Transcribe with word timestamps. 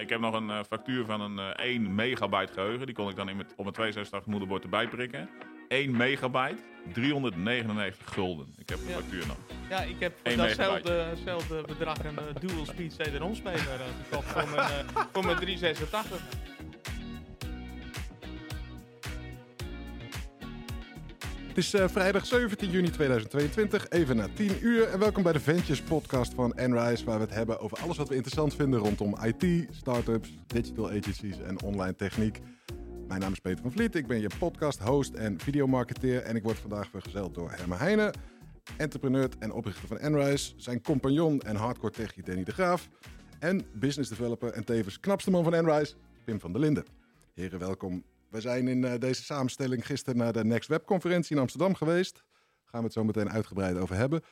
Ik 0.00 0.08
heb 0.08 0.20
nog 0.20 0.34
een 0.34 0.50
eh, 0.50 0.58
factuur 0.68 1.04
van 1.04 1.20
een 1.20 1.38
eh 1.38 1.64
1 1.64 1.94
megabyte 1.94 2.52
geheugen. 2.52 2.86
Die 2.86 2.94
kon 2.94 3.08
ik 3.08 3.16
dan 3.16 3.28
in 3.28 3.36
met, 3.36 3.50
op 3.56 3.62
mijn 3.62 3.72
82 3.74 4.26
moederbord 4.26 4.62
erbij 4.62 4.88
prikken. 4.88 5.28
1 5.68 5.96
megabyte, 5.96 6.62
399 6.92 8.12
gulden. 8.12 8.54
Ik 8.58 8.68
heb 8.68 8.78
een 8.78 8.88
Ja. 8.88 8.94
factuur 8.94 9.26
nog. 9.26 9.36
Ja, 9.68 9.80
ik 9.80 9.96
heb 9.98 10.12
voor 10.24 10.36
datzelfde, 10.36 11.64
bedrag 11.66 12.04
een 12.04 12.18
eh, 12.18 12.24
dual 12.40 12.64
speed 12.66 12.96
CD-ROM 12.96 13.34
speler 13.34 13.58
uh, 13.58 13.86
gekocht 14.04 14.26
voor 14.28 14.48
mijn, 14.48 14.70
eh, 14.70 15.02
voor 15.12 15.24
mijn 15.24 15.36
386. 15.36 16.20
Het 21.58 21.66
is 21.66 21.80
eh, 21.80 21.88
vrijdag 21.88 22.26
17 22.26 22.70
juni 22.70 22.90
2022, 22.90 23.88
even 23.88 24.16
na 24.16 24.28
10 24.34 24.50
uur. 24.60 24.88
En 24.88 24.98
welkom 24.98 25.22
bij 25.22 25.32
de 25.32 25.40
Ventures 25.40 25.82
podcast 25.82 26.34
van 26.34 26.52
Enrise, 26.54 27.04
waar 27.04 27.18
we 27.18 27.24
het 27.24 27.34
hebben 27.34 27.60
over 27.60 27.78
alles 27.78 27.96
wat 27.96 28.08
we 28.08 28.14
interessant 28.14 28.54
vinden 28.54 28.80
rondom 28.80 29.16
IT, 29.22 29.66
startups, 29.70 30.38
digital 30.46 30.88
agencies 30.88 31.40
en 31.40 31.62
online 31.62 31.94
techniek. 31.94 32.40
Mijn 33.08 33.20
naam 33.20 33.32
is 33.32 33.38
Peter 33.38 33.62
van 33.62 33.72
Vliet, 33.72 33.94
ik 33.94 34.06
ben 34.06 34.20
je 34.20 34.30
podcast, 34.38 34.78
host 34.78 35.14
en 35.14 35.40
videomarketeer. 35.40 36.22
En 36.22 36.36
ik 36.36 36.42
word 36.42 36.58
vandaag 36.58 36.88
vergezeld 36.90 37.34
door 37.34 37.50
Herma 37.50 37.76
Heijnen, 37.76 38.12
entrepreneur 38.76 39.28
en 39.38 39.52
oprichter 39.52 39.88
van 39.88 39.98
Enrise. 39.98 40.52
Zijn 40.56 40.82
compagnon 40.82 41.40
en 41.40 41.56
hardcore 41.56 41.92
techie 41.92 42.22
Danny 42.22 42.44
de 42.44 42.52
Graaf. 42.52 42.88
En 43.38 43.66
business 43.72 44.10
developer 44.10 44.52
en 44.52 44.64
tevens 44.64 45.00
knapste 45.00 45.30
man 45.30 45.44
van 45.44 45.54
Enrise, 45.54 45.94
Pim 46.24 46.40
van 46.40 46.52
der 46.52 46.60
Linden. 46.60 46.84
Heren, 47.34 47.58
welkom. 47.58 48.04
We 48.28 48.40
zijn 48.40 48.68
in 48.68 48.84
eh, 48.84 48.98
deze 48.98 49.22
samenstelling 49.22 49.86
gisteren 49.86 50.18
naar 50.18 50.32
de 50.32 50.44
Next 50.44 50.68
Web 50.68 50.86
conferentie 50.86 51.36
in 51.36 51.42
Amsterdam 51.42 51.74
geweest. 51.74 52.14
Daar 52.14 52.22
gaan 52.64 52.80
we 52.80 52.86
het 52.86 52.94
zo 52.94 53.04
meteen 53.04 53.30
uitgebreid 53.30 53.76
over 53.76 53.96
hebben. 53.96 54.22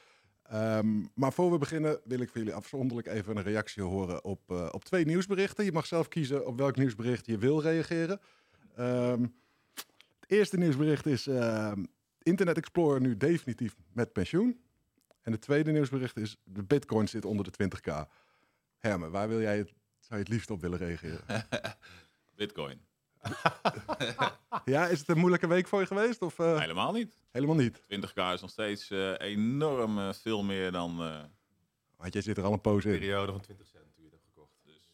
Ehm, 0.42 1.05
maar 1.14 1.32
voor 1.32 1.50
we 1.50 1.59
beginnen 1.59 2.00
wil 2.05 2.20
ik 2.20 2.30
van 2.30 2.41
jullie 2.41 2.56
afzonderlijk 2.56 3.09
even 3.09 3.36
een 3.36 3.42
reactie 3.42 3.82
horen 3.82 4.24
op, 4.24 4.41
eh, 4.50 4.69
op 4.70 4.84
twee 4.84 5.05
nieuwsberichten. 5.05 5.64
Je 5.64 5.72
mag 5.72 5.86
zelf 5.86 6.09
kiezen 6.09 6.46
op 6.46 6.59
welk 6.59 6.77
nieuwsbericht 6.77 7.27
je 7.27 7.38
wil 7.38 7.62
reageren. 7.62 8.20
Ehm, 8.74 9.22
het 10.20 10.30
eerste 10.30 10.56
nieuwsbericht 10.56 11.06
is 11.06 11.27
ehm, 11.27 11.84
Internet 12.22 12.56
Explorer 12.56 13.00
nu 13.00 13.17
definitief 13.17 13.77
met 13.92 14.12
pensioen. 14.12 14.61
En 15.22 15.33
het 15.33 15.41
tweede 15.41 15.70
nieuwsbericht 15.70 16.17
is 16.17 16.36
de 16.44 16.62
bitcoin 16.62 17.08
zit 17.08 17.24
onder 17.24 17.44
de 17.44 17.50
20k. 17.50 18.08
Hermen, 18.78 19.11
waar 19.11 19.28
wil 19.28 19.41
jij 19.41 19.58
het, 19.58 19.72
zou 19.98 20.14
je 20.14 20.24
het 20.24 20.28
liefst 20.28 20.50
op 20.50 20.61
willen 20.61 20.78
reageren? 20.78 21.20
Bitcoin. 22.36 22.86
ja, 24.74 24.86
is 24.86 24.98
het 24.98 25.08
een 25.08 25.19
moeilijke 25.19 25.46
week 25.46 25.69
voor 25.69 25.80
je 25.80 25.86
geweest? 25.86 26.22
Of 26.22 26.38
eh, 26.38 26.58
Helemaal 26.60 26.92
niet. 26.92 27.19
helemaal 27.33 27.56
niet? 27.56 27.80
20k 27.80 28.33
is 28.33 28.41
nog 28.41 28.50
steeds 28.50 28.91
eh, 28.91 29.18
enorm 29.18 29.98
eh, 29.98 30.12
veel 30.12 30.42
meer 30.42 30.72
dan... 30.72 30.96
Want 31.96 32.12
jij 32.12 32.22
zit 32.22 32.36
er 32.36 32.44
al 32.44 32.52
een 32.52 32.60
poos 32.60 32.84
in. 32.84 32.98
periode 32.98 33.33
van 33.33 33.41
20 33.41 33.66
cent 33.66 33.84
je 33.96 34.10
dat 34.10 34.20
gekocht. 34.24 34.52
Dus, 34.64 34.92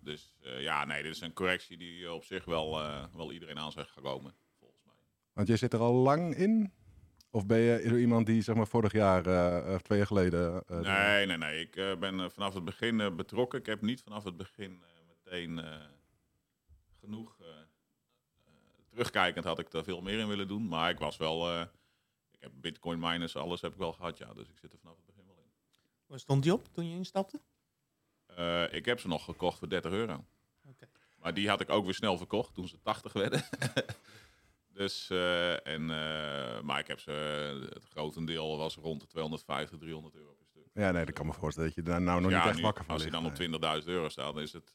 dus 0.00 0.34
ja, 0.40 0.84
nee, 0.84 1.02
dit 1.02 1.14
is 1.14 1.20
een 1.20 1.32
correctie 1.32 1.76
die 1.76 2.12
op 2.12 2.24
zich 2.24 2.44
wel, 2.44 2.80
wel 3.14 3.32
iedereen 3.32 3.58
aan 3.58 3.72
zegt 3.72 3.90
komen, 4.02 4.34
volgens 4.58 4.82
mij. 4.84 4.94
Want 5.32 5.48
jij 5.48 5.56
zit 5.56 5.72
er 5.72 5.80
al 5.80 5.92
lang 5.94 6.34
in? 6.34 6.72
Of 7.30 7.46
ben 7.46 7.58
je 7.58 7.98
iemand 7.98 8.26
die 8.26 8.42
zeg 8.42 8.54
maar 8.54 8.66
vorig 8.66 8.92
jaar 8.92 9.26
of 9.74 9.82
twee 9.82 9.98
jaar 9.98 10.06
geleden... 10.06 10.62
eh, 10.66 10.80
nee, 10.80 11.26
nee, 11.26 11.36
nee. 11.36 11.60
Ik 11.60 11.98
ben 12.00 12.30
vanaf 12.30 12.54
het 12.54 12.64
begin 12.64 13.16
betrokken. 13.16 13.58
Ik 13.58 13.66
heb 13.66 13.80
niet 13.80 14.02
vanaf 14.02 14.24
het 14.24 14.36
begin 14.36 14.82
meteen 15.08 15.60
genoeg... 17.08 17.36
eh, 17.40 17.46
eh, 17.48 18.52
terugkijkend 18.88 19.44
had 19.44 19.58
ik 19.58 19.72
er 19.72 19.84
veel 19.84 20.00
meer 20.00 20.18
in 20.18 20.28
willen 20.28 20.48
doen. 20.48 20.68
Maar 20.68 20.90
ik 20.90 20.98
was 20.98 21.16
wel... 21.16 21.50
eh, 21.50 21.60
ik 22.30 22.40
heb 22.40 22.52
bitcoin 22.54 22.98
miners, 22.98 23.36
alles 23.36 23.60
heb 23.60 23.72
ik 23.72 23.78
wel 23.78 23.92
gehad, 23.92 24.18
ja. 24.18 24.34
Dus 24.34 24.48
ik 24.48 24.58
zit 24.58 24.72
er 24.72 24.78
vanaf 24.78 24.96
het 24.96 25.06
begin 25.06 25.26
wel 25.26 25.36
in. 25.36 25.50
Waar 26.06 26.18
stond 26.18 26.42
die 26.42 26.52
op 26.52 26.68
toen 26.72 26.88
je 26.88 26.96
instapte? 26.96 27.40
Eh, 28.26 28.72
ik 28.72 28.84
heb 28.84 29.00
ze 29.00 29.08
nog 29.08 29.24
gekocht 29.24 29.58
voor 29.58 29.68
30 29.68 29.90
euro. 29.92 30.24
Oké. 30.68 30.88
Maar 31.16 31.34
die 31.34 31.48
had 31.48 31.60
ik 31.60 31.70
ook 31.70 31.84
weer 31.84 31.94
snel 31.94 32.16
verkocht 32.16 32.54
toen 32.54 32.68
ze 32.68 32.80
80 32.82 33.12
werden. 33.12 33.42
dus, 34.80 35.10
eh, 35.10 35.66
en, 35.66 35.90
eh, 35.90 36.60
maar 36.60 36.78
ik 36.78 36.86
heb 36.86 37.00
ze, 37.00 37.10
het 37.74 37.84
grotendeel 37.84 38.56
was 38.56 38.76
rond 38.76 39.00
de 39.00 39.06
250, 39.06 39.78
300 39.78 40.14
euro 40.14 40.32
per 40.32 40.46
stuk. 40.46 40.64
Ja, 40.72 40.90
nee, 40.90 41.04
dat 41.04 41.14
kan 41.14 41.26
me 41.26 41.32
voorstellen 41.32 41.68
dat 41.68 41.84
je 41.84 41.90
daar 41.90 42.00
nou 42.02 42.20
nog 42.20 42.30
Ja, 42.30 42.44
niet 42.44 42.52
echt 42.52 42.60
wakker 42.60 42.84
van 42.84 42.94
Als 42.94 43.04
je 43.04 43.10
dan 43.10 43.26
op 43.26 43.38
Nee. 43.38 43.80
20.000 43.82 43.88
euro 43.88 44.08
staat, 44.08 44.34
dan 44.34 44.42
is 44.42 44.52
het... 44.52 44.74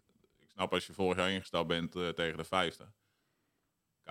Snap 0.53 0.73
als 0.73 0.87
je 0.87 0.93
vorig 0.93 1.17
jaar 1.17 1.31
ingestapt 1.31 1.67
bent 1.67 1.95
eh, 1.95 2.09
tegen 2.09 2.37
de 2.37 2.43
50 2.43 2.93
k. 4.03 4.09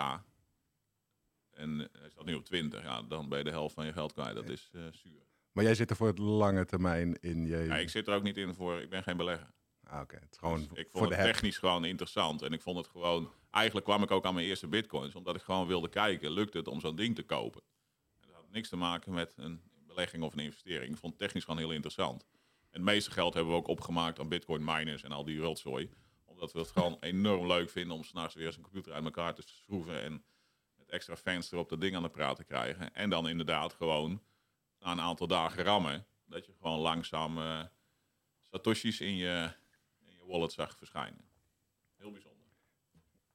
En 1.50 1.80
eh, 1.80 2.00
hij 2.00 2.10
staat 2.10 2.24
nu 2.24 2.34
op 2.34 2.44
20, 2.44 2.82
ja, 2.82 3.02
dan 3.02 3.28
ben 3.28 3.38
je 3.38 3.44
de 3.44 3.50
helft 3.50 3.74
van 3.74 3.86
je 3.86 3.92
geld 3.92 4.12
kwijt. 4.12 4.34
Dat 4.34 4.48
is 4.48 4.70
eh 4.72 4.82
zuur. 4.90 5.22
Maar 5.52 5.64
jij 5.64 5.74
zit 5.74 5.90
er 5.90 5.96
voor 5.96 6.06
het 6.06 6.18
lange 6.18 6.64
termijn 6.64 7.20
in 7.20 7.46
je... 7.46 7.56
Ja, 7.56 7.76
ik 7.76 7.88
zit 7.88 8.06
er 8.06 8.14
ook 8.14 8.22
niet 8.22 8.36
in 8.36 8.54
voor, 8.54 8.80
ik 8.80 8.90
ben 8.90 9.02
geen 9.02 9.16
belegger. 9.16 9.52
Ah, 9.82 10.00
Oké, 10.00 10.14
het 10.14 10.32
is 10.32 10.38
gewoon 10.38 10.58
Dus 10.58 10.68
ik 10.78 10.88
voor 10.90 11.00
vond 11.00 11.10
de 11.10 11.16
het 11.16 11.24
technisch 11.24 11.58
gewoon 11.58 11.84
interessant. 11.84 12.42
En 12.42 12.52
ik 12.52 12.60
vond 12.60 12.76
het 12.76 12.86
gewoon... 12.86 13.32
Eigenlijk 13.50 13.86
kwam 13.86 14.02
ik 14.02 14.10
ook 14.10 14.24
aan 14.24 14.34
mijn 14.34 14.46
eerste 14.46 14.66
bitcoins. 14.68 15.14
Omdat 15.14 15.36
ik 15.36 15.42
gewoon 15.42 15.66
wilde 15.66 15.88
kijken, 15.88 16.30
lukt 16.30 16.54
het 16.54 16.68
om 16.68 16.80
zo'n 16.80 16.96
ding 16.96 17.14
te 17.14 17.22
kopen? 17.22 17.62
En 18.20 18.28
dat 18.28 18.36
had 18.36 18.50
niks 18.50 18.68
te 18.68 18.76
maken 18.76 19.12
met 19.12 19.32
een 19.36 19.62
belegging 19.86 20.22
of 20.22 20.32
een 20.32 20.38
investering. 20.38 20.92
Ik 20.92 20.98
vond 20.98 21.12
het 21.12 21.22
technisch 21.22 21.44
gewoon 21.44 21.58
heel 21.60 21.72
interessant. 21.72 22.26
En 22.70 22.80
het 22.80 22.82
meeste 22.82 23.10
geld 23.10 23.34
hebben 23.34 23.52
we 23.52 23.58
ook 23.58 23.68
opgemaakt 23.68 24.18
aan 24.18 24.28
bitcoin 24.28 24.64
miners 24.64 25.02
en 25.02 25.12
al 25.12 25.24
die 25.24 25.40
rotzooi. 25.40 25.90
Omdat 26.42 26.56
we 26.56 26.62
het 26.62 26.70
gewoon 26.70 26.96
enorm 27.00 27.46
leuk 27.46 27.70
vinden 27.70 27.96
om 27.96 28.04
s'nachts 28.04 28.34
weer 28.34 28.46
eens 28.46 28.56
een 28.56 28.62
computer 28.62 28.92
uit 28.92 29.04
elkaar 29.04 29.34
te 29.34 29.42
schroeven. 29.42 30.02
En 30.02 30.24
met 30.76 30.90
extra 30.90 31.16
fans 31.16 31.52
erop 31.52 31.68
dat 31.68 31.80
ding 31.80 31.96
aan 31.96 32.02
de 32.02 32.08
praat 32.08 32.36
te 32.36 32.44
krijgen. 32.44 32.94
En 32.94 33.10
dan 33.10 33.28
inderdaad 33.28 33.72
gewoon 33.72 34.22
na 34.78 34.90
een 34.92 35.00
aantal 35.00 35.26
dagen 35.26 35.64
rammen. 35.64 36.06
Dat 36.26 36.46
je 36.46 36.52
gewoon 36.60 36.78
langzaam 36.78 37.38
eh, 37.38 37.64
satoshis 38.50 39.00
in 39.00 39.16
je, 39.16 39.52
in 40.06 40.12
je 40.16 40.26
wallet 40.26 40.52
zag 40.52 40.76
verschijnen. 40.76 41.24
Heel 41.96 42.10
bijzonder. 42.10 42.46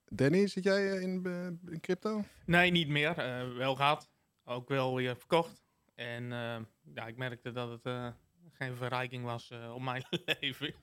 Danny, 0.06 0.47
zit 0.47 0.63
jij 0.63 0.91
eh, 0.91 1.01
in, 1.01 1.25
eh, 1.25 1.72
in 1.72 1.79
crypto? 1.81 2.23
Nee, 2.46 2.72
niet 2.72 2.88
meer. 2.88 3.17
Eh, 3.17 3.56
wel 3.56 3.75
gehad. 3.75 4.09
Ook 4.44 4.69
wel 4.69 4.96
weer 4.96 5.17
verkocht. 5.17 5.63
En 5.96 6.31
eh, 6.31 6.59
ja, 6.94 7.07
ik 7.07 7.17
merkte 7.17 7.51
dat 7.51 7.69
het 7.69 7.85
eh, 7.85 8.09
geen 8.51 8.75
verrijking 8.75 9.23
was 9.23 9.50
eh, 9.50 9.73
op 9.73 9.81
mijn 9.81 10.03
leven. 10.40 10.73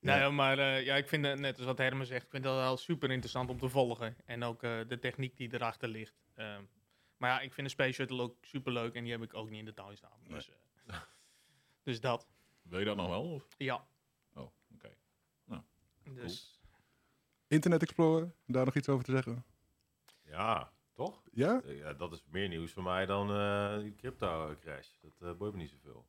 Nee, 0.00 0.18
Ja. 0.18 0.30
maar 0.30 0.58
eh, 0.58 0.84
ja, 0.84 0.96
ik 0.96 1.08
vind 1.08 1.24
het, 1.26 1.38
net 1.38 1.56
als 1.56 1.66
wat 1.66 1.78
Hermen 1.78 2.06
zegt, 2.06 2.24
ik 2.24 2.30
vind 2.30 2.44
dat 2.44 2.54
wel 2.56 2.76
super 2.76 3.10
interessant 3.10 3.50
om 3.50 3.58
te 3.58 3.68
volgen. 3.68 4.16
En 4.24 4.42
ook 4.42 4.62
eh, 4.62 4.80
de 4.88 4.98
techniek 4.98 5.36
die 5.36 5.54
erachter 5.54 5.88
ligt. 5.88 6.14
Ehm, 6.34 6.62
maar 7.16 7.30
ja, 7.30 7.40
ik 7.40 7.52
vind 7.52 7.66
de 7.66 7.72
Space 7.72 7.92
Shuttle 7.92 8.22
ook 8.22 8.36
super 8.44 8.72
leuk 8.72 8.94
en 8.94 9.02
die 9.02 9.12
heb 9.12 9.22
ik 9.22 9.34
ook 9.34 9.50
niet 9.50 9.58
in 9.58 9.64
de 9.64 9.74
tuin 9.74 9.96
staan. 9.96 10.18
Dus, 10.28 10.50
eh, 10.86 10.96
dus 11.82 12.00
dat. 12.00 12.28
Wil 12.62 12.78
je 12.78 12.84
dat 12.84 12.96
nog 12.96 13.08
wel? 13.08 13.22
Of? 13.32 13.46
Ja. 13.56 13.86
Oh, 14.34 14.50
oké. 14.74 14.96
Dus 16.14 16.60
Internet 17.48 17.82
Explorer, 17.82 18.32
daar 18.46 18.64
nog 18.64 18.74
iets 18.74 18.88
over 18.88 19.04
te 19.04 19.10
zeggen? 19.10 19.44
Ja, 20.22 20.72
toch? 20.94 21.22
Ja? 21.32 21.62
Ja, 21.66 21.92
dat 21.92 22.12
is 22.12 22.24
meer 22.30 22.48
nieuws 22.48 22.72
voor 22.72 22.82
mij 22.82 23.06
dan 23.06 23.30
eh, 23.30 23.78
die 23.78 23.94
crypto 23.94 24.56
crash. 24.60 24.88
Dat 25.00 25.12
uh, 25.22 25.32
boeit 25.36 25.52
me 25.52 25.58
niet 25.58 25.70
zoveel. 25.70 26.06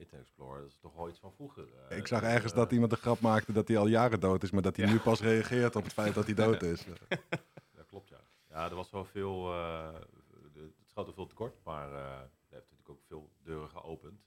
Internet 0.00 0.26
Explorer, 0.26 0.60
dat 0.60 0.70
is 0.70 0.78
toch 0.78 0.94
wel 0.94 1.08
iets 1.08 1.18
van 1.18 1.32
vroeger. 1.32 1.68
eh. 1.88 1.96
Ik 1.96 2.06
zag 2.06 2.22
Eh, 2.22 2.34
ergens 2.34 2.52
dat 2.52 2.72
iemand 2.72 2.90
de 2.90 2.96
grap 2.96 3.20
maakte 3.20 3.52
dat 3.52 3.68
hij 3.68 3.76
al 3.78 3.86
jaren 3.86 4.20
dood 4.20 4.42
is, 4.42 4.50
maar 4.50 4.62
dat 4.62 4.76
hij 4.76 4.86
Ja. 4.86 4.92
nu 4.92 4.98
pas 4.98 5.20
reageert 5.20 5.76
op 5.76 5.84
het 5.84 5.92
feit 5.92 6.14
dat 6.14 6.24
hij 6.26 6.34
dood 6.44 6.62
is. 6.62 6.84
Dat 7.72 7.86
klopt, 7.86 8.08
ja. 8.08 8.20
Ja, 8.48 8.68
er 8.68 8.74
was 8.74 8.90
wel 8.90 9.04
veel... 9.04 9.52
eh, 9.52 9.94
de, 10.52 10.60
het 10.78 10.88
schoot 10.88 11.06
er 11.06 11.14
veel 11.14 11.26
tekort, 11.26 11.64
maar 11.64 11.92
eh 11.92 12.18
dat 12.20 12.58
heeft 12.58 12.70
natuurlijk 12.70 12.88
ook 12.90 13.02
veel 13.06 13.30
deuren 13.42 13.68
geopend. 13.70 14.20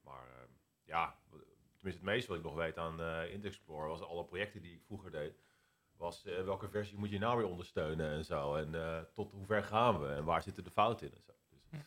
Maar 0.00 0.26
eh, 0.28 0.42
ja, 0.84 1.16
tenminste 1.76 1.88
het 1.88 2.02
meeste 2.02 2.28
wat 2.28 2.38
ik 2.38 2.44
nog 2.44 2.54
weet 2.54 2.78
aan 2.78 3.00
eh 3.00 3.22
Internet 3.22 3.44
Explorer 3.44 3.88
was 3.88 4.00
alle 4.02 4.24
projecten 4.24 4.62
die 4.62 4.72
ik 4.74 4.82
vroeger 4.84 5.10
deed. 5.10 5.40
Was 5.96 6.24
eh, 6.24 6.44
welke 6.44 6.68
versie 6.68 6.98
moet 6.98 7.10
je 7.10 7.18
nou 7.18 7.36
weer 7.38 7.46
ondersteunen 7.46 8.10
en 8.10 8.24
zo. 8.24 8.54
En 8.54 8.74
eh, 8.74 9.00
tot 9.14 9.32
hoe 9.32 9.44
ver 9.46 9.62
gaan 9.64 10.00
we 10.00 10.08
en 10.08 10.24
waar 10.24 10.42
zitten 10.42 10.64
de 10.64 10.70
fouten 10.70 11.06
in 11.06 11.14
en 11.14 11.22
zo. 11.22 11.32
Dus, 11.50 11.80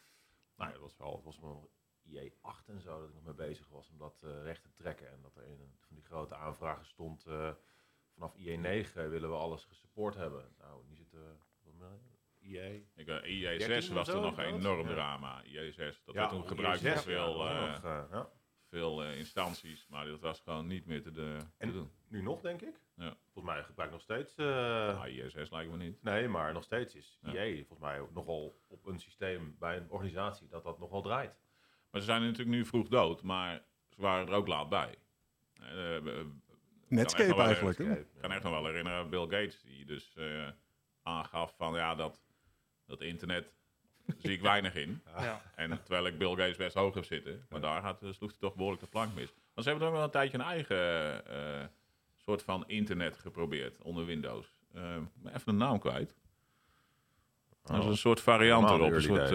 nou, 0.56 0.72
het 0.72 0.82
was 0.82 0.98
wel, 0.98 1.16
het 1.16 1.24
was 1.24 1.40
wel 1.40 1.72
IE8 2.10 2.66
en 2.66 2.82
zo 2.82 3.00
dat 3.00 3.08
ik 3.10 3.14
nog 3.16 3.24
mee 3.24 3.34
bezig 3.48 3.68
was 3.70 3.90
om 3.90 3.98
dat 3.98 4.22
eh, 4.26 4.44
recht 4.44 4.62
te 4.64 4.72
trekken. 4.74 5.12
En 5.12 5.22
dat 5.22 5.36
er 5.36 5.44
in 5.44 5.60
een 5.60 5.76
van 5.88 5.96
die 5.96 6.06
grote 6.06 6.36
aanvragen 6.36 6.86
stond, 6.86 7.26
eh, 7.26 7.52
vanaf 8.14 8.34
IE9 8.38 8.94
willen 8.94 9.30
we 9.30 9.36
alles 9.36 9.64
gesupport 9.66 10.16
hebben. 10.16 10.56
Nou, 10.60 10.84
nu 10.88 10.96
zitten 10.96 11.20
we, 11.20 11.32
wat 11.64 11.74
meer, 11.74 12.00
IE... 12.40 12.88
Ik, 12.96 13.08
eh, 13.08 13.58
IE6 13.58 13.68
13 13.68 13.94
was 13.94 14.08
er 14.08 14.22
nog 14.22 14.38
een 14.38 14.46
enorm 14.46 14.88
Ja. 14.88 14.94
drama. 14.94 15.44
IE6, 15.44 15.76
dat 15.78 15.98
Ja, 16.06 16.14
werd 16.14 16.30
toen 16.30 16.48
gebruikt 16.48 16.84
door 16.84 16.92
IE6, 16.92 17.02
veel, 17.04 17.44
ja, 17.46 17.66
eh, 17.66 17.72
nog, 17.74 17.84
eh, 17.84 18.04
ja. 18.12 18.30
veel 18.70 19.04
eh, 19.04 19.18
instanties. 19.18 19.88
Maar 19.88 20.06
dat 20.06 20.20
was 20.20 20.40
gewoon 20.40 20.68
niet 20.68 20.86
meer 20.86 21.02
te, 21.02 21.12
de, 21.12 21.38
te 21.38 21.46
En- 21.58 21.72
doen. 21.72 21.92
Nu 22.08 22.22
nog, 22.22 22.42
denk 22.42 22.62
ik. 22.62 22.80
Ja. 22.96 23.16
Volgens 23.32 23.54
mij 23.54 23.64
gebruik 23.64 23.90
ik 23.90 23.96
nog 23.96 24.04
steeds... 24.04 24.36
eh, 24.36 25.00
Ah, 25.02 25.08
IE6 25.08 25.50
lijkt 25.52 25.72
me 25.72 25.78
niet. 25.78 26.04
Nee, 26.04 26.28
maar 26.28 26.54
nog 26.54 26.64
steeds 26.64 26.96
is 26.96 27.18
Ja. 27.22 27.44
IE 27.44 27.66
volgens 27.66 27.80
mij 27.90 28.08
nogal 28.14 28.62
op 28.68 28.86
een 28.86 29.00
systeem 29.00 29.56
bij 29.60 29.78
een 29.78 29.90
organisatie 29.90 30.48
dat 30.48 30.64
dat 30.64 30.80
nogal 30.80 31.02
draait. 31.02 31.40
Maar 31.96 32.04
ze 32.04 32.10
zijn 32.10 32.22
natuurlijk 32.22 32.58
nu 32.58 32.66
vroeg 32.66 32.88
dood, 32.88 33.22
maar 33.22 33.62
ze 33.90 34.02
waren 34.02 34.28
er 34.28 34.34
ook 34.34 34.48
laat 34.48 34.70
bij. 34.70 34.96
Eh, 35.54 36.14
Netscape 36.88 37.42
eigenlijk. 37.42 37.80
Ik 37.80 38.06
kan 38.22 38.32
echt 38.32 38.44
nog 38.44 38.52
wel 38.52 38.66
herinneren, 38.66 39.10
Bill 39.10 39.22
Gates, 39.22 39.62
die 39.62 39.86
dus 39.86 40.14
eh, 40.16 40.48
aangaf 41.04 41.54
van 41.58 41.74
ja, 41.74 41.96
dat, 41.96 42.18
dat 42.86 43.02
internet 43.02 43.54
zie 44.18 44.32
ik 44.32 44.42
weinig 44.42 44.76
in. 44.76 45.02
ja. 45.18 45.42
En 45.56 45.70
terwijl 45.84 46.08
ik 46.08 46.18
Bill 46.18 46.30
Gates 46.30 46.56
best 46.56 46.76
hoog 46.76 46.94
heb 46.94 47.06
zitten, 47.06 47.46
maar 47.50 47.62
daar 47.62 47.82
gaat, 47.82 48.00
sloeg 48.00 48.30
hij 48.30 48.40
toch 48.40 48.56
behoorlijk 48.56 48.84
de 48.84 48.90
plank 48.90 49.14
mis. 49.14 49.34
Want 49.54 49.66
ze 49.66 49.70
hebben 49.70 49.88
ook 49.88 49.94
wel 49.94 50.04
een 50.04 50.10
tijdje 50.10 50.38
een 50.38 50.44
eigen 50.44 51.28
eh, 51.28 51.66
soort 52.16 52.44
van 52.44 52.64
internet 52.68 53.18
geprobeerd 53.18 53.82
onder 53.82 54.06
Windows. 54.06 54.56
Uh, 54.76 54.82
maar 55.22 55.34
even 55.34 55.46
de 55.46 55.52
naam 55.52 55.80
kwijt. 55.80 56.16
Dat 57.64 57.78
is 57.78 57.86
een 57.86 57.98
soort 57.98 58.22
variant 58.22 58.70
erop. 58.70 58.92
Een 58.92 59.02
soort. 59.02 59.32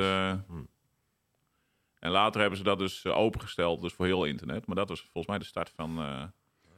En 2.00 2.10
later 2.10 2.40
hebben 2.40 2.58
ze 2.58 2.64
dat 2.64 2.78
dus 2.78 3.04
eh, 3.04 3.16
opengesteld, 3.16 3.80
dus 3.80 3.92
voor 3.92 4.06
heel 4.06 4.24
internet. 4.24 4.66
Maar 4.66 4.76
dat 4.76 4.88
was 4.88 5.00
volgens 5.00 5.26
mij 5.26 5.38
de 5.38 5.44
start 5.44 5.70
van, 5.70 5.98
eh, 5.98 6.24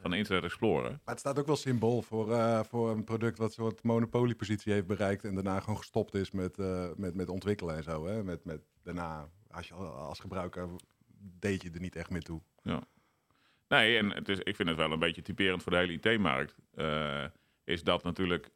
van 0.01 0.13
Internet 0.13 0.43
Explorer. 0.43 0.89
Maar 0.89 0.99
het 1.03 1.19
staat 1.19 1.39
ook 1.39 1.45
wel 1.45 1.55
symbool 1.55 2.01
voor, 2.01 2.33
eh, 2.33 2.63
voor 2.63 2.91
een 2.91 3.03
product 3.03 3.37
wat 3.37 3.47
een 3.47 3.53
soort 3.53 3.83
monopoliepositie 3.83 4.73
heeft 4.73 4.87
bereikt 4.87 5.23
en 5.23 5.35
daarna 5.35 5.59
gewoon 5.59 5.77
gestopt 5.77 6.13
is 6.13 6.31
met, 6.31 6.57
met, 6.97 7.15
met 7.15 7.29
ontwikkelen 7.29 7.75
en 7.75 7.83
zo. 7.83 8.05
Hè? 8.05 8.23
Met, 8.23 8.45
met, 8.45 8.61
daarna, 8.83 9.29
als, 9.51 9.67
je, 9.67 9.73
als 9.73 10.19
gebruiker, 10.19 10.69
deed 11.39 11.61
je 11.61 11.71
er 11.71 11.79
niet 11.79 11.95
echt 11.95 12.09
meer 12.09 12.23
toe. 12.23 12.41
Nee, 13.67 13.97
en 13.97 14.09
het 14.09 14.29
is, 14.29 14.39
ik 14.39 14.55
vind 14.55 14.69
het 14.69 14.77
wel 14.77 14.91
een 14.91 14.99
beetje 14.99 15.21
typerend 15.21 15.63
voor 15.63 15.71
de 15.71 15.77
hele 15.77 15.93
IT-markt. 15.93 16.55
is 17.63 17.83
dat 17.83 18.03
natuurlijk. 18.03 18.51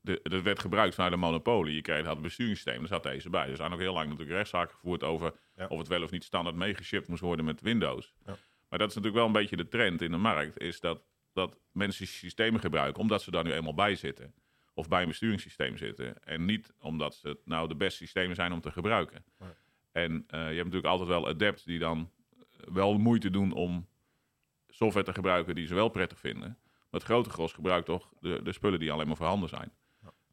De- 0.00 0.20
de- 0.22 0.34
Het 0.34 0.42
werd 0.42 0.58
gebruikt 0.58 0.94
vanuit 0.94 1.12
een 1.12 1.18
monopolie. 1.18 1.74
Je 1.74 1.80
kreeg 1.82 2.06
het 2.06 2.20
besturingssysteem, 2.20 2.78
daar 2.78 2.88
zat 2.88 3.02
deze 3.02 3.30
bij. 3.30 3.48
Er 3.50 3.56
zijn 3.56 3.72
ook 3.72 3.78
heel 3.78 3.92
lang 3.92 4.08
natuurlijk 4.08 4.36
rechtszaken 4.36 4.74
gevoerd 4.74 5.02
over 5.02 5.34
Ja. 5.56 5.66
of 5.66 5.78
het 5.78 5.88
wel 5.88 6.02
of 6.02 6.10
niet 6.10 6.24
standaard 6.24 6.56
meegeshipped 6.56 7.08
moest 7.08 7.20
worden 7.22 7.44
met 7.44 7.60
Windows. 7.60 8.14
Ja. 8.26 8.36
Maar 8.68 8.78
dat 8.78 8.88
is 8.88 8.94
natuurlijk 8.94 9.14
wel 9.14 9.26
een 9.26 9.40
beetje 9.40 9.56
de 9.56 9.68
trend 9.68 10.02
in 10.02 10.10
de 10.10 10.16
markt. 10.16 10.58
Is 10.60 10.80
dat, 10.80 11.02
dat 11.32 11.58
mensen 11.72 12.06
systemen 12.06 12.60
gebruiken 12.60 13.00
omdat 13.02 13.22
ze 13.22 13.30
daar 13.30 13.44
nu 13.44 13.52
eenmaal 13.52 13.74
bij 13.74 13.94
zitten. 13.94 14.34
Of 14.74 14.88
bij 14.88 15.02
een 15.02 15.08
besturingssysteem 15.08 15.76
zitten. 15.76 16.24
En 16.24 16.44
niet 16.44 16.72
omdat 16.78 17.14
ze 17.14 17.28
het 17.28 17.38
nou 17.44 17.68
de 17.68 17.74
beste 17.76 17.96
systemen 17.96 18.36
zijn 18.36 18.52
om 18.52 18.60
te 18.60 18.70
gebruiken. 18.72 19.24
En 19.92 20.12
eh, 20.26 20.38
je 20.40 20.44
hebt 20.44 20.56
natuurlijk 20.56 20.86
altijd 20.86 21.08
wel 21.08 21.28
adepts 21.28 21.64
die 21.64 21.78
dan 21.78 22.10
eh, 22.30 22.38
wel 22.72 22.98
moeite 22.98 23.30
doen 23.30 23.52
om 23.52 23.88
software 24.68 25.06
te 25.06 25.12
gebruiken 25.12 25.54
die 25.54 25.66
ze 25.66 25.74
wel 25.74 25.88
prettig 25.88 26.18
vinden. 26.18 26.58
Maar 26.62 27.00
het 27.00 27.02
grote 27.10 27.30
gros 27.30 27.52
gebruikt 27.52 27.86
toch 27.86 28.12
de, 28.20 28.40
de 28.42 28.52
spullen 28.52 28.78
die 28.78 28.92
alleen 28.92 29.06
maar 29.06 29.16
voorhanden 29.16 29.48
zijn. 29.48 29.72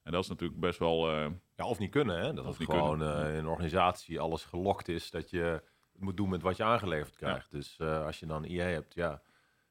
Ja. 0.07 0.13
En 0.13 0.13
dat 0.13 0.23
is 0.23 0.29
natuurlijk 0.29 0.59
best 0.59 0.79
wel... 0.79 1.09
eh, 1.11 1.27
Ja, 1.55 1.65
of 1.65 1.79
niet 1.79 1.91
kunnen, 1.91 2.17
hè? 2.19 2.33
Dat 2.33 2.45
Of 2.45 2.49
het 2.57 2.59
niet 2.59 2.77
gewoon 2.77 3.01
eh, 3.03 3.29
in 3.29 3.35
een 3.39 3.47
organisatie 3.47 4.19
alles 4.19 4.43
gelokt 4.43 4.87
is 4.87 5.11
dat 5.11 5.29
je 5.29 5.63
moet 5.91 6.17
doen 6.17 6.29
met 6.29 6.41
wat 6.41 6.57
je 6.57 6.63
aangeleverd 6.63 7.15
krijgt. 7.15 7.51
Dus 7.51 7.77
eh, 7.79 8.05
als 8.05 8.19
je 8.19 8.25
dan 8.25 8.43
IE 8.43 8.61
hebt, 8.61 8.93
ja, 8.93 9.21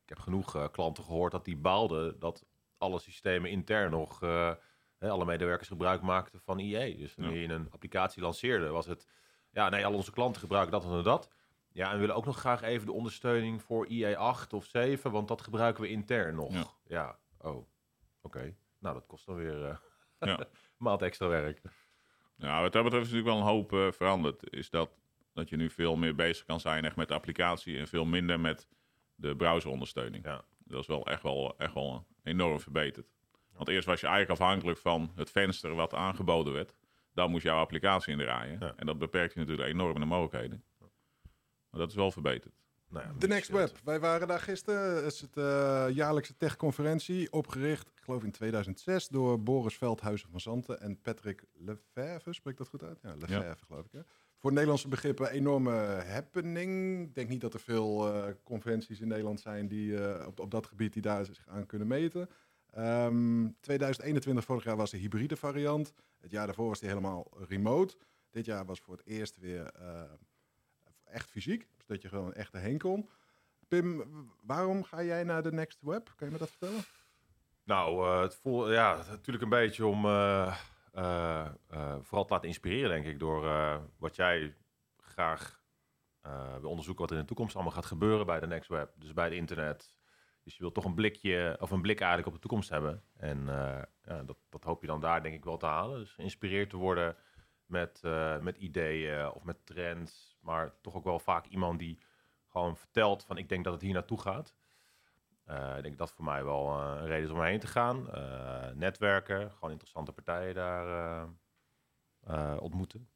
ik 0.03 0.09
heb 0.09 0.19
genoeg 0.19 0.71
klanten 0.71 1.05
gehoord 1.05 1.33
dat 1.33 1.45
die 1.45 1.57
baalden 1.57 2.19
dat 2.19 2.47
alle 2.79 2.99
systemen 2.99 3.51
intern 3.51 3.91
nog, 3.91 4.21
hè, 4.99 5.09
alle 5.11 5.25
medewerkers 5.25 5.69
gebruik 5.69 6.03
maakten 6.03 6.41
van 6.41 6.59
IE. 6.59 6.97
Dus 6.97 7.15
wanneer 7.15 7.41
je 7.41 7.49
een 7.49 7.71
applicatie 7.71 8.23
lanceerde, 8.23 8.69
was 8.69 8.87
het, 8.87 9.07
ja, 9.51 9.69
nee, 9.69 9.87
al 9.87 9.95
onze 9.95 10.13
klanten 10.13 10.41
gebruiken 10.41 10.73
dat 10.73 10.85
en 10.85 11.03
dat. 11.03 11.31
Ja, 11.73 11.87
en 11.87 11.95
we 11.95 12.01
willen 12.01 12.15
ook 12.15 12.25
nog 12.27 12.39
graag 12.39 12.63
even 12.63 12.87
de 12.87 12.93
ondersteuning 12.93 13.63
voor 13.63 13.87
IE 13.87 14.17
8 14.17 14.53
of 14.53 14.65
7, 14.65 15.11
want 15.11 15.29
dat 15.29 15.43
gebruiken 15.43 15.83
we 15.83 15.89
intern 15.89 16.35
nog. 16.35 16.53
Ja. 16.53 16.65
Ja, 16.87 17.19
oh, 17.39 17.67
oké. 18.23 18.55
Nou, 18.79 18.95
dat 18.95 19.07
kost 19.07 19.27
dan 19.27 19.37
weer 19.37 19.81
Ja. 20.19 20.49
maand 20.77 21.03
extra 21.03 21.29
werk. 21.29 21.61
Ja, 22.37 22.63
wat 22.63 22.73
dat 22.73 22.83
betreft 22.83 23.07
is 23.07 23.13
natuurlijk 23.13 23.39
wel 23.39 23.47
een 23.47 23.55
hoop 23.55 23.73
eh, 23.73 23.93
veranderd. 23.93 24.53
Is 24.53 24.71
dat, 24.71 24.91
dat 25.33 25.49
je 25.49 25.57
nu 25.57 25.71
veel 25.71 25.97
meer 25.97 26.15
bezig 26.15 26.45
kan 26.45 26.61
zijn 26.61 26.85
echt 26.85 26.97
met 26.97 27.09
de 27.09 27.15
applicatie 27.15 27.79
en 27.79 27.89
veel 27.89 28.05
minder 28.05 28.41
met 28.41 28.69
de 29.15 29.37
browserondersteuning. 29.37 30.25
Ja. 30.25 30.45
Dat 30.59 30.81
is 30.81 30.87
wel 30.87 31.07
echt 31.07 31.23
wel, 31.23 31.55
echt 31.59 31.75
wel 31.75 32.07
enorm 32.23 32.61
verbeterd. 32.61 33.07
Want 33.53 33.69
eerst 33.69 33.87
was 33.87 34.01
je 34.01 34.07
eigenlijk 34.07 34.41
afhankelijk 34.41 34.79
van 34.79 35.13
het 35.15 35.31
venster 35.31 35.75
wat 35.75 35.95
aangeboden 35.95 36.53
werd. 36.53 36.75
Dan 37.13 37.31
moest 37.31 37.43
jouw 37.43 37.59
applicatie 37.59 38.13
in 38.13 38.19
draaien. 38.19 38.59
Ja. 38.61 38.73
En 38.77 38.87
dat 38.87 38.99
beperkt 38.99 39.35
je 39.35 39.39
natuurlijk 39.41 39.69
enorm 39.69 39.95
in 39.95 40.01
de 40.01 40.07
mogelijkheden. 40.07 40.65
Maar 41.71 41.81
dat 41.81 41.89
is 41.91 41.95
wel 41.97 42.11
verbeterd. 42.11 42.55
Nou 42.89 43.05
ja, 43.05 43.13
The 43.13 43.19
dat 43.19 43.29
Next. 43.29 43.51
Web. 43.51 43.79
Wij 43.85 44.01
waren 44.01 44.29
daar 44.29 44.41
gisteren. 44.41 44.95
Het 44.95 45.13
is 45.13 45.21
het 45.21 45.37
eh, 45.37 45.87
jaarlijkse 45.91 46.37
techconferentie. 46.37 47.33
Opgericht, 47.33 47.93
geloof 48.07 48.25
in 48.25 48.31
2006, 48.31 49.09
door 49.09 49.43
Boris 49.43 49.77
Veldhuizen 49.77 50.31
van 50.31 50.41
Zanten 50.41 50.81
en 50.81 51.01
Patrick 51.01 51.45
Lefevre. 51.53 52.33
Spreekt 52.33 52.59
dat 52.59 52.69
goed 52.69 52.83
uit? 52.83 52.99
Ja, 53.03 53.15
Lefevre 53.15 53.65
geloof 53.67 53.85
ik. 53.85 53.93
Hè? 53.93 54.01
Voor 54.37 54.53
Nederlandse 54.53 54.89
begrippen 54.89 55.31
enorme 55.31 55.71
happening. 56.07 57.03
Ik 57.03 57.15
denk 57.15 57.29
niet 57.29 57.41
dat 57.41 57.55
er 57.55 57.61
veel 57.61 58.15
eh, 58.15 58.33
conferenties 58.43 59.01
in 59.01 59.09
Nederland 59.09 59.41
zijn 59.41 59.69
die 59.69 59.99
eh, 59.99 60.27
op, 60.27 60.41
op 60.41 60.51
dat 60.51 60.67
gebied 60.67 60.93
die 60.93 61.03
daar 61.03 61.25
zich 61.25 61.45
aan 61.49 61.67
kunnen 61.67 61.89
meten. 61.89 62.29
Ehm 62.71 63.49
2021, 63.61 64.45
vorig 64.45 64.65
jaar 64.65 64.77
was 64.77 64.91
de 64.91 64.97
hybride 64.97 65.37
variant. 65.37 65.93
Het 66.21 66.31
jaar 66.31 66.47
daarvoor 66.47 66.69
was 66.69 66.81
die 66.81 66.89
helemaal 66.89 67.31
remote. 67.49 67.97
Dit 68.31 68.45
jaar 68.45 68.65
was 68.65 68.81
voor 68.81 68.97
het 68.97 69.07
eerst 69.07 69.37
weer 69.37 69.67
eh, 69.67 70.03
echt 71.05 71.31
fysiek. 71.31 71.69
Dus 71.77 71.87
dat 71.87 72.03
je 72.03 72.09
gewoon 72.09 72.35
echt 72.35 72.55
erheen 72.55 72.79
kon. 72.79 73.09
Pim, 73.69 74.03
waarom 74.43 74.83
ga 74.83 75.03
jij 75.03 75.25
naar 75.25 75.43
de 75.43 75.53
Next 75.53 75.79
Web? 75.81 76.13
Kan 76.17 76.27
je 76.27 76.33
me 76.33 76.39
dat 76.39 76.51
vertellen? 76.51 76.85
Nou, 77.67 78.07
eh, 78.07 78.21
het 78.21 78.37
voel, 78.37 78.73
ja, 78.73 78.97
natuurlijk 79.09 79.45
een 79.45 79.49
beetje 79.49 79.87
om 79.87 80.05
eh, 80.05 80.57
eh, 80.93 81.47
vooral 82.01 82.25
te 82.25 82.33
laten 82.33 82.49
inspireren, 82.49 82.91
denk 82.91 83.07
ik, 83.07 83.19
door 83.19 83.43
wat 83.99 84.17
jij 84.17 84.55
graag 84.97 85.65
wil 86.61 86.71
onderzoeken 86.71 87.03
wat 87.03 87.11
er 87.11 87.17
in 87.17 87.23
de 87.23 87.29
toekomst 87.29 87.55
allemaal 87.55 87.73
gaat 87.73 87.87
gebeuren 87.87 88.27
bij 88.27 88.41
de 88.41 88.47
Next 88.47 88.69
Web. 88.69 88.93
Dus 88.97 89.13
bij 89.13 89.25
het 89.25 89.35
internet. 89.35 89.95
Dus 90.43 90.55
je 90.55 90.61
wilt 90.61 90.75
toch 90.75 90.85
een 90.85 90.95
blikje 90.95 91.57
of 91.61 91.71
een 91.71 91.81
blik 91.81 91.99
eigenlijk 91.99 92.29
op 92.29 92.35
de 92.35 92.41
toekomst 92.41 92.71
hebben. 92.71 93.03
En 93.17 93.47
ja, 94.03 94.23
dat, 94.23 94.37
dat 94.49 94.65
hoop 94.65 94.81
je 94.81 94.87
dan 94.87 95.01
daar 95.01 95.23
denk 95.23 95.35
ik 95.35 95.45
wel 95.45 95.57
te 95.57 95.67
halen. 95.67 95.99
Dus 95.99 96.13
geïnspireerd 96.13 96.71
te 96.71 96.77
worden 96.77 97.17
met, 97.67 98.03
met 98.41 98.57
ideeën 98.57 99.31
of 99.31 99.45
met 99.45 99.67
trends. 99.67 100.37
Maar 100.41 100.81
toch 100.81 100.95
ook 100.95 101.05
wel 101.05 101.19
vaak 101.19 101.47
iemand 101.47 101.79
die 101.79 101.99
gewoon 102.47 102.77
vertelt 102.77 103.25
van 103.25 103.39
ik 103.39 103.49
denk 103.49 103.65
dat 103.65 103.73
het 103.73 103.83
hier 103.83 103.95
naartoe 103.95 104.21
gaat. 104.21 104.55
Eh, 105.47 105.77
ik 105.77 105.83
denk 105.83 105.99
dat 105.99 106.13
voor 106.13 106.25
mij 106.25 106.45
wel 106.45 106.67
eh, 106.79 106.95
een 107.01 107.07
reden 107.07 107.25
is 107.25 107.31
om 107.31 107.39
erheen 107.41 107.61
te 107.61 107.67
gaan. 107.67 108.11
Eh, 108.13 108.71
netwerken, 108.75 109.51
gewoon 109.51 109.71
interessante 109.71 110.13
partijen 110.13 110.55
daar 110.55 110.87
eh, 110.89 111.29
eh, 112.53 112.57
ontmoeten. 112.63 113.09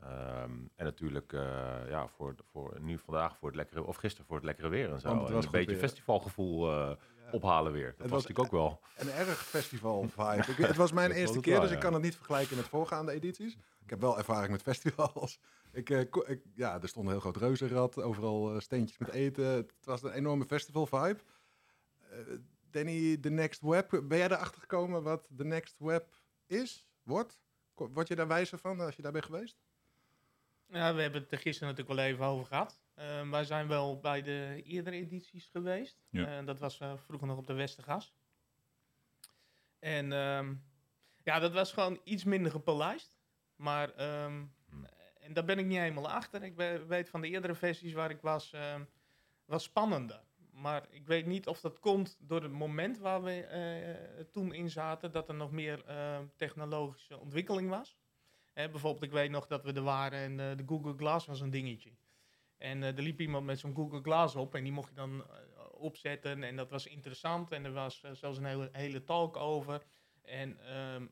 Ehm, 0.00 0.50
en 0.76 0.84
natuurlijk, 0.84 1.32
eh, 1.32 1.88
ja, 1.88 2.08
voor, 2.08 2.34
voor 2.50 2.76
nu 2.80 2.98
vandaag 2.98 3.36
voor 3.36 3.48
het 3.48 3.56
lekkere, 3.56 3.84
of 3.84 3.96
gisteren 3.96 4.26
voor 4.26 4.36
het 4.36 4.44
lekkere 4.44 4.68
weer 4.68 4.92
en 4.92 5.00
zo. 5.00 5.08
Want 5.08 5.20
het 5.28 5.30
En 5.30 5.44
een 5.44 5.50
beetje 5.50 5.70
weer. 5.70 5.78
festivalgevoel 5.78 6.70
eh, 6.72 6.90
ophalen 7.30 7.72
weer. 7.72 7.86
Dat 7.86 7.98
Het 7.98 8.10
was 8.10 8.10
was 8.10 8.22
natuurlijk 8.26 8.54
ook 8.54 8.60
wel. 8.60 8.80
Een 8.96 9.10
erg 9.12 9.44
festival 9.44 10.08
vibe. 10.16 10.44
Ik, 10.50 10.56
het 10.56 10.76
was 10.76 10.92
mijn 10.92 11.08
Dat 11.08 11.18
eerste 11.18 11.40
keer, 11.40 11.52
wel, 11.52 11.62
dus 11.62 11.70
ik 11.70 11.78
kan 11.78 11.92
het 11.92 12.02
niet 12.02 12.16
vergelijken 12.16 12.56
met 12.56 12.68
voorgaande 12.68 13.12
edities. 13.12 13.56
Ik 13.84 13.90
heb 13.90 14.00
wel 14.00 14.18
ervaring 14.18 14.50
met 14.52 14.62
festivals. 14.62 15.40
Ik, 15.72 15.90
eh, 15.90 16.36
ja, 16.54 16.80
er 16.82 16.88
stond 16.88 17.04
een 17.06 17.12
heel 17.12 17.20
groot 17.20 17.36
reuzenrad, 17.36 18.02
overal 18.02 18.60
steentjes 18.60 18.98
met 18.98 19.08
eten. 19.08 19.44
Het 19.46 19.72
was 19.84 20.02
een 20.02 20.12
enorme 20.12 20.44
festival 20.44 20.86
vibe. 20.86 21.18
Eh, 22.10 22.18
Danny, 22.70 23.16
The 23.16 23.28
Next 23.30 23.60
Web. 23.60 23.90
Ben 23.90 24.18
jij 24.18 24.26
erachter 24.26 24.60
gekomen 24.60 25.02
wat 25.02 25.28
The 25.36 25.44
Next 25.44 25.78
Web 25.78 26.14
is, 26.46 26.88
wordt? 27.02 27.40
Word 27.74 28.08
je 28.08 28.14
daar 28.14 28.28
wijzer 28.28 28.58
van 28.58 28.80
als 28.80 28.96
je 28.96 29.02
daar 29.02 29.12
bent 29.12 29.24
geweest? 29.24 29.58
Ja, 30.66 30.94
we 30.94 31.02
hebben 31.02 31.22
het 31.22 31.32
er 31.32 31.38
gisteren 31.38 31.68
natuurlijk 31.68 31.98
wel 32.00 32.06
even 32.08 32.24
over 32.24 32.46
gehad. 32.46 32.80
Eh, 32.94 33.30
wij 33.30 33.44
zijn 33.44 33.68
wel 33.68 34.00
bij 34.00 34.22
de 34.22 34.62
eerdere 34.64 34.96
edities 34.96 35.46
geweest. 35.46 36.02
Ja. 36.10 36.38
Eh, 36.38 36.46
dat 36.46 36.58
was 36.58 36.78
eh, 36.80 36.96
vroeger 36.96 37.26
nog 37.28 37.38
op 37.38 37.46
de 37.46 37.52
Westergas. 37.52 38.14
En 39.78 40.12
ehm, 40.12 40.54
ja, 41.24 41.38
dat 41.38 41.52
was 41.52 41.72
gewoon 41.72 42.00
iets 42.04 42.24
minder 42.24 42.50
gepolijst. 42.52 43.16
Maar, 43.56 43.94
ehm, 43.94 44.44
en 45.20 45.32
daar 45.32 45.44
ben 45.44 45.58
ik 45.58 45.66
niet 45.66 45.78
helemaal 45.78 46.10
achter. 46.10 46.42
Ik 46.42 46.56
we- 46.56 46.84
weet 46.86 47.08
van 47.08 47.20
de 47.20 47.28
eerdere 47.28 47.54
versies 47.54 47.92
waar 47.92 48.10
ik 48.10 48.20
was, 48.20 48.52
ehm, 48.52 48.84
was 49.44 49.62
spannender. 49.62 50.20
Maar 50.58 50.86
ik 50.90 51.06
weet 51.06 51.26
niet 51.26 51.46
of 51.46 51.60
dat 51.60 51.78
komt 51.78 52.16
door 52.20 52.42
het 52.42 52.52
moment 52.52 52.98
waar 52.98 53.22
we 53.22 53.42
eh, 53.42 54.24
toen 54.32 54.52
in 54.52 54.70
zaten, 54.70 55.12
dat 55.12 55.28
er 55.28 55.34
nog 55.34 55.50
meer 55.50 55.84
eh, 55.84 56.18
technologische 56.36 57.18
ontwikkeling 57.18 57.70
was. 57.70 57.98
Hè, 58.52 58.68
bijvoorbeeld, 58.68 59.04
ik 59.04 59.10
weet 59.10 59.30
nog 59.30 59.46
dat 59.46 59.64
we 59.64 59.72
er 59.72 59.82
waren 59.82 60.18
en 60.18 60.50
eh, 60.50 60.56
de 60.56 60.64
Google 60.66 60.94
Glass 60.96 61.26
was 61.26 61.40
een 61.40 61.50
dingetje. 61.50 61.90
En 62.56 62.82
er 62.82 63.02
liep 63.02 63.20
iemand 63.20 63.46
met 63.46 63.58
zo'n 63.58 63.74
Google 63.74 64.00
Glass 64.02 64.34
op 64.34 64.54
en 64.54 64.62
die 64.62 64.72
mocht 64.72 64.88
je 64.88 64.94
dan 64.94 65.24
opzetten. 65.70 66.42
En 66.42 66.56
dat 66.56 66.70
was 66.70 66.86
interessant 66.86 67.52
en 67.52 67.64
er 67.64 67.72
was 67.72 68.04
zelfs 68.12 68.38
een 68.38 68.44
hele, 68.44 68.68
hele 68.72 69.04
talk 69.04 69.36
over. 69.36 69.82
En 70.22 70.60
ehm, 70.60 71.06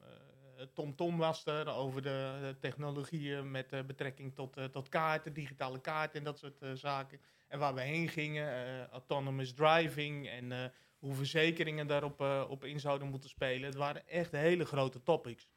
eh, 0.56 0.92
Tom 0.96 1.16
was 1.16 1.46
er 1.46 1.68
over 1.68 2.02
de, 2.02 2.56
technologieën 2.60 3.50
met 3.50 3.86
betrekking 3.86 4.34
tot, 4.34 4.72
tot 4.72 4.88
kaarten, 4.88 5.32
digitale 5.32 5.80
kaarten 5.80 6.18
en 6.18 6.24
dat 6.24 6.38
soort 6.38 6.64
zaken. 6.74 7.20
En 7.48 7.58
waar 7.58 7.74
we 7.74 7.80
heen 7.80 8.08
gingen, 8.08 8.48
eh, 8.52 8.86
autonomous 8.86 9.52
driving 9.52 10.28
en 10.28 10.52
eh, 10.52 10.64
hoe 10.98 11.14
verzekeringen 11.14 11.86
daarop 11.86 12.20
eh, 12.20 12.44
op 12.48 12.64
in 12.64 12.80
zouden 12.80 13.08
moeten 13.08 13.28
spelen. 13.28 13.62
Het 13.62 13.74
waren 13.74 14.08
echt 14.08 14.32
hele 14.32 14.64
grote 14.64 15.02
topics. 15.02 15.50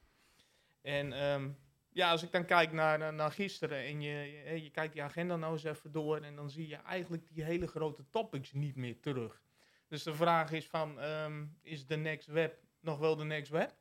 En 0.82 1.12
ehm, 1.12 1.50
ja, 1.92 2.10
als 2.10 2.22
ik 2.22 2.32
dan 2.32 2.44
kijk 2.44 2.72
naar, 2.72 2.98
naar, 2.98 3.14
naar 3.14 3.32
gisteren 3.32 3.78
en 3.78 4.00
je, 4.00 4.42
je, 4.48 4.62
je 4.62 4.70
kijkt 4.70 4.92
die 4.92 5.02
agenda 5.02 5.36
nou 5.36 5.52
eens 5.52 5.64
even 5.64 5.92
door 5.92 6.20
en 6.20 6.36
dan 6.36 6.50
zie 6.50 6.68
je 6.68 6.76
eigenlijk 6.76 7.26
die 7.34 7.44
hele 7.44 7.66
grote 7.66 8.04
topics 8.10 8.52
niet 8.52 8.76
meer 8.76 9.00
terug. 9.00 9.42
Dus 9.88 10.02
de 10.02 10.14
vraag 10.14 10.52
is 10.52 10.66
van, 10.66 11.00
ehm, 11.00 11.46
is 11.62 11.86
de 11.86 11.96
Next 11.96 12.26
Web 12.26 12.58
nog 12.80 12.98
wel 12.98 13.16
de 13.16 13.24
Next 13.24 13.50
Web? 13.50 13.78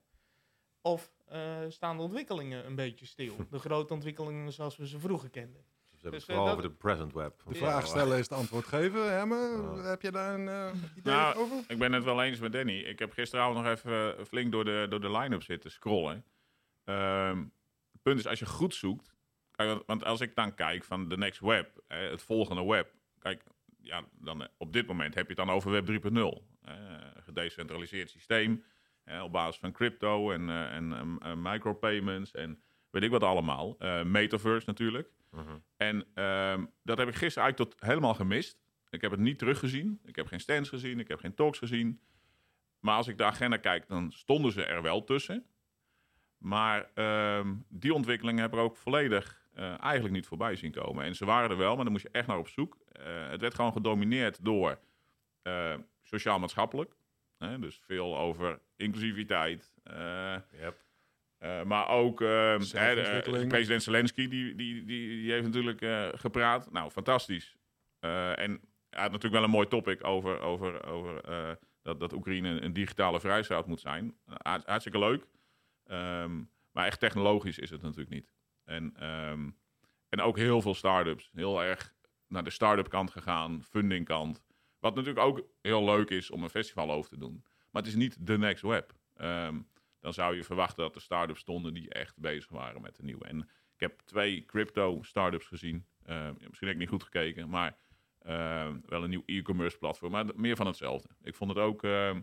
Of 0.81 1.11
staan 1.67 1.97
de 1.97 2.03
ontwikkelingen 2.03 2.65
een 2.65 2.75
beetje 2.75 3.05
stil? 3.05 3.35
De 3.49 3.59
grote 3.59 3.93
ontwikkelingen 3.93 4.53
zoals 4.53 4.77
we 4.77 4.87
ze 4.87 4.99
vroeger 4.99 5.29
kenden. 5.29 5.65
Hebben 6.01 6.19
Dus, 6.19 6.27
het 6.27 6.35
vooral 6.35 6.45
eh, 6.45 6.51
over 6.57 6.69
de 6.69 6.75
present 6.75 7.13
web. 7.13 7.41
De 7.45 7.53
Ja. 7.53 7.59
vraag 7.59 7.87
stellen 7.87 8.17
is 8.17 8.29
het 8.29 8.37
antwoord 8.37 8.65
geven. 8.65 9.11
Hemme, 9.17 9.35
Ja. 9.35 9.81
heb 9.89 10.01
je 10.01 10.11
daar 10.11 10.33
een 10.39 10.47
eh, 10.47 10.73
idee 10.95 11.13
Nou, 11.13 11.35
over? 11.35 11.57
Ik 11.67 11.77
ben 11.77 11.91
het 11.93 12.03
wel 12.03 12.23
eens 12.23 12.39
met 12.39 12.51
Danny. 12.51 12.77
Ik 12.79 12.99
heb 12.99 13.11
gisteravond 13.13 13.57
nog 13.57 13.67
even 13.73 14.17
eh, 14.17 14.25
flink 14.25 14.51
door 14.51 14.65
de, 14.65 14.85
door 14.89 15.01
de 15.01 15.11
line-up 15.11 15.43
zitten 15.43 15.71
scrollen. 15.71 16.25
Ehm, 16.83 17.37
het 17.91 18.01
punt 18.01 18.19
is, 18.19 18.27
als 18.27 18.39
je 18.39 18.45
goed 18.45 18.75
zoekt... 18.75 19.17
Kijk, 19.51 19.83
want, 19.85 20.03
als 20.05 20.21
ik 20.21 20.35
dan 20.35 20.55
kijk 20.55 20.83
van 20.83 21.07
de 21.09 21.17
next 21.17 21.39
web, 21.39 21.81
hè, 21.87 21.97
het 22.09 22.21
volgende 22.21 22.65
web... 22.65 22.93
Kijk, 23.19 23.43
ja, 23.81 24.03
dan, 24.11 24.47
op 24.57 24.73
dit 24.73 24.87
moment 24.87 25.13
heb 25.15 25.23
je 25.29 25.33
het 25.35 25.45
dan 25.45 25.55
over 25.55 25.71
web 25.71 25.85
3.0. 25.85 26.43
eh, 26.61 26.75
gedecentraliseerd 27.23 28.09
systeem 28.09 28.63
eh, 29.03 29.23
op 29.23 29.31
basis 29.31 29.59
van 29.59 29.71
crypto 29.71 30.31
en, 30.31 30.49
en 31.19 31.41
micropayments 31.41 32.31
en 32.31 32.61
weet 32.89 33.03
ik 33.03 33.09
wat 33.11 33.23
allemaal. 33.23 33.75
Eh, 33.79 34.03
metaverse 34.03 34.67
natuurlijk. 34.69 35.09
Mhm. 35.29 35.57
En 35.77 36.05
ehm, 36.13 36.65
dat 36.83 36.97
heb 36.97 37.07
ik 37.07 37.15
gisteren 37.15 37.43
eigenlijk 37.43 37.71
tot 37.71 37.89
helemaal 37.89 38.13
gemist. 38.13 38.57
Ik 38.89 39.01
heb 39.01 39.11
het 39.11 39.19
niet 39.19 39.39
teruggezien. 39.39 39.99
Ik 40.03 40.15
heb 40.15 40.27
geen 40.27 40.39
stands 40.39 40.69
gezien. 40.69 40.99
Ik 40.99 41.07
heb 41.07 41.19
geen 41.19 41.33
talks 41.33 41.57
gezien. 41.57 42.01
Maar 42.79 42.95
als 42.95 43.07
ik 43.07 43.17
de 43.17 43.23
agenda 43.23 43.57
kijk, 43.57 43.87
dan 43.87 44.11
stonden 44.11 44.51
ze 44.51 44.65
er 44.65 44.81
wel 44.81 45.03
tussen. 45.03 45.45
Maar 46.37 46.91
ehm, 46.93 47.55
die 47.67 47.93
ontwikkelingen 47.93 48.41
heb 48.41 48.53
ik 48.53 48.59
ook 48.59 48.77
volledig 48.77 49.47
eh, 49.53 49.81
eigenlijk 49.81 50.13
niet 50.13 50.27
voorbij 50.27 50.55
zien 50.55 50.71
komen. 50.71 51.05
En 51.05 51.15
ze 51.15 51.25
waren 51.25 51.49
er 51.49 51.57
wel, 51.57 51.75
maar 51.75 51.83
dan 51.83 51.93
moest 51.93 52.03
je 52.03 52.11
echt 52.11 52.27
naar 52.27 52.37
op 52.37 52.47
zoek. 52.47 52.77
Eh, 52.91 53.29
het 53.29 53.41
werd 53.41 53.53
gewoon 53.53 53.71
gedomineerd 53.71 54.45
door 54.45 54.79
eh, 55.41 55.75
sociaal-maatschappelijk. 56.03 56.97
Dus 57.59 57.81
veel 57.85 58.17
over 58.17 58.59
inclusiviteit. 58.75 59.73
Yep. 60.51 60.88
Eh, 61.39 61.63
maar 61.63 61.87
ook 61.87 62.21
eh, 62.21 62.27
hè, 62.27 62.95
de- 62.95 63.45
president 63.47 63.83
Zelensky, 63.83 64.27
die, 64.27 64.55
die, 64.55 64.85
die, 64.85 65.07
die 65.21 65.31
heeft 65.31 65.45
natuurlijk 65.45 65.81
eh, 65.81 66.07
gepraat. 66.11 66.71
Nou, 66.71 66.91
fantastisch. 66.91 67.55
Eh, 67.99 68.39
en 68.39 68.51
hij 68.89 69.01
had 69.01 69.11
natuurlijk 69.11 69.33
wel 69.33 69.43
een 69.43 69.49
mooi 69.49 69.67
topic 69.67 70.03
over, 70.03 70.39
over, 70.39 70.85
over 70.85 71.21
eh, 71.23 71.51
dat, 71.81 71.99
dat 71.99 72.13
Oekraïne 72.13 72.61
een, 72.61 72.73
digitale 72.73 73.19
vrijstaat 73.19 73.67
moet 73.67 73.79
zijn. 73.79 74.17
Hart- 74.25 74.65
hartstikke 74.65 74.99
leuk. 74.99 75.27
Ehm, 75.83 76.41
maar 76.71 76.85
echt 76.85 76.99
technologisch 76.99 77.59
is 77.59 77.69
het 77.69 77.81
natuurlijk 77.81 78.09
niet. 78.09 78.33
En, 78.63 78.93
ehm, 78.95 79.49
en 80.09 80.21
ook 80.21 80.37
heel 80.37 80.61
veel 80.61 80.73
start-ups. 80.73 81.29
Heel 81.33 81.63
erg 81.63 81.93
naar 82.27 82.43
de 82.43 82.49
start-up 82.49 82.89
kant 82.89 83.11
gegaan, 83.11 83.63
funding 83.63 84.05
kant. 84.05 84.43
Wat 84.79 84.95
natuurlijk 84.95 85.25
ook 85.25 85.41
heel 85.61 85.83
leuk 85.83 86.09
is 86.09 86.31
om 86.31 86.43
een 86.43 86.49
festival 86.49 86.91
over 86.91 87.09
te 87.09 87.17
doen. 87.17 87.43
Maar 87.71 87.81
het 87.81 87.91
is 87.91 87.97
niet 87.97 88.27
de 88.27 88.37
next 88.37 88.61
web. 88.63 88.93
Ehm, 89.15 89.59
dan 89.99 90.13
zou 90.13 90.35
je 90.35 90.43
verwachten 90.43 90.83
dat 90.83 90.95
er 90.95 91.01
start-ups 91.01 91.39
stonden 91.39 91.73
die 91.73 91.89
echt 91.89 92.17
bezig 92.17 92.49
waren 92.49 92.81
met 92.81 92.95
de 92.95 93.03
nieuwe. 93.03 93.25
En 93.25 93.49
ik 93.73 93.79
heb 93.79 93.99
twee 94.05 94.45
crypto 94.45 95.03
startups 95.03 95.45
gezien. 95.45 95.85
Eh, 96.03 96.29
misschien 96.47 96.67
heb 96.67 96.75
ik 96.75 96.77
niet 96.77 96.89
goed 96.89 97.03
gekeken, 97.03 97.49
maar 97.49 97.77
eh, 98.19 98.69
wel 98.85 99.03
een 99.03 99.09
nieuw 99.09 99.23
e-commerce 99.25 99.77
platform. 99.77 100.11
Maar 100.11 100.25
meer 100.35 100.55
van 100.55 100.67
hetzelfde. 100.67 101.09
Ik 101.21 101.35
vond 101.35 101.49
het 101.49 101.59
ook. 101.59 101.83
eh, 101.83 102.15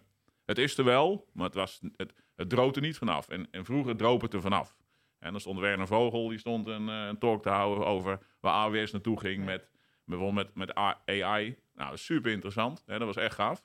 het 0.44 0.58
is 0.58 0.78
er 0.78 0.84
wel, 0.84 1.28
maar 1.32 1.46
het, 1.46 1.54
was, 1.54 1.80
het, 1.96 2.14
het 2.34 2.52
er 2.52 2.80
niet 2.80 2.98
vanaf. 2.98 3.28
En, 3.28 3.50
en 3.50 3.64
vroeger 3.64 3.96
droop 3.96 4.20
het 4.20 4.34
er 4.34 4.40
vanaf. 4.40 4.76
En 5.18 5.30
dan 5.30 5.40
stond 5.40 5.58
Werner 5.58 5.86
Vogel, 5.86 6.28
die 6.28 6.38
stond 6.38 6.66
een, 6.66 6.88
een 6.88 7.18
talk 7.18 7.42
te 7.42 7.48
houden 7.48 7.86
over 7.86 8.18
waar 8.40 8.52
AWS 8.52 8.92
naartoe 8.92 9.20
ging 9.20 9.44
met 9.44 9.70
bijvoorbeeld 10.04 10.54
met, 10.54 10.74
met 10.74 10.74
AI. 10.74 11.58
Nou, 11.74 11.96
super 11.96 12.32
interessant. 12.32 12.82
Hè, 12.86 12.98
dat 12.98 13.06
was 13.06 13.16
echt 13.16 13.34
gaaf. 13.34 13.64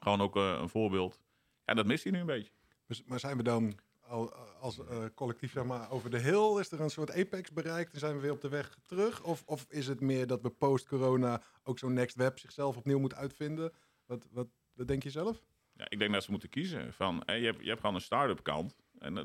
Gewoon 0.00 0.20
ook 0.20 0.36
een 0.36 0.68
voorbeeld. 0.68 1.20
En 1.64 1.76
dat 1.76 1.86
mist 1.86 2.02
hij 2.02 2.12
nu 2.12 2.18
een 2.18 2.26
beetje. 2.26 2.52
Dus- 2.92 3.04
Maar 3.04 3.20
zijn 3.20 3.36
we 3.36 3.42
dan 3.42 3.78
al, 4.00 4.34
als 4.60 4.78
eh, 4.78 5.04
collectief 5.14 5.52
zeg 5.52 5.64
maar, 5.64 5.90
over 5.90 6.10
de 6.10 6.18
hill? 6.18 6.58
Is 6.58 6.72
er 6.72 6.80
een 6.80 6.90
soort 6.90 7.10
apex 7.10 7.52
bereikt 7.52 7.92
en 7.92 7.98
zijn 7.98 8.14
we 8.14 8.20
weer 8.20 8.32
op 8.32 8.40
de 8.40 8.48
weg 8.48 8.78
terug? 8.86 9.22
Of, 9.22 9.42
of 9.46 9.66
is 9.68 9.86
het 9.86 10.00
meer 10.00 10.26
dat 10.26 10.42
we 10.42 10.50
post-corona 10.50 11.42
ook 11.62 11.78
zo'n 11.78 11.92
next 11.92 12.16
web 12.16 12.38
zichzelf 12.38 12.76
opnieuw 12.76 12.98
moet 12.98 13.14
uitvinden? 13.14 13.72
Wat, 14.06 14.28
wat, 14.30 14.48
wat 14.72 14.88
denk 14.88 15.02
je 15.02 15.10
zelf? 15.10 15.42
Ja, 15.72 15.86
ik 15.88 15.98
denk 15.98 16.12
dat 16.12 16.24
ze 16.24 16.30
moeten 16.30 16.48
kiezen. 16.48 16.92
Van, 16.92 17.22
je, 17.26 17.32
hebt, 17.32 17.60
je 17.60 17.68
hebt 17.68 17.80
gewoon 17.80 17.94
een 17.94 18.00
start-up 18.00 18.42
kant. 18.42 18.76
En 18.98 19.16
eh, 19.18 19.22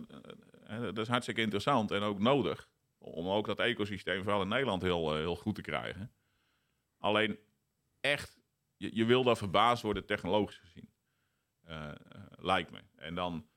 eh, 0.64 0.82
dat 0.82 0.98
is 0.98 1.08
hartstikke 1.08 1.42
interessant 1.42 1.92
en 1.92 2.02
ook 2.02 2.20
nodig. 2.20 2.70
Om 2.98 3.28
ook 3.28 3.46
dat 3.46 3.60
ecosysteem, 3.60 4.24
vooral 4.24 4.42
in 4.42 4.48
Nederland, 4.48 4.82
heel, 4.82 5.16
heel 5.16 5.36
goed 5.36 5.56
te 5.56 5.62
krijgen. 5.62 6.14
Alleen 6.98 7.40
echt, 8.00 8.38
je, 8.76 8.96
je 8.96 9.06
wil 9.06 9.24
daar 9.24 9.38
verbaasd 9.38 9.84
worden 9.84 10.06
technologisch 10.06 10.58
gezien. 10.58 10.90
Lijkt 12.40 12.72
me. 12.72 12.82
En 12.96 13.16
dan, 13.16 13.48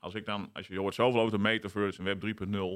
als 0.00 0.14
ik 0.14 0.26
dan, 0.26 0.50
als 0.52 0.66
je 0.66 0.78
hoort 0.78 0.94
zoveel 0.94 1.20
over 1.20 1.36
de 1.36 1.42
metaverse 1.42 1.98
en 1.98 2.04
web 2.04 2.20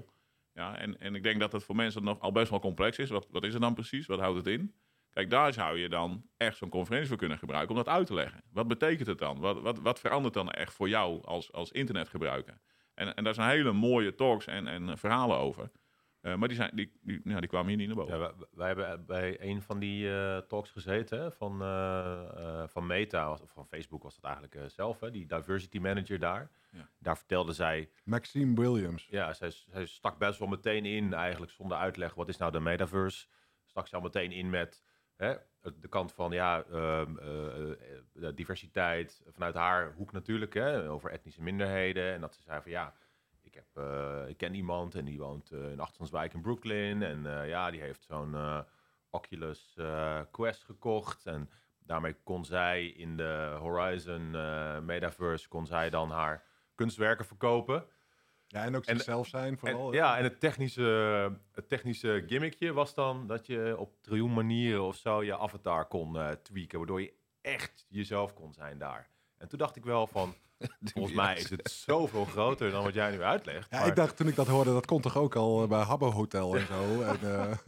3.0. 0.06 0.12
Ja, 0.52 0.76
en, 0.76 1.00
en 1.00 1.14
ik 1.14 1.22
denk 1.22 1.40
dat 1.40 1.52
het 1.52 1.64
voor 1.64 1.76
mensen 1.76 2.04
nog 2.04 2.20
al 2.20 2.32
best 2.32 2.50
wel 2.50 2.60
complex 2.60 2.98
is. 2.98 3.10
Wat, 3.10 3.26
wat 3.30 3.44
is 3.44 3.52
het 3.52 3.62
dan 3.62 3.74
precies? 3.74 4.06
Wat 4.06 4.18
houdt 4.18 4.36
het 4.36 4.46
in? 4.46 4.74
Kijk, 5.10 5.30
daar 5.30 5.52
zou 5.52 5.78
je 5.78 5.88
dan 5.88 6.26
echt 6.36 6.56
zo'n 6.56 6.68
conferentie 6.68 7.08
voor 7.08 7.16
kunnen 7.16 7.38
gebruiken 7.38 7.70
om 7.70 7.76
dat 7.76 7.94
uit 7.94 8.06
te 8.06 8.14
leggen. 8.14 8.42
Wat 8.52 8.68
betekent 8.68 9.06
het 9.06 9.18
dan? 9.18 9.38
Wat, 9.40 9.60
wat, 9.60 9.78
wat 9.78 10.00
verandert 10.00 10.34
dan 10.34 10.50
echt 10.50 10.72
voor 10.72 10.88
jou 10.88 11.24
als, 11.24 11.52
als 11.52 11.72
internetgebruiker? 11.72 12.58
En, 12.94 13.14
en 13.14 13.24
daar 13.24 13.34
zijn 13.34 13.50
hele 13.50 13.72
mooie 13.72 14.14
talks 14.14 14.46
en, 14.46 14.66
en 14.66 14.98
verhalen 14.98 15.36
over. 15.36 15.70
Eh, 16.24 16.34
maar 16.34 16.48
die, 16.48 16.56
zijn, 16.56 16.70
die, 16.74 16.92
die, 17.02 17.20
ja, 17.24 17.40
die 17.40 17.48
kwamen 17.48 17.68
hier 17.68 17.76
niet 17.76 17.86
naar 17.86 17.96
boven. 17.96 18.18
Ja, 18.18 18.20
wij, 18.20 18.46
wij 18.50 18.66
hebben 18.66 19.06
bij 19.06 19.36
een 19.40 19.62
van 19.62 19.78
die 19.78 20.10
eh, 20.16 20.38
talks 20.38 20.70
gezeten 20.70 21.20
hè, 21.20 21.32
van, 21.32 21.62
eh, 21.62 22.28
eh, 22.36 22.68
van 22.68 22.86
Meta, 22.86 23.28
was- 23.28 23.40
of 23.40 23.50
van 23.50 23.66
Facebook 23.66 24.02
was 24.02 24.14
dat 24.20 24.24
eigenlijk 24.24 24.70
zelf, 24.70 25.00
hè, 25.00 25.10
die 25.10 25.26
diversity 25.26 25.78
manager 25.78 26.18
daar. 26.18 26.50
Ja. 26.70 26.88
Daar 26.98 27.16
vertelde 27.16 27.52
zij, 27.52 27.90
Maxime 28.04 28.54
Williams. 28.60 29.06
ja, 29.10 29.32
zij, 29.32 29.50
zij 29.50 29.86
stak 29.86 30.18
best 30.18 30.38
wel 30.38 30.48
meteen 30.48 30.84
in, 30.84 31.12
eigenlijk 31.14 31.52
zonder 31.52 31.76
uitleg, 31.78 32.14
wat 32.14 32.28
is 32.28 32.36
nou 32.36 32.52
de 32.52 32.60
metaverse? 32.60 33.26
Stak 33.64 33.86
ze 33.86 33.96
al 33.96 34.02
meteen 34.02 34.32
in 34.32 34.50
met 34.50 34.82
hè, 35.16 35.34
de 35.80 35.88
kant 35.88 36.12
van, 36.12 36.32
ja, 36.32 36.62
ehm, 36.72 37.18
eh, 37.18 37.70
eh, 37.70 37.76
diversiteit, 38.34 39.22
vanuit 39.28 39.54
haar 39.54 39.92
hoek 39.92 40.12
natuurlijk, 40.12 40.54
hè, 40.54 40.90
over 40.90 41.10
etnische 41.10 41.42
minderheden. 41.42 42.12
En 42.12 42.20
dat 42.20 42.34
ze 42.34 42.42
zei 42.42 42.62
van, 42.62 42.70
ja, 42.70 42.94
ik, 43.54 43.64
heb, 43.72 43.84
eh, 43.84 44.28
ik 44.28 44.36
ken 44.36 44.54
iemand 44.54 44.94
en 44.94 45.04
die 45.04 45.18
woont 45.18 45.50
eh, 45.50 45.70
in 45.70 45.80
Achterstandswijk 45.80 46.34
in 46.34 46.40
Brooklyn. 46.40 47.02
En 47.02 47.40
eh, 47.40 47.48
ja, 47.48 47.70
die 47.70 47.80
heeft 47.80 48.04
zo'n 48.04 48.64
Oculus 49.10 49.78
Quest 50.30 50.64
gekocht. 50.64 51.26
En 51.26 51.50
daarmee 51.78 52.16
kon 52.22 52.44
zij 52.44 52.86
in 52.86 53.16
de 53.16 53.56
Horizon 53.58 54.30
Metaverse, 54.84 55.48
kon 55.48 55.66
zij 55.66 55.90
dan 55.90 56.10
haar 56.10 56.44
kunstwerken 56.74 57.24
verkopen. 57.24 57.86
Ja, 58.46 58.64
en 58.64 58.76
ook 58.76 58.84
zichzelf 58.84 59.26
zijn 59.26 59.58
vooral. 59.58 59.88
En, 59.88 59.96
ja, 59.96 60.18
en 60.18 60.24
het 60.24 60.40
technische, 60.40 60.82
het 61.52 61.68
technische 61.68 62.24
gimmickje 62.26 62.72
was 62.72 62.94
dan 62.94 63.26
dat 63.26 63.46
je 63.46 63.74
op 63.78 64.02
triljoen 64.02 64.32
manieren 64.32 64.82
of 64.82 64.96
zo 64.96 65.22
je 65.22 65.38
avatar 65.38 65.86
kon 65.86 66.18
tweaken, 66.42 66.78
waardoor 66.78 67.00
je 67.00 67.14
echt 67.40 67.86
jezelf 67.88 68.34
kon 68.34 68.52
zijn 68.52 68.78
daar. 68.78 69.08
En 69.38 69.48
toen 69.48 69.58
dacht 69.58 69.76
ik 69.76 69.84
wel 69.84 70.06
van, 70.06 70.34
volgens 70.94 71.14
mij 71.14 71.36
is 71.36 71.50
het 71.50 71.70
zoveel 71.86 72.24
groter 72.24 72.70
dan 72.70 72.84
wat 72.84 72.94
jij 72.94 73.10
nu 73.10 73.22
uitlegt. 73.22 73.66
Ja, 73.70 73.78
maar- 73.78 73.88
ik 73.88 73.96
dacht 73.96 74.16
toen 74.16 74.28
ik 74.28 74.34
dat 74.34 74.46
hoorde, 74.46 74.72
dat 74.72 74.86
kon 74.86 75.00
toch 75.00 75.16
ook 75.16 75.34
al 75.36 75.62
eh, 75.62 75.68
bij 75.68 75.80
Habbo 75.80 76.10
Hotel 76.10 76.56
en 76.56 76.66
zo. 76.66 76.82
En, 77.02 77.18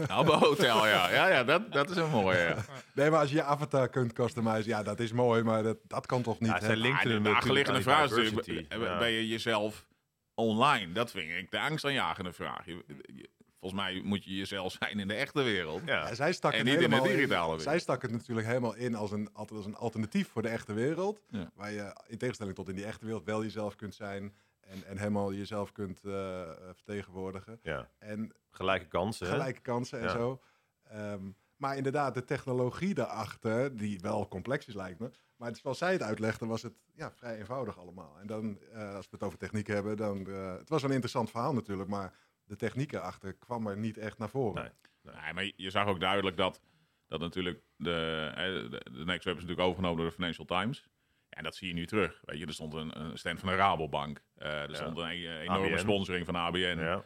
eh, 0.09 0.21
bij 0.27 0.37
hotel, 0.37 0.87
ja. 0.87 1.11
Ja, 1.11 1.29
ja 1.29 1.45
dat, 1.45 1.73
dat 1.73 1.91
is 1.91 1.97
een 1.97 2.11
mooie. 2.11 2.39
Ja. 2.39 2.57
nee, 2.95 3.11
maar 3.11 3.21
als 3.21 3.29
je 3.31 3.37
je 3.37 3.43
avatar 3.43 3.89
kunt 3.89 4.13
customizen, 4.13 4.67
ja, 4.69 4.83
dat 4.83 5.01
is 5.01 5.13
mooi, 5.13 5.43
maar 5.43 5.63
dat, 5.63 5.77
dat 5.83 6.07
kan 6.07 6.23
toch 6.23 6.41
niet? 6.41 6.49
Ja, 6.51 6.59
hè? 6.59 6.65
zij 6.67 6.77
linkten 6.77 7.17
Ah, 7.17 7.23
de 7.25 7.31
achterliggende 7.31 7.83
vraag 7.83 8.11
is 8.11 8.33
natuurlijk, 8.33 8.73
Ja. 8.75 8.99
ben 8.99 9.11
je 9.11 9.29
jezelf 9.29 9.87
online? 10.35 10.93
Dat 10.93 11.11
vind 11.11 11.31
ik 11.31 11.51
de 11.51 11.61
angstaanjagende 11.61 12.33
vraag. 12.33 12.65
Je, 12.67 12.85
je- 13.15 13.31
volgens 13.61 13.81
mij 13.83 14.01
moet 14.05 14.25
je 14.25 14.37
jezelf 14.37 14.73
zijn 14.79 14.99
in 14.99 15.09
de 15.09 15.15
echte 15.15 15.43
wereld. 15.43 15.83
Ja. 15.87 16.09
Ja, 16.09 16.15
zij 16.15 16.33
stak 16.33 16.53
En 16.53 16.59
het 16.59 16.67
niet 16.67 16.81
in 16.81 16.91
de 16.91 17.01
digitale 17.03 17.45
wereld. 17.47 17.63
Zij 17.63 17.79
stak 17.79 18.03
het 18.03 18.11
natuurlijk 18.11 18.47
helemaal 18.47 18.75
in 18.75 18.95
als 18.95 19.11
een, 19.13 19.29
als 19.33 19.65
een 19.67 19.77
alternatief 19.77 20.29
voor 20.29 20.43
de 20.43 20.49
echte 20.49 20.73
wereld. 20.73 21.21
Ja. 21.29 21.51
Waar 21.55 21.73
je 21.73 21.97
in 22.07 22.19
tegenstelling 22.19 22.57
tot 22.57 22.69
in 22.69 22.75
die 22.75 22.85
echte 22.85 23.05
wereld 23.05 23.25
wel 23.25 23.43
jezelf 23.43 23.75
kunt 23.77 23.95
zijn. 23.95 24.35
En, 24.61 24.85
en 24.87 24.99
helemaal 24.99 25.33
jezelf 25.33 25.73
kunt 25.73 26.05
eh, 26.05 26.51
vertegenwoordigen. 26.73 27.59
ja, 27.63 27.91
En 27.99 28.33
gelijke 28.51 28.87
kansen. 28.87 29.27
hè? 29.27 29.33
gelijke 29.33 29.61
kansen 29.61 29.99
en 29.99 30.05
Ja. 30.05 30.11
zo. 30.13 30.41
Ehm, 30.85 31.23
maar 31.57 31.77
inderdaad, 31.77 32.15
de 32.15 32.25
technologie 32.25 32.95
daarachter, 32.95 33.77
die 33.77 34.01
wel 34.01 34.29
complex 34.29 34.67
is 34.67 34.75
lijkt 34.75 34.99
me. 34.99 35.11
Maar 35.37 35.49
het- 35.49 35.59
zoals 35.59 35.79
zij 35.79 35.93
het 35.93 36.03
uitlegde, 36.03 36.47
was 36.47 36.63
het 36.63 36.75
ja, 36.95 37.11
vrij 37.13 37.39
eenvoudig 37.39 37.79
allemaal. 37.79 38.17
En 38.21 38.27
dan, 38.27 38.59
eh, 38.73 38.95
als 38.95 39.05
we 39.05 39.11
het 39.11 39.23
over 39.23 39.39
techniek 39.39 39.67
hebben, 39.67 39.97
dan... 39.97 40.27
eh, 40.27 40.53
het 40.57 40.69
was 40.69 40.83
een 40.83 40.91
interessant 40.91 41.31
verhaal 41.31 41.53
natuurlijk, 41.55 41.89
maar 41.89 42.13
de 42.47 42.57
techniek 42.57 42.93
erachter 42.93 43.33
kwam 43.35 43.67
er 43.67 43.77
niet 43.77 43.99
echt 43.99 44.19
naar 44.19 44.29
voren. 44.29 44.63
Nee. 45.03 45.15
Nee, 45.15 45.33
maar 45.33 45.51
je 45.57 45.71
zag 45.71 45.87
ook 45.87 46.01
duidelijk 46.01 46.37
dat, 46.37 46.63
dat 47.07 47.21
natuurlijk 47.21 47.61
de, 47.77 48.33
de, 48.71 48.91
de 48.93 49.05
Next 49.05 49.25
Web 49.25 49.35
is 49.37 49.41
natuurlijk 49.43 49.61
overgenomen 49.69 49.97
door 49.99 50.07
de 50.07 50.13
Financial 50.15 50.47
Times. 50.47 50.85
En 51.29 51.43
dat 51.45 51.57
zie 51.57 51.69
je 51.69 51.75
nu 51.75 51.87
terug. 51.87 52.21
Weet 52.25 52.39
je, 52.39 52.47
er 52.47 52.53
stond 52.53 52.75
een, 52.75 53.01
een 53.01 53.19
stand 53.19 53.41
van 53.41 53.49
de 53.49 53.55
Rabobank. 53.55 54.23
Eh, 54.35 54.63
er 54.63 54.71
Ja. 54.71 54.75
stond 54.77 54.97
een 54.99 55.05
e- 55.09 55.39
enorme 55.41 55.67
ABN. 55.71 55.79
sponsoring 55.79 56.27
van 56.27 56.37
ABN. 56.37 56.59
Ja. 56.79 57.05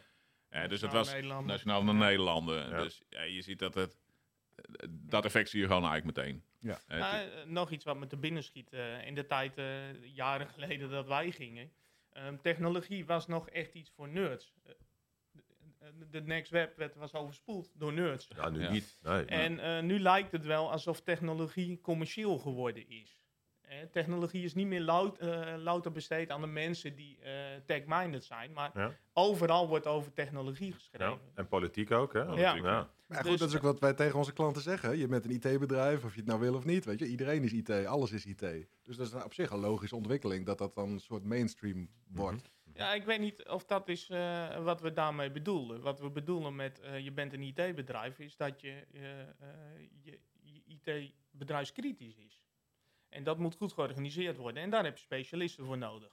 Eh, 0.49 0.67
dus 0.67 0.81
het 0.81 0.91
Nationale 0.91 0.97
was 0.97 1.11
Nederlanden. 1.13 1.47
nationaal 1.47 1.77
van 1.83 1.85
de 1.99 2.05
Nederlanden. 2.05 2.69
Ja. 2.69 2.81
Dus 2.81 3.01
ja, 3.09 3.21
je 3.21 3.41
ziet 3.41 3.59
dat 3.59 3.73
het... 3.73 3.97
Dat 4.89 5.25
effect 5.25 5.49
zie 5.49 5.59
je 5.61 5.67
gewoon 5.67 5.85
eigenlijk 5.85 6.17
meteen. 6.17 6.43
Ja. 6.59 6.79
Eh, 6.87 6.99
Nou, 6.99 7.15
het- 7.15 7.49
nog 7.49 7.71
iets 7.71 7.85
wat 7.85 7.97
me 7.97 8.07
te 8.07 8.17
binnen 8.17 8.43
schiet. 8.43 8.69
eh, 8.73 9.05
in 9.07 9.15
de 9.15 9.25
tijd, 9.25 9.57
eh, 9.57 10.03
jaren 10.15 10.47
geleden 10.47 10.89
dat 10.89 11.07
wij 11.07 11.31
gingen. 11.31 11.71
Ehm, 12.09 12.37
technologie 12.41 13.05
was 13.05 13.27
nog 13.27 13.49
echt 13.49 13.73
iets 13.73 13.91
voor 13.95 14.07
nerds. 14.09 14.53
Eh, 15.81 15.87
de 16.11 16.21
Next 16.21 16.51
Web 16.51 16.77
werd, 16.77 16.95
was 16.95 17.13
overspoeld 17.13 17.71
door 17.73 17.93
nerds. 17.93 18.27
Ja, 18.35 18.49
nu 18.49 18.61
Ja. 18.61 18.71
niet. 18.71 18.97
Nee. 19.01 19.25
En 19.25 19.59
eh, 19.59 19.83
nu 19.83 19.99
lijkt 19.99 20.31
het 20.31 20.45
wel 20.45 20.71
alsof 20.71 21.01
technologie 21.01 21.81
commercieel 21.81 22.37
geworden 22.37 22.89
is. 22.89 23.19
Eh, 23.61 23.77
technologie 23.91 24.43
is 24.43 24.53
niet 24.53 24.67
meer 24.67 24.81
lout, 24.81 25.17
louter 25.57 25.91
besteed 25.91 26.29
aan 26.29 26.41
de 26.41 26.47
mensen 26.47 26.95
die 26.95 27.17
eh 27.19 27.31
tech-minded 27.65 28.23
zijn, 28.23 28.53
maar 28.53 28.71
Ja. 28.73 28.95
overal 29.13 29.67
wordt 29.67 29.87
over 29.87 30.13
technologie 30.13 30.71
geschreven. 30.73 31.07
Ja. 31.07 31.17
En 31.33 31.47
politiek 31.47 31.91
ook, 31.91 32.13
hè? 32.13 32.19
Ja. 32.19 32.25
Politiek, 32.25 32.63
Ja. 32.63 32.89
Maar 33.07 33.19
goed, 33.21 33.29
Dus- 33.31 33.39
dat 33.39 33.49
is 33.49 33.55
ook 33.55 33.61
wat 33.61 33.79
wij 33.79 33.93
tegen 33.93 34.17
onze 34.17 34.33
klanten 34.33 34.61
zeggen. 34.61 34.97
Je 34.97 35.07
bent 35.07 35.25
een 35.25 35.31
IT-bedrijf, 35.31 36.03
of 36.03 36.11
je 36.13 36.19
het 36.19 36.27
nou 36.29 36.39
wil 36.39 36.55
of 36.55 36.65
niet. 36.65 36.85
Weet 36.85 36.99
je, 36.99 37.07
iedereen 37.07 37.43
is 37.43 37.51
IT, 37.51 37.69
alles 37.85 38.11
is 38.11 38.25
IT. 38.25 38.39
Dus 38.83 38.97
dat 38.97 39.05
is 39.07 39.11
nou 39.11 39.25
op 39.25 39.33
zich 39.33 39.49
een 39.49 39.59
logische 39.59 39.95
ontwikkeling 39.95 40.45
dat 40.45 40.57
dat 40.57 40.73
dan 40.73 40.89
een 40.89 40.99
soort 40.99 41.23
mainstream 41.23 41.89
wordt. 42.07 42.51
Ja, 42.81 42.93
ik 42.93 43.03
weet 43.03 43.19
niet 43.19 43.47
of 43.47 43.65
dat 43.65 43.87
is 43.87 44.09
eh, 44.09 44.63
wat 44.63 44.81
we 44.81 44.93
daarmee 44.93 45.31
bedoelen. 45.31 45.81
Wat 45.81 45.99
we 45.99 46.09
bedoelen 46.09 46.55
met 46.55 46.79
eh, 46.79 46.99
je 46.99 47.11
bent 47.11 47.33
een 47.33 47.41
IT-bedrijf 47.41 48.19
is 48.19 48.37
dat 48.37 48.61
je, 48.61 48.85
eh, 48.93 49.01
je, 50.01 50.19
je 50.41 50.61
IT 50.65 51.13
bedrijfskritisch 51.31 52.17
is. 52.17 52.41
En 53.09 53.23
dat 53.23 53.37
moet 53.37 53.55
goed 53.55 53.73
georganiseerd 53.73 54.37
worden. 54.37 54.63
En 54.63 54.69
daar 54.69 54.83
heb 54.83 54.97
je 54.97 55.03
specialisten 55.03 55.65
voor 55.65 55.77
nodig. 55.77 56.11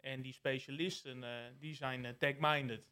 En 0.00 0.22
die 0.22 0.32
specialisten 0.32 1.24
die 1.58 1.74
zijn 1.74 2.16
tech-minded. 2.18 2.90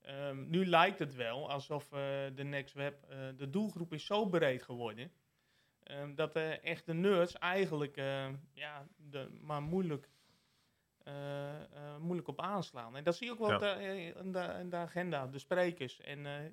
Ehm, 0.00 0.50
nu 0.50 0.66
lijkt 0.66 0.98
het 0.98 1.14
wel 1.14 1.50
alsof 1.50 1.88
de 2.34 2.44
Next 2.44 2.74
Web, 2.74 3.06
de 3.36 3.50
doelgroep 3.50 3.92
is 3.92 4.06
zo 4.06 4.26
breed 4.26 4.62
geworden. 4.62 5.12
ehm, 5.82 6.14
dat 6.14 6.32
de 6.32 6.60
echte 6.60 6.92
nerds 6.92 7.32
eigenlijk 7.38 7.96
ja, 8.52 8.86
de, 8.96 9.28
maar 9.40 9.62
moeilijk 9.62 10.08
moeilijk 12.00 12.28
op 12.28 12.40
aanslaan. 12.40 12.96
En 12.96 13.04
dat 13.04 13.16
zie 13.16 13.26
je 13.26 13.32
ook 13.32 13.38
wel 13.38 13.48
Ja. 13.48 13.54
op 13.54 13.60
de, 13.60 13.66
eh, 13.68 14.06
in, 14.06 14.32
de, 14.32 14.56
in 14.60 14.70
de 14.70 14.76
agenda, 14.76 15.26
de 15.26 15.38
sprekers. 15.38 16.00
En 16.00 16.26
eh, 16.26 16.44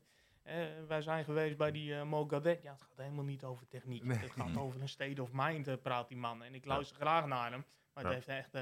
eh, 0.43 0.67
wij 0.88 1.01
zijn 1.01 1.24
geweest 1.24 1.57
bij 1.57 1.72
die 1.72 1.95
eh 1.95 2.03
Mo 2.03 2.25
Gadet. 2.27 2.62
Ja, 2.62 2.72
het 2.72 2.81
gaat 2.81 2.98
helemaal 2.98 3.24
niet 3.24 3.43
over 3.43 3.67
techniek. 3.67 4.03
Nee. 4.03 4.17
Het 4.17 4.31
gaat 4.31 4.57
over 4.57 4.81
een 4.81 4.89
state 4.89 5.22
of 5.22 5.29
mind, 5.33 5.67
eh, 5.67 5.74
praat 5.81 6.07
die 6.07 6.17
man. 6.17 6.43
En 6.43 6.53
ik 6.55 6.65
luister 6.65 6.95
graag 6.95 7.25
naar 7.25 7.51
hem. 7.51 7.65
Maar 7.93 8.03
het 8.03 8.25
Ja. 8.25 8.33
heeft 8.33 8.45
echt 8.45 8.53
eh, 8.53 8.62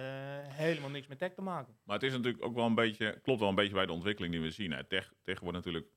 helemaal 0.55 0.89
niks 0.89 1.07
met 1.07 1.17
tech 1.17 1.33
te 1.33 1.41
maken. 1.41 1.77
Maar 1.83 1.95
het 1.95 2.05
is 2.05 2.11
natuurlijk 2.11 2.43
ook 2.43 2.55
wel 2.55 2.65
een 2.65 2.75
beetje, 2.75 3.19
klopt 3.21 3.39
wel 3.39 3.49
een 3.49 3.55
beetje 3.55 3.73
bij 3.73 3.85
de 3.85 3.91
ontwikkeling 3.91 4.33
die 4.33 4.41
we 4.43 4.51
zien. 4.51 4.71
Hè. 4.71 4.83
Tech, 4.83 5.13
tech 5.23 5.39
wordt 5.39 5.55
natuurlijk 5.57 5.87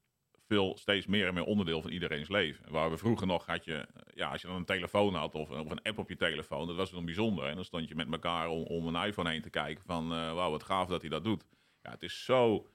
veel, 0.46 0.76
steeds 0.78 1.06
meer 1.06 1.26
en 1.26 1.34
meer 1.34 1.44
onderdeel 1.44 1.82
van 1.82 1.90
iedereen's 1.90 2.28
leven. 2.28 2.72
Waar 2.72 2.90
we 2.90 2.96
vroeger 2.96 3.26
nog 3.26 3.46
had 3.46 3.64
je, 3.64 3.86
ja, 4.14 4.30
als 4.30 4.40
je 4.40 4.46
dan 4.46 4.56
een 4.56 4.64
telefoon 4.64 5.14
had 5.14 5.34
of, 5.34 5.50
of 5.50 5.70
een 5.70 5.82
app 5.82 5.98
op 5.98 6.08
je 6.08 6.16
telefoon, 6.16 6.66
dat 6.66 6.76
was 6.76 6.90
dan 6.90 7.04
bijzonder. 7.04 7.44
En 7.46 7.54
dan 7.54 7.64
stond 7.64 7.88
je 7.88 7.94
met 7.94 8.12
elkaar 8.12 8.48
om, 8.48 8.62
om 8.62 8.86
een 8.94 9.06
iPhone 9.06 9.30
heen 9.30 9.42
te 9.42 9.50
kijken 9.50 9.84
van, 9.84 10.12
eh 10.12 10.32
wauw, 10.34 10.50
wat 10.50 10.62
gaaf 10.62 10.88
dat 10.88 11.00
hij 11.00 11.10
dat 11.10 11.24
doet. 11.24 11.44
Ja, 11.82 11.90
het 11.90 12.02
is 12.02 12.24
zo 12.24 12.68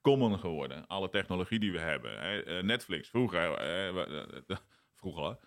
common 0.00 0.38
geworden, 0.38 0.86
alle 0.86 1.08
technologie 1.08 1.58
die 1.58 1.72
we 1.72 1.78
hebben. 1.78 2.18
Hè. 2.20 2.42
Eh, 2.42 2.62
Netflix, 2.62 3.08
vroeger, 3.08 3.50
we- 3.50 4.44
eh, 4.48 4.56
vroeger, 5.00 5.38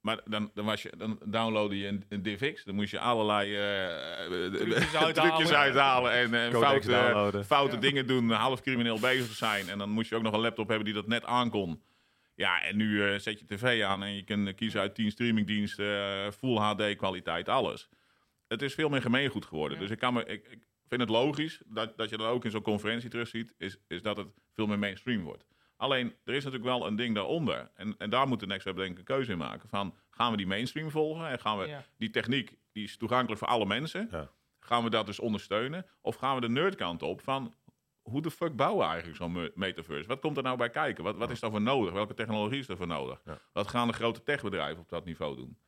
maar 0.00 0.20
dan, 0.24 0.50
dan, 0.54 0.64
was 0.64 0.82
je, 0.82 0.92
dan 0.96 1.18
downloadde 1.24 1.78
je 1.78 1.86
een, 1.86 2.04
een 2.08 2.22
DivX. 2.22 2.64
Dan 2.64 2.74
moest 2.74 2.90
je 2.90 2.98
allerlei 2.98 3.56
eh, 3.56 4.26
Trucjes 4.52 4.96
uithalen. 4.96 5.14
trucjes 5.14 5.52
uithalen 5.52 6.12
en 6.12 6.34
eh, 6.34 6.58
foute, 6.58 7.44
foute 7.44 7.78
dingen 7.78 8.06
doen, 8.06 8.30
half 8.30 8.60
crimineel 8.60 9.00
bezig 9.00 9.36
zijn. 9.36 9.68
En 9.68 9.78
dan 9.78 9.90
moest 9.90 10.10
je 10.10 10.16
ook 10.16 10.22
nog 10.22 10.32
een 10.32 10.40
laptop 10.40 10.68
hebben 10.68 10.84
die 10.84 10.94
dat 10.94 11.06
net 11.06 11.24
aankon. 11.24 11.82
Ja, 12.34 12.62
en 12.62 12.76
nu 12.76 13.04
eh, 13.04 13.18
zet 13.18 13.38
je 13.38 13.46
tv 13.46 13.82
aan 13.82 14.02
en 14.02 14.14
je 14.14 14.22
kunt 14.22 14.54
kiezen 14.54 14.80
uit 14.80 14.94
10 14.94 15.10
streamingdiensten, 15.10 16.32
full 16.32 16.56
HD 16.56 16.96
kwaliteit, 16.96 17.48
alles. 17.48 17.88
Het 18.48 18.62
is 18.62 18.74
veel 18.74 18.88
meer 18.88 19.02
gemeengoed 19.02 19.44
geworden. 19.44 19.76
Ja. 19.76 19.82
Dus 19.82 19.92
ik, 19.92 19.98
kan 19.98 20.14
me, 20.14 20.24
ik, 20.24 20.46
ik 20.48 20.66
vind 20.88 21.00
het 21.00 21.10
logisch 21.10 21.60
dat, 21.66 21.96
dat 21.96 22.10
je 22.10 22.16
dan 22.16 22.26
ook 22.26 22.44
in 22.44 22.50
zo'n 22.50 22.62
conferentie 22.62 23.10
terugziet, 23.10 23.54
is, 23.58 23.78
is 23.88 24.02
dat 24.02 24.16
het 24.16 24.28
veel 24.54 24.66
meer 24.66 24.78
mainstream 24.78 25.22
wordt. 25.22 25.44
Alleen, 25.80 26.14
er 26.24 26.34
is 26.34 26.44
natuurlijk 26.44 26.70
wel 26.78 26.86
een 26.86 26.96
ding 26.96 27.14
daaronder. 27.14 27.70
En, 27.74 27.94
en 27.98 28.10
daar 28.10 28.28
moet 28.28 28.40
de 28.40 28.46
Next 28.46 28.64
Web 28.64 28.76
denk 28.76 28.90
ik 28.92 28.98
een 28.98 29.04
keuze 29.04 29.32
in 29.32 29.38
maken. 29.38 29.68
Van, 29.68 29.94
gaan 30.10 30.30
we 30.30 30.36
die 30.36 30.46
mainstream 30.46 30.90
volgen? 30.90 31.28
En 31.28 31.38
gaan 31.38 31.58
we 31.58 31.66
Ja. 31.66 31.84
die 31.98 32.10
techniek, 32.10 32.56
die 32.72 32.84
is 32.84 32.96
toegankelijk 32.96 33.38
voor 33.38 33.48
alle 33.48 33.66
mensen. 33.66 34.08
Ja. 34.10 34.30
Gaan 34.60 34.84
we 34.84 34.90
dat 34.90 35.06
dus 35.06 35.18
ondersteunen? 35.18 35.86
Of 36.00 36.16
gaan 36.16 36.34
we 36.34 36.40
de 36.40 36.48
nerdkant 36.48 37.02
op 37.02 37.20
van... 37.20 37.54
Hoe 38.02 38.22
de 38.22 38.30
fuck 38.30 38.56
bouwen 38.56 38.78
we 38.78 38.84
eigenlijk 38.90 39.16
zo'n 39.16 39.32
me- 39.32 39.52
metaverse? 39.54 40.08
Wat 40.08 40.20
komt 40.20 40.36
er 40.36 40.42
nou 40.42 40.56
bij 40.56 40.70
kijken? 40.70 41.04
Wat, 41.04 41.16
wat 41.16 41.30
is 41.30 41.40
daarvoor 41.40 41.60
nodig? 41.60 41.92
Welke 41.92 42.14
technologie 42.14 42.58
is 42.58 42.66
daarvoor 42.66 42.86
nodig? 42.86 43.20
Ja. 43.24 43.38
Wat 43.52 43.68
gaan 43.68 43.86
de 43.88 43.92
grote 43.94 44.22
techbedrijven 44.22 44.82
op 44.82 44.88
dat 44.88 45.04
niveau 45.04 45.36
doen? 45.36 45.58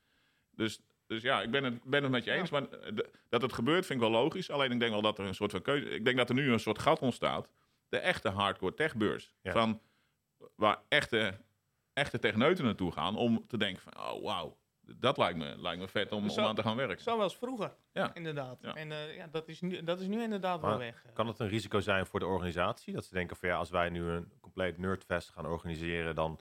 Dus, 0.51 0.81
dus 1.07 1.23
ja, 1.23 1.43
ik 1.43 1.51
ben 1.51 1.65
het, 1.65 1.83
ben 1.85 2.03
het 2.03 2.13
met 2.13 2.25
je 2.25 2.31
eens. 2.33 2.51
Maar 2.51 2.69
eh, 2.69 2.97
dat 3.29 3.43
het 3.43 3.53
gebeurt 3.53 3.87
vind 3.87 4.03
ik 4.03 4.09
wel 4.11 4.21
logisch. 4.21 4.51
Alleen 4.51 4.73
ik 4.73 4.79
denk 4.81 4.93
wel 4.93 5.03
dat 5.03 5.19
er 5.19 5.25
een 5.27 5.35
soort 5.35 5.51
van 5.51 5.63
keuze... 5.63 5.89
Ik 5.91 6.05
denk 6.05 6.17
dat 6.17 6.29
er 6.29 6.35
nu 6.35 6.53
een 6.53 6.61
soort 6.61 6.79
gat 6.79 7.01
ontstaat. 7.01 7.49
De 7.89 7.99
echte 7.99 8.29
hardcore 8.29 8.75
techbeurs. 8.75 9.35
Ja. 9.43 9.53
Van, 9.53 9.81
waar 10.57 10.79
echte, 10.89 11.35
echte 11.93 12.19
techneuten 12.19 12.65
naartoe 12.65 12.93
gaan 12.93 13.17
om 13.17 13.45
te 13.47 13.57
denken 13.57 13.83
van... 13.83 13.93
Oh, 13.99 14.23
wauw. 14.25 14.61
Dat 14.97 15.17
lijkt 15.17 15.39
me, 15.39 15.55
lijkt 15.59 15.81
me 15.81 15.89
vet 15.89 16.13
om, 16.13 16.23
om 16.23 16.31
Zo- 16.31 16.43
aan 16.43 16.55
te 16.55 16.63
gaan 16.63 16.77
werken. 16.77 17.01
Zoals 17.03 17.37
vroeger, 17.37 17.75
Ja. 17.93 18.15
inderdaad. 18.15 18.59
Ja. 18.63 18.75
En 18.75 18.93
eh, 18.93 19.17
ja, 19.17 19.27
dat, 19.27 19.49
is 19.49 19.61
nu, 19.61 19.83
dat 19.85 20.01
is 20.01 20.07
nu 20.07 20.23
inderdaad 20.23 20.61
Maar 20.61 20.71
wel 20.71 20.79
weg. 20.79 21.05
Kan 21.13 21.27
het 21.27 21.39
een 21.39 21.49
risico 21.49 21.81
zijn 21.81 22.07
voor 22.07 22.21
de 22.21 22.27
organisatie? 22.27 22.95
Dat 22.95 23.05
ze 23.05 23.15
denken 23.15 23.37
van 23.37 23.49
ja, 23.49 23.57
als 23.57 23.71
wij 23.71 23.89
nu 23.89 24.09
een 24.09 24.33
compleet 24.41 24.79
nerdfest 24.79 25.29
gaan 25.31 25.47
organiseren, 25.47 26.15
dan, 26.15 26.39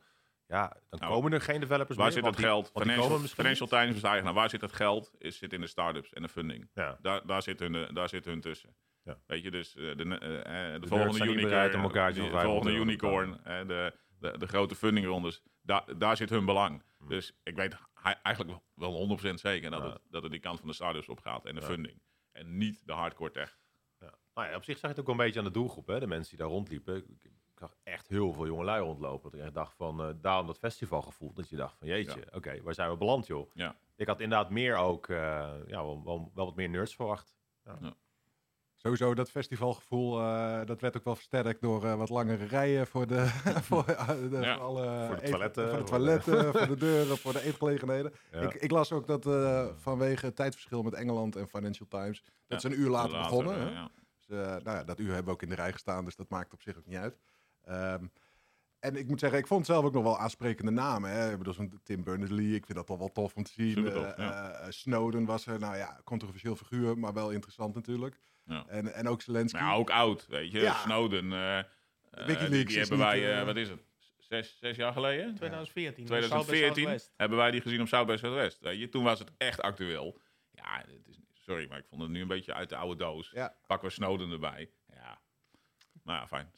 ja, 0.47 0.77
dan 0.89 0.99
Nou, 0.99 1.13
komen 1.13 1.33
er 1.33 1.41
geen 1.41 1.59
developers 1.59 1.97
Waar 1.97 2.05
meer. 2.05 2.13
zit 2.15 2.23
want 2.23 2.35
het 2.35 2.43
die- 2.45 2.53
geld? 2.53 2.71
die 2.73 2.81
Financial, 2.93 3.27
Financial. 3.27 3.67
Times 3.67 3.95
is 3.95 4.03
eigenaar. 4.03 4.33
Waar 4.33 4.49
zit 4.49 4.61
het 4.61 4.73
geld? 4.73 5.11
Is, 5.17 5.37
zit 5.37 5.53
in 5.53 5.61
de 5.61 5.67
start-ups 5.67 6.13
en 6.13 6.21
de 6.21 6.29
funding. 6.29 6.69
Ja. 6.73 6.97
Daar, 7.01 7.25
daar, 7.27 7.41
zit 7.41 7.59
hun, 7.59 7.75
eh, 7.75 7.93
daar 7.93 8.09
zit 8.09 8.25
hun 8.25 8.41
tussen. 8.41 8.75
Ja. 9.11 9.21
Weet 9.25 9.43
je, 9.43 9.51
dus 9.51 9.75
eh, 9.75 9.97
de, 9.97 10.03
eh, 10.03 10.73
eh, 10.75 10.81
de, 10.81 10.87
volgende 10.87 11.25
unicorn, 11.25 11.71
de 11.71 11.77
volgende 11.77 12.29
500 12.29 12.35
euro 12.45 12.59
te 12.59 12.69
unicorn, 12.69 13.39
de, 13.67 13.93
de, 14.19 14.37
de 14.37 14.47
grote 14.47 14.75
fundingrondes, 14.75 15.41
daar, 15.61 15.97
daar 15.97 16.17
zit 16.17 16.29
hun 16.29 16.45
belang. 16.45 16.83
Hmm. 16.97 17.07
Dus 17.09 17.33
ik 17.43 17.55
weet 17.55 17.77
eigenlijk 18.23 18.59
wel 18.75 19.19
100% 19.19 19.33
zeker 19.33 19.71
dat, 19.71 19.81
Ja. 19.81 19.89
het, 19.89 20.01
dat 20.09 20.23
het 20.23 20.31
die 20.31 20.41
kant 20.41 20.59
van 20.59 20.67
de 20.67 20.73
start-ups 20.73 21.09
op 21.09 21.19
gaat 21.19 21.45
en 21.45 21.55
de 21.55 21.61
Ja. 21.61 21.67
funding. 21.67 22.01
En 22.31 22.57
niet 22.57 22.81
de 22.85 22.93
hardcore 22.93 23.31
tech. 23.31 23.59
Ja. 23.99 24.13
Nou 24.33 24.49
ja, 24.49 24.55
op 24.55 24.63
zich 24.63 24.73
zag 24.77 24.81
je 24.81 24.87
het 24.87 24.99
ook 24.99 25.05
wel 25.05 25.15
een 25.15 25.21
beetje 25.21 25.39
aan 25.39 25.45
de 25.45 25.51
doelgroep, 25.51 25.87
hè? 25.87 25.99
de 25.99 26.07
mensen 26.07 26.29
die 26.29 26.39
daar 26.45 26.55
rondliepen. 26.55 26.95
Ik, 26.95 27.05
ik 27.23 27.67
zag 27.67 27.75
echt 27.83 28.07
heel 28.07 28.33
veel 28.33 28.45
jongelui 28.45 28.81
rondlopen. 28.81 29.31
Dat 29.31 29.39
ik 29.39 29.45
echt 29.45 29.53
dacht 29.55 29.75
van, 29.75 30.01
eh, 30.01 30.13
daarom 30.21 30.47
dat 30.47 30.57
festivalgevoel. 30.57 31.33
Dat 31.33 31.49
je 31.49 31.55
dacht 31.55 31.77
van, 31.77 31.87
jeetje, 31.87 32.27
oké, 32.31 32.61
waar 32.61 32.73
zijn 32.73 32.89
we 32.89 32.97
beland, 32.97 33.27
joh? 33.27 33.51
Ja. 33.53 33.75
Ik 33.95 34.07
had 34.07 34.19
inderdaad 34.19 34.49
meer 34.49 34.75
ook, 34.75 35.07
ja, 35.07 35.57
wel, 35.67 36.03
wel, 36.03 36.31
wel 36.33 36.45
wat 36.45 36.55
meer 36.55 36.69
nerds 36.69 36.95
verwacht. 36.95 37.35
Sowieso 38.81 39.13
dat 39.13 39.31
festivalgevoel, 39.31 40.19
eh, 40.19 40.65
dat 40.65 40.81
werd 40.81 40.97
ook 40.97 41.03
wel 41.03 41.15
versterkt 41.15 41.61
door 41.61 41.85
eh, 41.85 41.95
wat 41.95 42.09
langere 42.09 42.45
rijen 42.45 42.87
voor 42.87 43.07
de, 43.07 43.25
voor, 43.69 43.85
eh, 43.85 44.07
de, 44.07 44.37
Ja, 44.41 44.55
voor 44.55 44.63
alle 44.63 45.05
voor 45.07 45.15
de 45.15 45.21
eet- 45.23 45.29
toiletten, 45.29 45.69
voor 45.69 45.77
de, 45.79 45.85
voor 45.85 45.85
de- 45.85 45.91
toiletten, 45.91 46.53
voor 46.59 46.67
de 46.67 46.75
deuren, 46.77 47.17
voor 47.17 47.33
de 47.33 47.41
eetgelegenheden. 47.43 48.13
Ja. 48.31 48.39
Ik, 48.39 48.53
ik 48.53 48.71
las 48.71 48.91
ook 48.91 49.07
dat 49.07 49.25
eh, 49.25 49.67
vanwege 49.75 50.25
het 50.25 50.35
tijdverschil 50.35 50.81
met 50.83 50.93
Engeland 50.93 51.35
en 51.35 51.47
Financial 51.47 51.87
Times, 51.87 52.23
dat 52.23 52.61
Ja, 52.61 52.69
ze 52.69 52.75
een 52.75 52.81
uur 52.81 52.89
later, 52.89 53.17
begonnen. 53.17 53.59
hè? 53.59 53.69
ja. 53.71 53.89
Dus, 54.19 54.37
eh, 54.37 54.45
nou 54.63 54.77
ja, 54.77 54.83
dat 54.83 54.99
uur 54.99 55.07
hebben 55.07 55.25
we 55.25 55.31
ook 55.31 55.41
in 55.41 55.49
de 55.49 55.55
rij 55.55 55.71
gestaan, 55.71 56.05
dus 56.05 56.15
dat 56.15 56.29
maakt 56.29 56.53
op 56.53 56.61
zich 56.61 56.77
ook 56.77 56.85
niet 56.85 56.97
uit. 56.97 57.17
Ehm, 57.63 58.05
en 58.79 58.95
ik 58.95 59.07
moet 59.07 59.19
zeggen, 59.19 59.39
ik 59.39 59.47
vond 59.47 59.65
zelf 59.65 59.85
ook 59.85 59.93
nog 59.93 60.03
wel 60.03 60.17
aansprekende 60.19 60.71
namen. 60.71 61.09
Hè. 61.11 61.31
Ik 61.31 61.37
bedoel, 61.37 61.53
zo'n 61.53 61.79
Tim 61.83 62.03
Berners-Lee, 62.03 62.55
ik 62.55 62.65
vind 62.65 62.77
dat 62.77 62.87
wel 62.87 62.97
wel 62.97 63.11
tof 63.11 63.35
om 63.35 63.43
te 63.43 63.51
zien. 63.51 63.83
Ja. 63.85 64.65
Snowden 64.71 65.25
was 65.25 65.45
er, 65.45 65.59
nou 65.59 65.77
ja, 65.77 65.99
controversieel 66.03 66.55
figuur, 66.55 66.97
maar 66.97 67.13
wel 67.13 67.31
interessant 67.31 67.75
natuurlijk. 67.75 68.19
Ja. 68.45 68.65
En, 68.67 68.93
en 68.93 69.07
ook 69.07 69.21
Zelensky. 69.21 69.59
Maar 69.59 69.67
ja, 69.69 69.75
ook 69.75 69.89
oud, 69.89 70.27
weet 70.27 70.51
je. 70.51 70.59
Ja. 70.59 70.73
Snowden. 70.73 71.33
eh, 71.33 71.59
eh, 71.59 71.65
Wikileaks 72.11 72.49
die, 72.49 72.65
die 72.65 72.77
hebben 72.79 72.97
niet, 72.97 73.07
wij, 73.07 73.31
eh, 73.31 73.39
eh, 73.39 73.45
wat 73.45 73.55
is 73.55 73.69
het, 73.69 73.79
zes, 74.17 74.57
zes 74.59 74.75
jaar 74.75 74.93
geleden? 74.93 75.35
2014. 75.35 76.05
2014 76.05 76.73
Southwest. 76.75 77.13
hebben 77.17 77.37
wij 77.37 77.51
die 77.51 77.61
gezien 77.61 77.81
op 77.81 77.87
South 77.87 78.07
by 78.07 78.15
Southwest. 78.15 78.59
Weet 78.59 78.79
je, 78.79 78.89
toen 78.89 79.03
was 79.03 79.19
het 79.19 79.31
echt 79.37 79.61
actueel. 79.61 80.19
Ja, 80.51 80.83
het 80.87 81.07
is, 81.07 81.19
sorry, 81.33 81.65
maar 81.69 81.77
ik 81.77 81.85
vond 81.89 82.01
het 82.01 82.11
nu 82.11 82.21
een 82.21 82.27
beetje 82.27 82.53
uit 82.53 82.69
de 82.69 82.75
oude 82.75 82.95
doos. 83.03 83.29
Ja. 83.33 83.55
Pakken 83.67 83.87
we 83.87 83.93
Snowden 83.93 84.31
erbij. 84.31 84.71
Ja, 84.87 85.21
nou 86.03 86.19
ja, 86.19 86.27
fijn. 86.27 86.51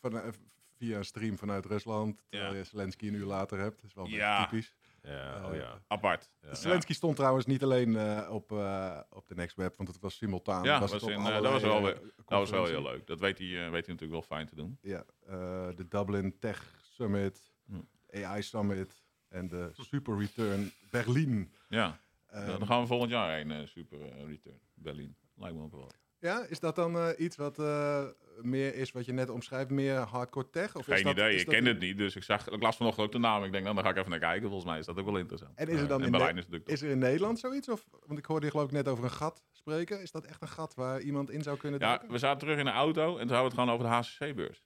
Van, 0.00 0.18
eh, 0.20 0.28
via 0.76 0.96
een 0.96 1.04
stream 1.04 1.38
vanuit 1.38 1.66
Rusland, 1.66 2.22
terwijl 2.30 2.52
Ja. 2.52 2.58
je 2.58 2.64
Zelensky 2.64 3.06
een 3.08 3.14
uur 3.14 3.24
later 3.26 3.58
hebt. 3.58 3.76
Dat 3.80 3.84
is 3.84 3.94
wel 3.94 4.06
Ja. 4.06 4.44
typisch. 4.46 4.74
Ja, 5.06 5.34
Eh, 5.42 5.48
oh 5.48 5.54
ja. 5.54 5.82
Apart. 5.88 6.30
Ja. 6.40 6.54
Zelensky 6.54 6.92
stond 6.92 7.16
trouwens 7.16 7.46
niet 7.46 7.62
alleen 7.62 7.96
eh, 7.96 8.28
op, 8.30 8.52
eh, 8.52 9.00
op 9.10 9.26
de 9.28 9.34
Next 9.34 9.56
Web, 9.56 9.76
want 9.76 9.88
het 9.88 10.00
was 10.00 10.16
simultaan. 10.16 10.64
Ja, 10.64 10.70
was 10.80 10.80
was 10.80 10.92
het 10.92 11.02
op 11.02 11.08
in, 11.16 11.24
dat 11.32 11.52
was 11.52 11.62
wel 11.62 11.82
weer- 11.82 12.00
Dat 12.16 12.38
was 12.38 12.50
wel 12.50 12.66
heel 12.66 12.82
leuk. 12.82 13.06
Dat 13.06 13.20
weet 13.20 13.38
hij, 13.38 13.46
eh, 13.46 13.54
weet 13.54 13.86
hij 13.86 13.94
natuurlijk 13.94 14.10
wel 14.10 14.22
fijn 14.22 14.46
te 14.46 14.54
doen. 14.54 14.78
Ja, 14.80 15.04
eh, 15.26 15.68
de 15.76 15.88
Dublin 15.88 16.38
Tech 16.38 16.74
Summit, 16.82 17.52
Hm. 17.66 17.80
AI 18.24 18.42
Summit 18.42 19.02
en 19.28 19.48
de 19.48 19.70
Super 19.72 20.18
Return 20.18 20.72
Berlin. 20.90 21.52
Ja, 21.68 21.98
dan 22.30 22.66
gaan 22.66 22.80
we 22.80 22.86
volgend 22.86 23.10
jaar 23.10 23.36
heen. 23.36 23.50
eh, 23.50 23.66
super 23.66 23.98
return. 24.26 24.60
Berlin. 24.74 25.16
Lijkt 25.34 25.56
me 25.56 25.62
ook 25.62 25.70
wel. 25.72 25.90
Ja, 26.24 26.44
is 26.48 26.60
dat 26.60 26.74
dan 26.76 26.96
eh, 26.98 27.08
iets 27.18 27.36
wat 27.36 27.58
eh, 27.58 28.04
meer 28.40 28.74
is 28.74 28.92
wat 28.92 29.04
je 29.04 29.12
net 29.12 29.28
omschrijft, 29.30 29.70
meer 29.70 29.96
hardcore 29.96 30.50
tech? 30.50 30.74
Of 30.76 30.88
is 30.88 30.94
Geen 30.94 31.04
dat- 31.04 31.12
idee, 31.12 31.34
is 31.34 31.40
ik 31.40 31.46
dat- 31.46 31.54
ken 31.54 31.64
het 31.66 31.78
niet. 31.78 31.96
Dus 31.96 32.16
ik, 32.16 32.22
zag, 32.22 32.48
ik 32.50 32.62
las 32.62 32.76
vanochtend 32.76 33.06
ook 33.06 33.12
de 33.12 33.18
naam. 33.18 33.44
Ik 33.44 33.52
denk, 33.52 33.64
nou, 33.64 33.74
dan 33.74 33.84
ga 33.84 33.90
ik 33.90 33.96
even 33.96 34.10
naar 34.10 34.18
kijken. 34.18 34.42
Volgens 34.48 34.70
mij 34.70 34.78
is 34.78 34.86
dat 34.86 34.98
ook 34.98 35.04
wel 35.04 35.16
interessant. 35.18 35.58
En 35.58 35.68
is 35.68 35.80
er 35.80 35.88
dan 35.88 35.98
in 35.98 36.04
in 36.04 36.10
Berlijn 36.10 36.36
is 36.36 36.44
Is 36.64 36.82
er 36.82 36.90
in 36.90 36.98
Nederland 36.98 37.38
zoiets? 37.38 37.68
Of, 37.68 37.84
want 38.06 38.18
ik 38.18 38.24
hoorde 38.24 38.44
je 38.46 38.50
geloof 38.50 38.66
ik 38.66 38.72
net 38.72 38.88
over 38.88 39.04
een 39.04 39.10
gat 39.10 39.42
spreken. 39.52 40.02
Is 40.02 40.10
dat 40.10 40.24
echt 40.24 40.42
een 40.42 40.48
gat 40.48 40.74
waar 40.74 41.00
iemand 41.00 41.30
in 41.30 41.42
zou 41.42 41.56
kunnen 41.58 41.80
Ja, 41.80 41.86
duiken? 41.86 42.10
we 42.10 42.18
zaten 42.18 42.38
terug 42.38 42.58
in 42.58 42.64
de 42.64 42.70
auto 42.70 43.02
en 43.18 43.26
toen 43.26 43.36
hadden 43.36 43.36
we 43.38 43.44
het 43.44 43.54
gewoon 43.54 43.70
over 43.70 43.86
de 43.86 43.92
HCC-beurs. 43.92 44.64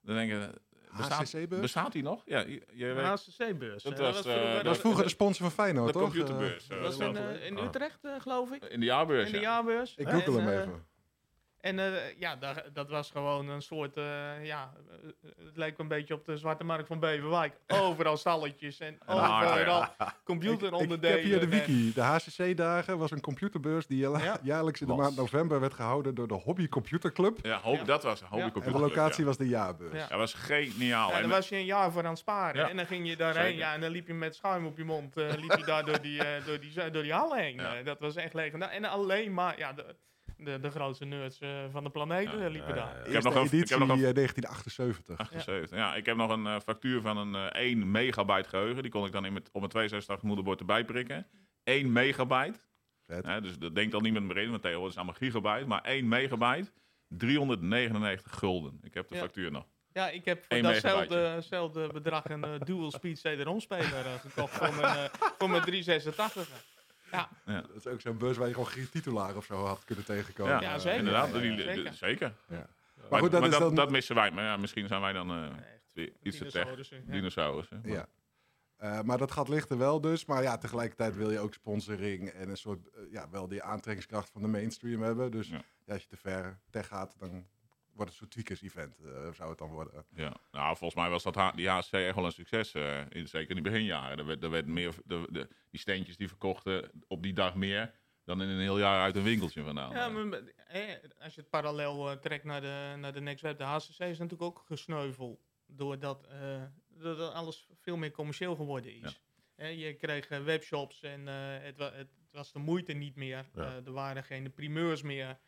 Dan 0.00 0.14
denk 0.14 0.30
je, 0.30 0.50
HCC-beurs? 1.02 1.60
bestaat 1.60 1.92
die 1.92 2.02
nog? 2.02 2.22
Ja, 2.26 2.38
je, 2.40 2.62
je 2.72 2.86
weet, 2.86 3.04
HCC-beurs. 3.04 3.82
Dat 3.82 3.92
eh, 3.92 3.98
was, 3.98 4.20
vroeger, 4.20 4.54
dat 4.54 4.64
was 4.64 4.78
vroeger 4.78 5.02
de 5.02 5.08
sponsor 5.08 5.50
van 5.50 5.64
Feyenoord, 5.64 5.92
de 5.92 5.98
toch? 5.98 6.02
computerbeurs, 6.02 6.68
Eh, 6.68 6.76
eh, 6.76 6.82
was 6.82 6.98
dat 6.98 7.08
in, 7.16 7.22
was 7.24 7.36
eh, 7.38 7.46
in. 7.46 7.58
Utrecht, 7.58 7.98
geloof 8.18 8.50
ik. 8.50 8.64
in 8.64 8.80
de 8.80 8.86
jaarbeurs, 8.86 9.26
In 9.26 9.32
de 9.32 9.38
ja. 9.40 9.42
jaarbeurs. 9.50 9.94
ik 9.96 10.06
En, 10.06 10.12
google 10.22 10.40
hem 10.42 10.48
even. 10.60 10.84
En 11.66 11.78
eh, 11.78 12.18
ja, 12.18 12.36
daar, 12.36 12.64
dat 12.72 12.88
was 12.90 13.10
gewoon 13.10 13.48
een 13.48 13.62
soort, 13.62 13.96
eh, 13.96 14.44
ja, 14.44 14.72
eh, 14.90 15.08
het 15.44 15.56
leek 15.56 15.78
een 15.78 15.88
beetje 15.88 16.14
op 16.14 16.24
de 16.24 16.36
Zwarte 16.36 16.64
Markt 16.64 16.86
van 16.86 17.00
Beverwijk. 17.00 17.56
Overal 17.82 18.16
stalletjes 18.16 18.78
en 18.80 18.98
overal 19.06 19.82
Ik, 19.82 19.88
ik 19.98 20.06
computeronderdelen. 20.24 21.16
heb 21.16 21.24
hier 21.24 21.40
de 21.40 21.48
wiki. 21.48 21.92
De 21.94 22.00
HCC-dagen 22.00 22.98
was 22.98 23.10
een 23.10 23.20
computerbeurs 23.20 23.86
die 23.86 23.98
ja- 23.98 24.18
Ja. 24.18 24.38
jaarlijks 24.42 24.80
in 24.80 24.86
de 24.86 24.92
Was. 24.94 25.02
maand 25.02 25.16
november 25.16 25.60
werd 25.60 25.74
gehouden 25.74 26.14
door 26.14 26.28
de 26.28 26.34
Hobby 26.34 26.68
Computer 26.68 27.12
Club. 27.12 27.38
Ja, 27.42 27.60
dat 27.84 28.02
was 28.02 28.20
een 28.20 28.26
Ja. 28.30 28.42
hobby 28.42 28.58
En 28.60 28.66
En 28.66 28.72
de 28.72 28.78
locatie 28.78 29.20
ja. 29.20 29.26
was 29.26 29.36
de 29.36 29.48
jaarbeurs. 29.48 29.92
Ja. 30.02 30.06
Dat 30.08 30.18
was 30.18 30.34
geniaal. 30.34 31.08
Ja, 31.10 31.14
En- 31.16 31.20
daar 31.22 31.30
was 31.30 31.48
je 31.48 31.56
een 31.56 31.64
jaar 31.64 31.92
voor 31.92 32.02
aan 32.04 32.08
het 32.10 32.18
sparen. 32.18 32.60
Ja. 32.60 32.68
En 32.68 32.76
dan 32.76 32.86
ging 32.86 33.08
je 33.08 33.16
daarheen. 33.16 33.42
Zeker. 33.44 33.58
Ja, 33.58 33.74
en 33.74 33.80
dan 33.80 33.90
liep 33.90 34.06
je 34.06 34.14
met 34.14 34.34
schuim 34.34 34.66
op 34.66 34.76
je 34.76 34.84
mond. 34.84 35.16
eh, 35.16 35.28
liep 35.36 35.52
je 35.56 35.64
daar 35.64 35.84
door 35.84 36.00
die, 36.00 36.22
eh, 36.24 36.44
door 36.46 36.60
die, 36.60 36.90
door 36.90 37.02
die 37.02 37.12
hallen 37.12 37.38
heen. 37.38 37.54
Ja. 37.54 37.76
Eh, 37.76 37.84
dat 37.84 38.00
was 38.00 38.16
echt 38.16 38.34
legendarisch. 38.34 38.76
En 38.76 38.84
alleen 38.84 39.34
maar 39.34 39.58
ja, 39.58 39.72
de, 39.72 39.96
de, 40.36 40.60
de 40.60 40.70
grootste 40.70 41.04
nerds 41.04 41.38
eh, 41.38 41.64
van 41.70 41.84
de 41.84 41.90
planeet 41.90 42.30
Ja. 42.30 42.38
eh, 42.38 42.50
liepen 42.50 42.68
Ja, 42.68 42.74
daar. 42.74 42.94
ja, 42.94 42.98
ja. 43.00 43.04
Ik 43.06 43.12
heb 43.12 43.22
nog 43.22 43.34
een- 43.34 43.42
ik 43.44 43.50
heb 43.50 43.52
editie 43.52 43.78
nog 43.78 43.88
een- 43.88 44.04
eh, 44.04 44.12
1978. 44.12 45.18
78. 45.18 45.78
Ja. 45.78 45.94
ik 45.94 46.06
heb 46.06 46.16
nog 46.16 46.30
een 46.30 46.46
eh, 46.46 46.56
factuur 46.60 47.00
van 47.00 47.16
een 47.16 47.34
eh 47.52 47.62
1 47.62 47.90
megabyte 47.90 48.48
geheugen. 48.48 48.82
Die 48.82 48.90
kon 48.90 49.06
ik 49.06 49.12
dan 49.12 49.24
in 49.24 49.32
met, 49.32 49.48
op 49.52 49.60
mijn 49.60 49.70
62 49.72 50.22
moederbord 50.26 50.60
erbij 50.60 50.84
prikken. 50.84 51.26
1 51.64 51.92
megabyte. 51.92 52.58
Hè, 53.06 53.40
dus 53.40 53.58
dat 53.58 53.74
denkt 53.74 53.94
al 53.94 54.00
niemand 54.00 54.26
meer 54.26 54.38
in, 54.38 54.50
want 54.50 54.62
tegenwoordig 54.62 54.96
is 54.96 55.02
het 55.02 55.20
allemaal 55.20 55.42
gigabyte. 55.42 55.66
Maar 55.68 55.84
1 55.84 56.08
megabyte, 56.08 56.72
399 57.08 58.32
gulden. 58.38 58.78
Ik 58.82 58.94
heb 58.94 59.08
de 59.08 59.14
Ja. 59.14 59.20
factuur 59.20 59.50
nog. 59.50 59.64
Ja, 59.92 60.08
ik 60.08 60.24
heb 60.24 60.44
voor 60.48 60.62
datzelfde 60.62 61.90
bedrag 61.92 62.24
een 62.30 62.44
eh, 62.44 62.60
dual 62.64 62.90
speed 62.90 63.20
CD-ROM 63.20 63.60
speler 63.60 64.06
eh, 64.06 64.14
gekocht 64.14 64.52
voor 64.54 64.74
mijn, 64.74 64.96
eh, 64.96 65.04
voor 65.38 65.50
mijn 65.50 65.62
386. 65.70 66.48
Ja, 67.46 67.60
Dat 67.60 67.76
is 67.76 67.86
ook 67.86 68.00
zo'n 68.00 68.18
beurs 68.18 68.36
waar 68.36 68.46
je 68.48 68.54
gewoon 68.54 68.68
geen 68.68 68.88
titulaar 68.90 69.36
of 69.36 69.44
zo 69.44 69.64
had 69.64 69.84
kunnen 69.84 70.04
tegenkomen. 70.04 70.52
Ja, 70.52 70.60
Ja, 70.60 70.78
zeker. 70.78 70.98
Inderdaad, 70.98 71.32
die- 71.32 71.60
zeker. 71.62 71.92
zeker. 71.94 72.32
Maar 72.48 72.66
Maar, 73.10 73.20
goed, 73.20 73.30
dat 73.30 73.40
maar 73.40 73.48
is 73.50 73.54
dat, 73.58 73.66
dan... 73.66 73.74
dat 73.74 73.90
missen 73.90 74.14
wij. 74.14 74.30
Maar 74.30 74.44
ja, 74.44 74.56
misschien 74.56 74.88
zijn 74.88 75.00
wij 75.00 75.12
dan 75.12 75.30
eh, 75.30 76.06
iets 76.22 76.38
te 76.38 76.44
tech. 76.46 76.64
Dinosaurussen, 77.04 77.82
ja. 77.84 77.88
Maar- 77.88 77.96
Ja. 77.96 78.06
Eh, 78.76 79.00
maar 79.02 79.18
dat 79.18 79.30
gat 79.32 79.48
ligt 79.48 79.70
er 79.70 79.78
wel 79.78 80.00
dus. 80.00 80.24
Maar 80.24 80.42
ja, 80.42 80.58
tegelijkertijd 80.58 81.16
wil 81.16 81.30
je 81.30 81.38
ook 81.38 81.54
sponsoring 81.54 82.28
en 82.28 82.48
een 82.48 82.56
soort, 82.56 82.88
eh, 82.90 83.00
ja, 83.10 83.30
wel 83.30 83.48
die 83.48 83.62
aantrekkingskracht 83.62 84.30
van 84.30 84.42
de 84.42 84.48
mainstream 84.48 85.02
hebben. 85.02 85.30
Dus 85.30 85.48
Ja. 85.48 85.62
ja, 85.84 85.92
als 85.92 86.02
je 86.02 86.08
te 86.08 86.16
ver 86.16 86.58
tech 86.70 86.86
gaat, 86.86 87.14
dan 87.18 87.46
wordt 87.96 88.12
het 88.12 88.20
een 88.20 88.28
soort 88.28 88.30
tweakers-event, 88.30 88.98
eh, 88.98 89.32
zou 89.32 89.48
het 89.50 89.58
dan 89.58 89.68
worden. 89.70 90.04
Ja, 90.14 90.36
nou, 90.50 90.76
volgens 90.76 91.00
mij 91.00 91.10
was 91.10 91.22
dat 91.22 91.34
H- 91.34 91.54
die 91.54 91.68
HCC 91.68 91.92
echt 91.92 92.14
wel 92.14 92.24
een 92.24 92.32
succes. 92.32 92.72
eh, 92.74 93.00
in, 93.08 93.28
zeker 93.28 93.48
in 93.56 93.62
die 93.62 93.72
beginjaren. 93.72 94.18
Er 94.18 94.26
werd, 94.26 94.42
er 94.42 94.50
werd 94.50 94.66
meer, 94.66 94.94
de, 95.04 95.26
de, 95.30 95.48
die 95.70 95.80
steentjes 95.80 96.16
die 96.16 96.28
verkochten 96.28 96.90
op 97.06 97.22
die 97.22 97.32
dag 97.32 97.54
meer 97.54 97.94
dan 98.24 98.42
in 98.42 98.48
een 98.48 98.60
heel 98.60 98.78
jaar 98.78 99.02
uit 99.02 99.16
een 99.16 99.22
winkeltje 99.22 99.62
vandaan. 99.62 99.90
Ja, 99.92 100.08
maar, 100.08 100.40
als 101.18 101.34
je 101.34 101.40
het 101.40 101.50
parallel 101.50 102.10
eh, 102.10 102.16
trekt 102.16 102.44
naar 102.44 102.60
de, 102.60 102.94
naar 102.98 103.12
de 103.12 103.20
Next 103.20 103.42
Web, 103.42 103.58
de 103.58 103.64
HCC 103.64 103.88
is 103.88 103.98
natuurlijk 104.18 104.42
ook 104.42 104.62
gesneuveld. 104.66 105.40
Doordat, 105.66 106.26
eh, 106.26 106.62
doordat 106.88 107.32
alles 107.32 107.68
veel 107.80 107.96
meer 107.96 108.10
commercieel 108.10 108.56
geworden 108.56 108.94
is. 108.94 109.20
Je 109.56 109.94
kreeg 109.98 110.28
webshops 110.28 111.02
en 111.02 111.28
eh, 111.28 111.34
het, 111.62 111.76
wa- 111.76 111.92
het 111.92 112.08
was 112.30 112.52
de 112.52 112.58
moeite 112.58 112.92
niet 112.92 113.16
meer. 113.16 113.46
Ja. 113.54 113.62
Eh, 113.62 113.86
er 113.86 113.92
waren 113.92 114.24
geen 114.24 114.52
primeurs 114.52 115.02
meer 115.02 115.38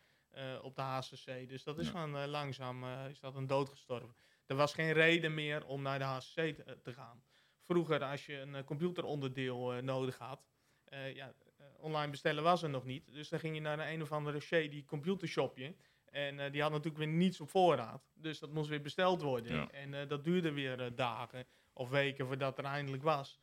op 0.62 0.76
de 0.76 0.82
HCC. 0.82 1.48
Dus 1.48 1.62
dat 1.64 1.78
is 1.78 1.84
Ja. 1.86 1.90
gewoon 1.92 2.16
eh, 2.16 2.26
langzaam 2.28 2.84
eh, 2.84 3.08
is 3.10 3.20
dat 3.20 3.34
een 3.34 3.46
dood 3.46 3.68
gestorven. 3.68 4.14
Er 4.46 4.56
was 4.56 4.74
geen 4.74 4.92
reden 4.92 5.34
meer 5.34 5.64
om 5.66 5.82
naar 5.82 5.98
de 5.98 6.04
HCC 6.04 6.34
te, 6.54 6.78
te 6.82 6.92
gaan. 6.92 7.22
Vroeger, 7.62 8.04
als 8.04 8.26
je 8.26 8.38
een 8.40 8.54
eh, 8.54 8.64
computeronderdeel 8.64 9.72
eh, 9.74 9.82
nodig 9.82 10.18
had, 10.18 10.46
eh, 10.84 11.14
ja, 11.14 11.32
eh, 11.58 11.66
online 11.78 12.10
bestellen 12.10 12.42
was 12.42 12.62
er 12.62 12.70
nog 12.70 12.84
niet. 12.84 13.12
Dus 13.12 13.28
dan 13.28 13.38
ging 13.38 13.54
je 13.54 13.60
naar 13.60 13.78
een, 13.78 13.92
een 13.92 14.02
of 14.02 14.12
andere 14.12 14.40
shady 14.40 14.84
computershopje. 14.84 15.74
En 16.04 16.40
eh, 16.40 16.52
die 16.52 16.62
had 16.62 16.70
natuurlijk 16.70 16.98
weer 16.98 17.06
niets 17.14 17.40
op 17.40 17.48
voorraad. 17.50 18.10
Dus 18.14 18.38
dat 18.38 18.50
moest 18.52 18.68
weer 18.68 18.82
besteld 18.82 19.22
worden. 19.22 19.54
Ja. 19.54 19.70
En 19.70 19.94
eh, 19.94 20.08
dat 20.08 20.24
duurde 20.24 20.52
weer 20.52 20.80
eh, 20.80 20.90
dagen 20.94 21.46
of 21.72 21.88
weken 21.90 22.26
voordat 22.26 22.58
er 22.58 22.64
eindelijk 22.64 23.02
was. 23.02 23.40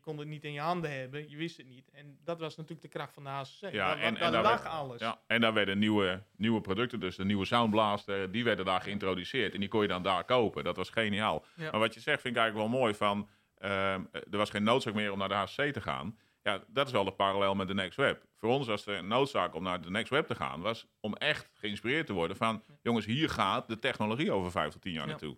Je 0.00 0.06
kon 0.06 0.18
het 0.18 0.28
niet 0.28 0.44
in 0.44 0.52
je 0.52 0.60
handen 0.60 0.92
hebben, 0.98 1.30
je 1.30 1.36
wist 1.36 1.56
het 1.56 1.66
niet. 1.66 1.90
En 1.90 2.18
dat 2.24 2.40
was 2.40 2.56
natuurlijk 2.56 2.82
de 2.82 2.88
kracht 2.98 3.14
van 3.14 3.22
de 3.24 3.28
HCC. 3.28 3.60
Ja, 3.60 3.70
Daar- 3.70 3.98
en- 3.98 4.14
daar 4.14 4.22
en 4.22 4.32
daar 4.32 4.42
lag 4.42 4.62
werd- 4.62 4.74
alles. 4.74 5.00
Ja, 5.00 5.20
en 5.26 5.40
daar 5.40 5.52
werden 5.52 5.78
nieuwe, 5.78 6.22
nieuwe 6.36 6.60
producten, 6.60 7.00
dus 7.00 7.16
de 7.16 7.24
nieuwe 7.24 7.44
Soundblaster, 7.44 8.30
die 8.32 8.44
werden 8.44 8.64
daar 8.64 8.80
geïntroduceerd. 8.80 9.54
En 9.54 9.60
die 9.60 9.68
kon 9.68 9.82
je 9.82 9.88
dan 9.88 10.02
daar 10.02 10.24
kopen. 10.24 10.64
Dat 10.64 10.76
was 10.76 10.90
geniaal. 10.90 11.44
Ja. 11.56 11.70
Maar 11.70 11.80
wat 11.80 11.94
je 11.94 12.00
zegt 12.00 12.20
vind 12.20 12.36
ik 12.36 12.40
eigenlijk 12.40 12.70
wel 12.70 12.80
mooi 12.80 12.94
van, 12.94 13.28
ehm, 13.56 14.04
er 14.12 14.36
was 14.38 14.50
geen 14.50 14.62
noodzaak 14.62 14.94
meer 14.94 15.12
om 15.12 15.18
naar 15.18 15.28
de 15.28 15.34
HCC 15.34 15.72
te 15.72 15.80
gaan. 15.80 16.18
Ja, 16.42 16.64
dat 16.68 16.86
is 16.86 16.92
wel 16.92 17.04
de 17.04 17.12
parallel 17.12 17.54
met 17.54 17.68
de 17.68 17.74
Next 17.74 17.96
Web. 17.96 18.24
Voor 18.36 18.50
ons 18.50 18.66
was 18.66 18.86
er 18.86 18.96
een 18.96 19.08
noodzaak 19.08 19.54
om 19.54 19.62
naar 19.62 19.80
de 19.80 19.90
Next 19.90 20.10
Web 20.10 20.26
te 20.26 20.34
gaan, 20.34 20.60
was 20.60 20.86
om 21.00 21.14
echt 21.14 21.50
geïnspireerd 21.54 22.06
te 22.06 22.12
worden 22.12 22.36
van, 22.36 22.62
jongens, 22.82 23.06
hier 23.06 23.28
gaat 23.30 23.68
de 23.68 23.78
technologie 23.78 24.32
over 24.32 24.50
vijf 24.50 24.72
tot 24.72 24.82
tien 24.82 24.92
jaar 24.92 25.02
Ja. 25.04 25.08
naartoe. 25.10 25.36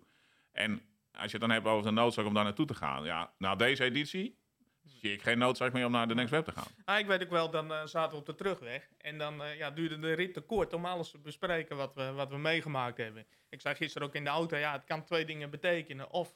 En 0.51 0.81
als 1.11 1.25
je 1.25 1.31
het 1.37 1.39
dan 1.39 1.49
hebt 1.49 1.67
over 1.67 1.83
de 1.85 1.91
noodzaak 1.91 2.25
om 2.25 2.33
daar 2.33 2.43
naartoe 2.43 2.65
te 2.65 2.73
gaan, 2.75 3.03
ja, 3.03 3.33
na 3.37 3.55
deze 3.55 3.83
editie 3.83 4.37
zie 4.83 5.13
ik 5.13 5.21
geen 5.21 5.37
noodzaak 5.37 5.73
meer 5.73 5.85
om 5.85 5.91
naar 5.91 6.07
de 6.07 6.13
Next 6.15 6.31
Web 6.31 6.45
te 6.45 6.51
gaan. 6.51 6.67
Ah, 6.85 6.99
ik 6.99 7.05
weet 7.05 7.23
ook 7.23 7.29
wel, 7.29 7.49
dan 7.49 7.73
eh, 7.73 7.85
zaten 7.85 8.11
we 8.11 8.17
op 8.17 8.25
de 8.25 8.35
terugweg. 8.35 8.89
En 8.97 9.17
dan 9.17 9.43
eh, 9.43 9.57
ja, 9.57 9.71
duurde 9.71 9.99
de 9.99 10.13
rit 10.13 10.33
te 10.33 10.41
kort 10.41 10.73
om 10.73 10.85
alles 10.85 11.11
te 11.11 11.17
bespreken 11.17 11.77
wat 11.77 11.95
we, 11.95 12.11
wat 12.11 12.29
we 12.29 12.37
meegemaakt 12.37 12.97
hebben. 12.97 13.25
Ik 13.49 13.61
zei 13.61 13.75
gisteren 13.75 14.07
ook 14.07 14.15
in 14.15 14.23
de 14.23 14.29
auto, 14.29 14.57
ja, 14.57 14.71
het 14.71 14.83
kan 14.83 15.03
twee 15.03 15.25
dingen 15.25 15.49
betekenen. 15.49 16.09
Of 16.11 16.35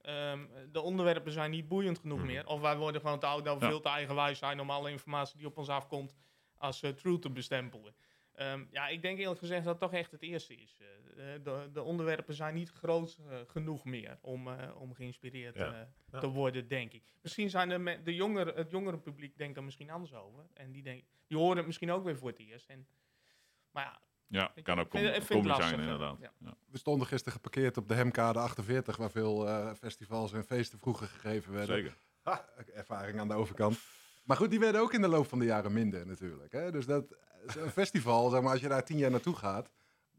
ehm, 0.00 0.40
de 0.72 0.80
onderwerpen 0.80 1.32
zijn 1.32 1.50
niet 1.50 1.68
boeiend 1.68 1.98
genoeg 1.98 2.18
Mhm. 2.18 2.26
meer. 2.26 2.46
Of 2.46 2.60
wij 2.60 2.76
worden 2.76 3.00
gewoon 3.00 3.18
te 3.18 3.26
oud 3.26 3.46
en 3.46 3.52
Ja. 3.52 3.58
veel 3.58 3.80
te 3.80 3.88
eigenwijs 3.88 4.38
zijn 4.38 4.60
om 4.60 4.70
alle 4.70 4.90
informatie 4.90 5.36
die 5.38 5.46
op 5.46 5.58
ons 5.58 5.68
afkomt 5.68 6.14
als 6.56 6.82
eh, 6.82 6.90
true 6.90 7.18
te 7.18 7.30
bestempelen. 7.30 7.94
Ehm, 8.34 8.64
ja, 8.70 8.88
ik 8.88 9.02
denk 9.02 9.18
eerlijk 9.18 9.38
gezegd 9.40 9.64
dat 9.64 9.72
het 9.80 9.90
toch 9.90 9.92
echt 10.00 10.10
het 10.10 10.22
eerste 10.22 10.54
is. 10.54 10.76
Eh, 10.80 10.86
de, 11.42 11.70
de 11.72 11.82
onderwerpen 11.82 12.34
zijn 12.34 12.54
niet 12.54 12.70
groot 12.70 13.18
eh, 13.28 13.36
genoeg 13.46 13.84
meer 13.84 14.18
om, 14.20 14.48
eh, 14.48 14.80
om 14.80 14.94
geïnspireerd 14.94 15.54
Ja. 15.54 15.72
eh, 15.72 15.86
Ja. 16.12 16.18
te 16.18 16.26
worden, 16.28 16.68
denk 16.68 16.92
ik. 16.92 17.02
Misschien 17.22 17.50
zijn 17.50 17.68
de, 17.68 17.78
me- 17.78 18.02
de 18.02 18.14
jongere, 18.14 18.52
het 18.52 18.70
jongere 18.70 18.98
publiek 18.98 19.36
denkt 19.36 19.56
er 19.56 19.64
misschien 19.64 19.90
anders 19.90 20.14
over. 20.14 20.46
En 20.54 20.72
die, 20.72 20.82
denk, 20.82 21.04
die 21.26 21.38
horen 21.38 21.56
het 21.56 21.66
misschien 21.66 21.90
ook 21.90 22.04
weer 22.04 22.16
voor 22.16 22.28
het 22.28 22.38
eerst. 22.38 22.68
En, 22.68 22.86
maar 23.70 23.84
ja, 23.84 24.00
Ja, 24.26 24.52
Ik 24.54 24.64
kan 24.64 24.78
ook 24.80 24.92
lastig, 24.94 25.66
zijn 25.68 25.80
inderdaad. 25.80 26.18
Ja. 26.20 26.32
Ja. 26.38 26.54
We 26.70 26.78
stonden 26.78 27.06
gisteren 27.06 27.32
geparkeerd 27.32 27.76
op 27.76 27.88
de 27.88 27.94
Hemkade 27.94 28.38
48, 28.38 28.96
waar 28.96 29.10
veel 29.10 29.48
eh, 29.48 29.74
festivals 29.74 30.32
en 30.32 30.44
feesten 30.44 30.78
vroeger 30.78 31.06
gegeven 31.06 31.52
werden. 31.52 31.76
Zeker. 31.76 31.96
Ha, 32.22 32.48
ervaring 32.74 33.20
aan 33.20 33.28
de 33.28 33.34
overkant. 33.34 33.78
Maar 34.22 34.36
goed, 34.36 34.50
die 34.50 34.60
werden 34.60 34.80
ook 34.80 34.92
in 34.92 35.00
de 35.00 35.08
loop 35.08 35.28
van 35.28 35.38
de 35.38 35.44
jaren 35.44 35.72
minder 35.72 36.06
natuurlijk. 36.06 36.52
Hè? 36.52 36.70
Dus 36.70 36.86
dat, 36.86 37.04
een 37.46 37.70
festival, 37.70 38.30
zeg 38.30 38.40
maar, 38.40 38.52
als 38.52 38.60
je 38.60 38.68
daar 38.68 38.84
tien 38.84 38.98
jaar 38.98 39.10
naartoe 39.10 39.36
gaat, 39.36 39.70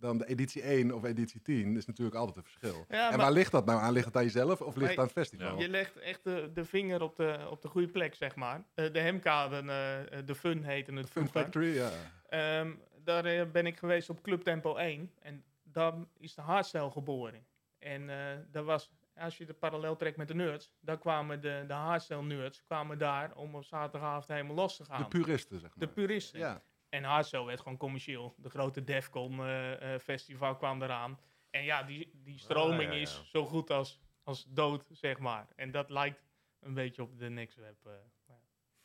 dan 0.04 0.18
de 0.18 0.28
editie 0.28 0.62
1 0.62 0.92
of 0.92 1.04
editie 1.04 1.42
10 1.42 1.78
is 1.78 1.86
natuurlijk 1.86 2.18
altijd 2.18 2.38
een 2.38 2.44
verschil. 2.44 2.86
Ja, 2.90 3.12
en 3.12 3.18
waar 3.18 3.32
ligt 3.32 3.52
dat 3.52 3.66
nou 3.66 3.80
aan? 3.80 3.94
Ligt 3.94 4.06
het 4.06 4.16
aan 4.16 4.24
jezelf 4.24 4.62
of 4.62 4.76
ligt 4.76 4.90
het 4.90 5.00
aan 5.00 5.04
het 5.04 5.14
festival? 5.14 5.60
je 5.60 5.70
legt 5.70 5.98
echt 5.98 6.24
de, 6.24 6.52
de 6.54 6.66
vinger 6.66 7.02
op 7.02 7.16
de, 7.16 7.48
op 7.50 7.62
de 7.62 7.68
goede 7.68 7.88
plek, 7.88 8.16
zeg 8.16 8.36
maar. 8.36 8.64
Eh, 8.74 8.94
de 8.94 9.00
hemkaden, 9.00 9.70
eh, 9.70 10.26
de 10.26 10.36
Fun 10.36 10.64
heette 10.64 10.94
het 10.94 11.10
Fun. 11.10 11.28
Factory, 11.28 11.76
ja. 11.76 11.90
Ehm, 12.30 12.72
daar 13.04 13.26
eh, 13.26 13.52
ben 13.52 13.66
ik 13.66 13.78
geweest 13.78 14.10
op 14.10 14.22
Club 14.22 14.44
Tempo 14.44 14.76
1. 14.76 15.12
En 15.20 15.44
daar 15.64 15.94
is 16.20 16.36
de 16.36 16.42
hardstyle 16.42 16.92
geboren. 16.92 17.46
En 17.80 18.10
eh 18.10 18.38
daar 18.52 18.64
was, 18.64 18.92
als 19.16 19.38
je 19.38 19.46
de 19.46 19.54
parallel 19.54 19.96
trekt 19.96 20.18
met 20.18 20.28
de 20.28 20.34
nerds, 20.36 20.72
daar 20.80 20.98
kwamen 20.98 21.42
de, 21.42 21.64
de 21.68 21.74
hardstyle 21.74 22.22
nerds 22.24 22.64
kwamen 22.64 22.98
daar 22.98 23.36
om 23.36 23.56
op 23.56 23.64
zaterdagavond 23.66 24.28
helemaal 24.28 24.56
los 24.56 24.76
te 24.78 24.86
gaan. 24.86 25.02
De 25.02 25.08
puristen, 25.08 25.60
zeg 25.60 25.74
De 25.74 25.86
maar. 25.86 25.94
puristen. 25.94 26.40
Ja. 26.40 26.62
En 26.90 27.04
hardstyle 27.04 27.46
werd 27.46 27.60
gewoon 27.62 27.78
commercieel. 27.78 28.36
De 28.38 28.50
grote 28.50 28.84
Defcon 28.84 29.40
eh, 29.40 29.94
eh, 29.94 30.00
festival 30.02 30.56
kwam 30.56 30.82
eraan. 30.82 31.20
En 31.50 31.64
ja, 31.64 31.84
die, 31.84 32.12
die 32.24 32.38
stroming 32.40 32.80
Ah, 32.82 32.88
ja, 32.88 32.92
ja. 32.94 33.02
is 33.02 33.22
zo 33.30 33.46
goed 33.46 33.70
als, 33.70 34.00
als 34.24 34.46
dood, 34.50 34.86
zeg 34.92 35.20
maar. 35.20 35.48
En 35.56 35.72
dat 35.72 35.90
lijkt 35.90 36.24
een 36.60 36.74
beetje 36.74 37.02
op 37.02 37.18
de 37.20 37.30
Next 37.30 37.58
Web. 37.58 37.86
eh. 37.86 38.36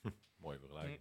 Mooie 0.37 0.59
vergelijking. 0.59 1.01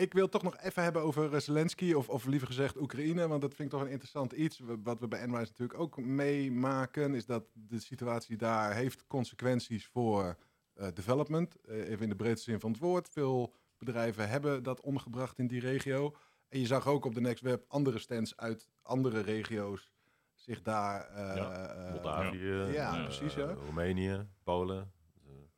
Ik 0.00 0.12
wil 0.12 0.28
toch 0.28 0.42
nog 0.42 0.56
even 0.58 0.82
hebben 0.82 1.02
over 1.02 1.34
eh, 1.34 1.40
Zelensky, 1.40 1.92
of, 1.92 2.08
of 2.08 2.24
liever 2.24 2.46
gezegd 2.46 2.80
Oekraïne, 2.80 3.28
want 3.28 3.40
dat 3.40 3.54
vind 3.54 3.72
ik 3.72 3.78
toch 3.78 3.86
een 3.86 3.92
interessant 3.92 4.32
iets. 4.32 4.60
Wat 4.82 5.00
we 5.00 5.08
bij 5.08 5.26
NWISE 5.26 5.50
natuurlijk 5.50 5.80
ook 5.80 5.98
meemaken, 5.98 7.14
is 7.14 7.26
dat 7.26 7.44
de 7.52 7.80
situatie 7.80 8.36
daar 8.36 8.74
heeft 8.74 9.06
consequenties 9.06 9.86
voor 9.86 10.36
eh, 10.74 10.88
development. 10.94 11.60
Eh, 11.60 11.88
even 11.88 12.02
in 12.02 12.08
de 12.08 12.16
breedste 12.16 12.50
zin 12.50 12.60
van 12.60 12.70
het 12.70 12.80
woord. 12.80 13.08
Veel 13.08 13.54
bedrijven 13.78 14.28
hebben 14.28 14.62
dat 14.62 14.80
omgebracht 14.80 15.38
in 15.38 15.46
die 15.46 15.60
regio. 15.60 16.16
En 16.48 16.60
je 16.60 16.66
zag 16.66 16.86
ook 16.86 17.04
op 17.04 17.14
de 17.14 17.20
Next 17.20 17.42
Web 17.42 17.64
andere 17.68 17.98
stands 17.98 18.36
uit 18.36 18.68
andere 18.82 19.20
regio's 19.20 19.92
zich 20.34 20.62
daar... 20.62 21.10
Ja, 21.36 21.90
Moldavië, 21.90 22.72
ja, 22.72 23.02
precies, 23.02 23.34
ja. 23.34 23.52
Roemenië, 23.52 24.26
Polen. 24.42 24.92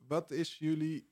Wat 0.07 0.31
is 0.31 0.59
jullie... 0.59 1.11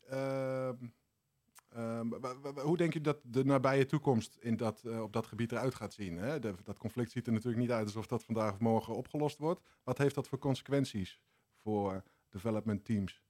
hoe 2.63 2.77
denk 2.77 2.93
je 2.93 3.01
dat 3.01 3.21
de 3.23 3.45
nabije 3.45 3.87
toekomst 3.87 4.37
in 4.41 4.57
dat, 4.57 4.85
eh, 4.85 5.03
op 5.03 5.13
dat 5.13 5.27
gebied 5.27 5.53
eruit 5.53 5.75
gaat 5.75 5.93
zien? 5.93 6.17
Hè? 6.17 6.39
Dat 6.39 6.79
conflict 6.79 7.11
ziet 7.11 7.27
er 7.27 7.33
natuurlijk 7.33 7.61
niet 7.63 7.71
uit 7.71 7.87
alsof 7.87 8.07
dat 8.07 8.25
vandaag 8.25 8.53
of 8.53 8.61
morgen 8.61 8.95
opgelost 8.95 9.39
wordt. 9.39 9.61
Wat 9.83 9.99
heeft 9.99 10.15
dat 10.15 10.29
voor 10.29 10.39
consequenties 10.39 11.21
voor 11.55 12.03
development 12.29 12.85
teams? 12.85 13.23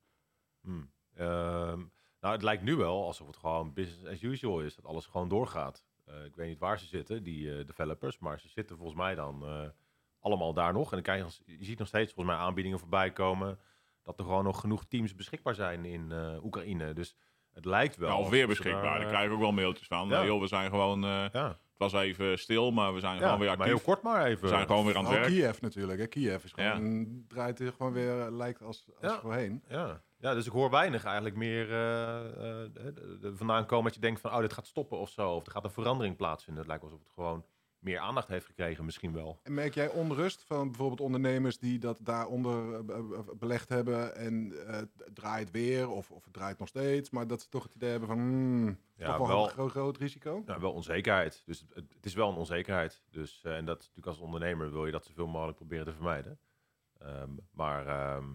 Hmm. 0.61 0.91
Ehm, 1.15 1.79
nou, 2.21 2.35
het 2.35 2.43
lijkt 2.43 2.63
nu 2.63 2.77
wel 2.77 3.05
alsof 3.05 3.27
het 3.27 3.37
gewoon 3.37 3.73
business 3.73 4.07
as 4.07 4.23
usual 4.23 4.61
is. 4.61 4.75
Dat 4.75 4.85
alles 4.85 5.07
gewoon 5.07 5.29
doorgaat. 5.29 5.85
Eh, 6.05 6.25
ik 6.25 6.37
weet 6.37 6.49
niet 6.49 6.59
waar 6.59 6.79
ze 6.79 6.87
zitten, 6.87 7.23
die 7.23 7.59
eh, 7.59 7.67
developers. 7.67 8.19
Maar 8.19 8.41
ze 8.41 8.49
zitten 8.49 8.77
volgens 8.77 8.99
mij 8.99 9.15
dan 9.15 9.45
allemaal 10.21 10.53
daar 10.53 10.73
nog. 10.73 10.93
En 10.93 11.03
dan 11.03 11.17
je, 11.17 11.27
je 11.45 11.65
ziet 11.65 11.79
nog 11.79 11.89
steeds 11.89 12.13
volgens 12.13 12.37
mij 12.37 12.45
aanbiedingen 12.45 12.79
voorbij 12.79 13.13
komen. 13.13 13.59
Dat 14.03 14.19
er 14.19 14.25
gewoon 14.25 14.45
nog 14.45 14.61
genoeg 14.61 14.85
teams 14.85 15.15
beschikbaar 15.15 15.55
zijn 15.55 15.85
in 15.85 16.13
Oekraïne. 16.43 16.93
Dus 16.93 17.17
het 17.55 17.65
lijkt 17.65 17.97
wel. 17.97 18.09
Ja, 18.09 18.13
of 18.15 18.19
alsof 18.19 18.35
weer 18.35 18.47
beschikbaar. 18.47 18.83
daar, 18.83 18.93
Daar 18.93 19.01
eh, 19.03 19.09
krijg 19.09 19.27
ik 19.27 19.33
ook 19.33 19.41
wel 19.41 19.53
mailtjes 19.53 19.87
van. 19.87 20.09
Ja. 20.09 20.25
Joh, 20.25 20.41
we 20.41 20.47
zijn 20.47 20.71
gewoon... 20.71 21.05
eh, 21.05 21.25
Ja, 21.33 21.47
het 21.49 21.93
was 21.93 22.03
even 22.03 22.39
stil, 22.39 22.71
maar 22.71 22.95
we 22.95 23.01
zijn 23.01 23.15
ja 23.17 23.23
gewoon 23.23 23.39
weer 23.39 23.49
maar 23.49 23.57
actief. 23.57 23.73
heel 23.75 23.85
kort 23.85 24.03
maar 24.03 24.25
even. 24.25 24.43
We 24.43 24.49
zijn 24.49 24.67
gewoon 24.67 24.87
weer 24.87 24.97
aan 24.97 25.05
het 25.05 25.13
werk. 25.15 25.27
Kiev 25.27 25.61
natuurlijk. 25.61 25.99
Hè? 26.01 26.07
Kiev 26.07 26.45
is 26.45 26.53
gewoon, 26.53 27.25
draait 27.29 27.61
er 27.61 27.73
gewoon 27.77 27.93
weer, 27.93 28.21
eh, 28.21 28.33
lijkt 28.33 28.63
als, 28.63 28.85
als 29.01 29.13
Ja. 29.13 29.21
voorheen. 29.21 29.63
Ja. 29.69 30.03
ja, 30.19 30.35
dus 30.35 30.47
ik 30.47 30.53
hoor 30.53 30.71
weinig 30.71 31.05
eigenlijk 31.05 31.37
meer 31.37 31.71
eh, 31.71 32.19
eh, 32.27 32.71
de- 32.73 33.19
de- 33.21 33.37
vandaan 33.37 33.67
komen 33.67 33.85
dat 33.85 33.95
je 33.95 34.01
denkt 34.01 34.21
van, 34.21 34.31
oh, 34.33 34.39
dit 34.41 34.53
gaat 34.53 34.67
stoppen 34.67 34.99
of 34.99 35.11
zo. 35.11 35.31
Of 35.31 35.47
er 35.47 35.53
gaat 35.53 35.65
een 35.65 35.71
verandering 35.71 36.17
plaatsvinden. 36.17 36.63
Het 36.63 36.71
lijkt 36.71 36.85
alsof 36.85 37.01
het 37.01 37.13
gewoon 37.15 37.45
meer 37.81 37.99
aandacht 37.99 38.29
heeft 38.29 38.47
gekregen 38.47 38.85
misschien 38.85 39.13
wel. 39.13 39.41
En 39.43 39.55
merk 39.55 39.75
jij 39.75 39.89
onrust 39.89 40.45
van 40.45 40.69
bijvoorbeeld 40.69 41.01
ondernemers 41.01 41.59
die 41.59 41.79
dat 41.79 41.99
daaronder 42.03 42.75
eh, 42.75 42.81
be- 42.85 43.35
belegd 43.39 43.69
hebben 43.69 44.15
en 44.17 44.67
eh, 44.67 44.77
het 44.77 44.91
draait 45.15 45.51
weer 45.51 45.89
of, 45.89 46.11
of 46.11 46.25
het 46.25 46.33
draait 46.33 46.59
nog 46.59 46.69
steeds, 46.69 47.11
maar 47.11 47.27
dat 47.27 47.41
ze 47.43 47.49
toch 47.49 47.63
het 47.63 47.75
idee 47.75 47.91
hebben 47.91 48.09
van 48.09 48.19
hmm, 48.19 48.79
Ja, 48.95 49.07
toch 49.07 49.17
wel, 49.17 49.27
wel- 49.27 49.45
een 49.45 49.51
groot, 49.51 49.71
groot 49.71 49.97
risico? 49.97 50.43
Nou, 50.47 50.61
wel 50.61 50.73
onzekerheid. 50.73 51.43
Dus 51.45 51.61
het, 51.61 51.93
het 51.95 52.07
is 52.07 52.15
wel 52.15 52.29
een 52.31 52.37
onzekerheid. 52.37 53.03
Dus, 53.11 53.41
eh, 53.45 53.57
en 53.57 53.65
dat 53.65 53.79
natuurlijk 53.79 54.07
als 54.07 54.19
ondernemer 54.19 54.71
wil 54.73 54.87
je 54.87 54.93
dat 54.93 55.05
zoveel 55.05 55.27
mogelijk 55.29 55.57
proberen 55.57 55.85
te 55.85 55.93
vermijden. 55.93 56.39
Ehm, 56.99 57.31
maar 57.51 57.87
ehm, 57.87 58.27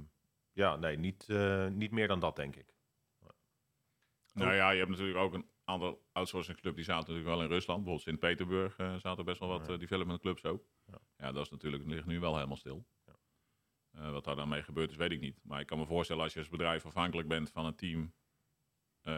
ja, 0.52 0.76
nee, 0.76 0.98
niet, 0.98 1.26
eh, 1.30 1.68
niet 1.68 1.92
meer 1.92 2.08
dan 2.08 2.20
dat, 2.20 2.36
denk 2.36 2.56
ik. 2.56 2.74
Nou 4.34 4.54
ja, 4.54 4.70
je 4.72 4.78
hebt 4.78 4.90
natuurlijk 4.90 5.18
ook 5.18 5.34
een 5.34 5.46
aantal 5.66 6.06
outsourcing 6.12 6.58
clubs 6.58 6.76
die 6.76 6.86
zaten 6.86 7.00
natuurlijk 7.08 7.28
wel 7.36 7.42
in 7.44 7.50
Rusland. 7.50 7.84
Bijvoorbeeld 7.84 8.08
Sint-Petersburg 8.08 8.78
eh, 8.78 8.96
zaten 8.96 9.26
best 9.26 9.40
wel 9.40 9.50
wat 9.50 9.66
Ja. 9.66 9.74
eh, 9.74 9.80
development 9.80 10.22
clubs 10.22 10.44
ook. 10.46 10.66
Ja. 10.86 11.00
Ja. 11.18 11.32
dat 11.32 11.44
is 11.46 11.52
natuurlijk, 11.52 11.86
ligt 11.86 12.06
nu 12.06 12.20
wel 12.20 12.36
helemaal 12.36 12.58
stil. 12.58 12.86
Ja. 13.06 13.16
Eh, 13.92 14.12
wat 14.12 14.24
daar 14.24 14.36
dan 14.36 14.50
mee 14.50 14.64
gebeurt 14.64 14.90
is, 14.92 14.96
weet 14.96 15.12
ik 15.12 15.20
niet. 15.20 15.40
Maar 15.44 15.60
ik 15.60 15.68
kan 15.68 15.78
me 15.78 15.86
voorstellen 15.86 16.24
als 16.24 16.34
je 16.34 16.40
als 16.40 16.50
bedrijf 16.50 16.86
afhankelijk 16.86 17.28
bent 17.28 17.50
van 17.52 17.66
een 17.66 17.76
team 17.76 18.14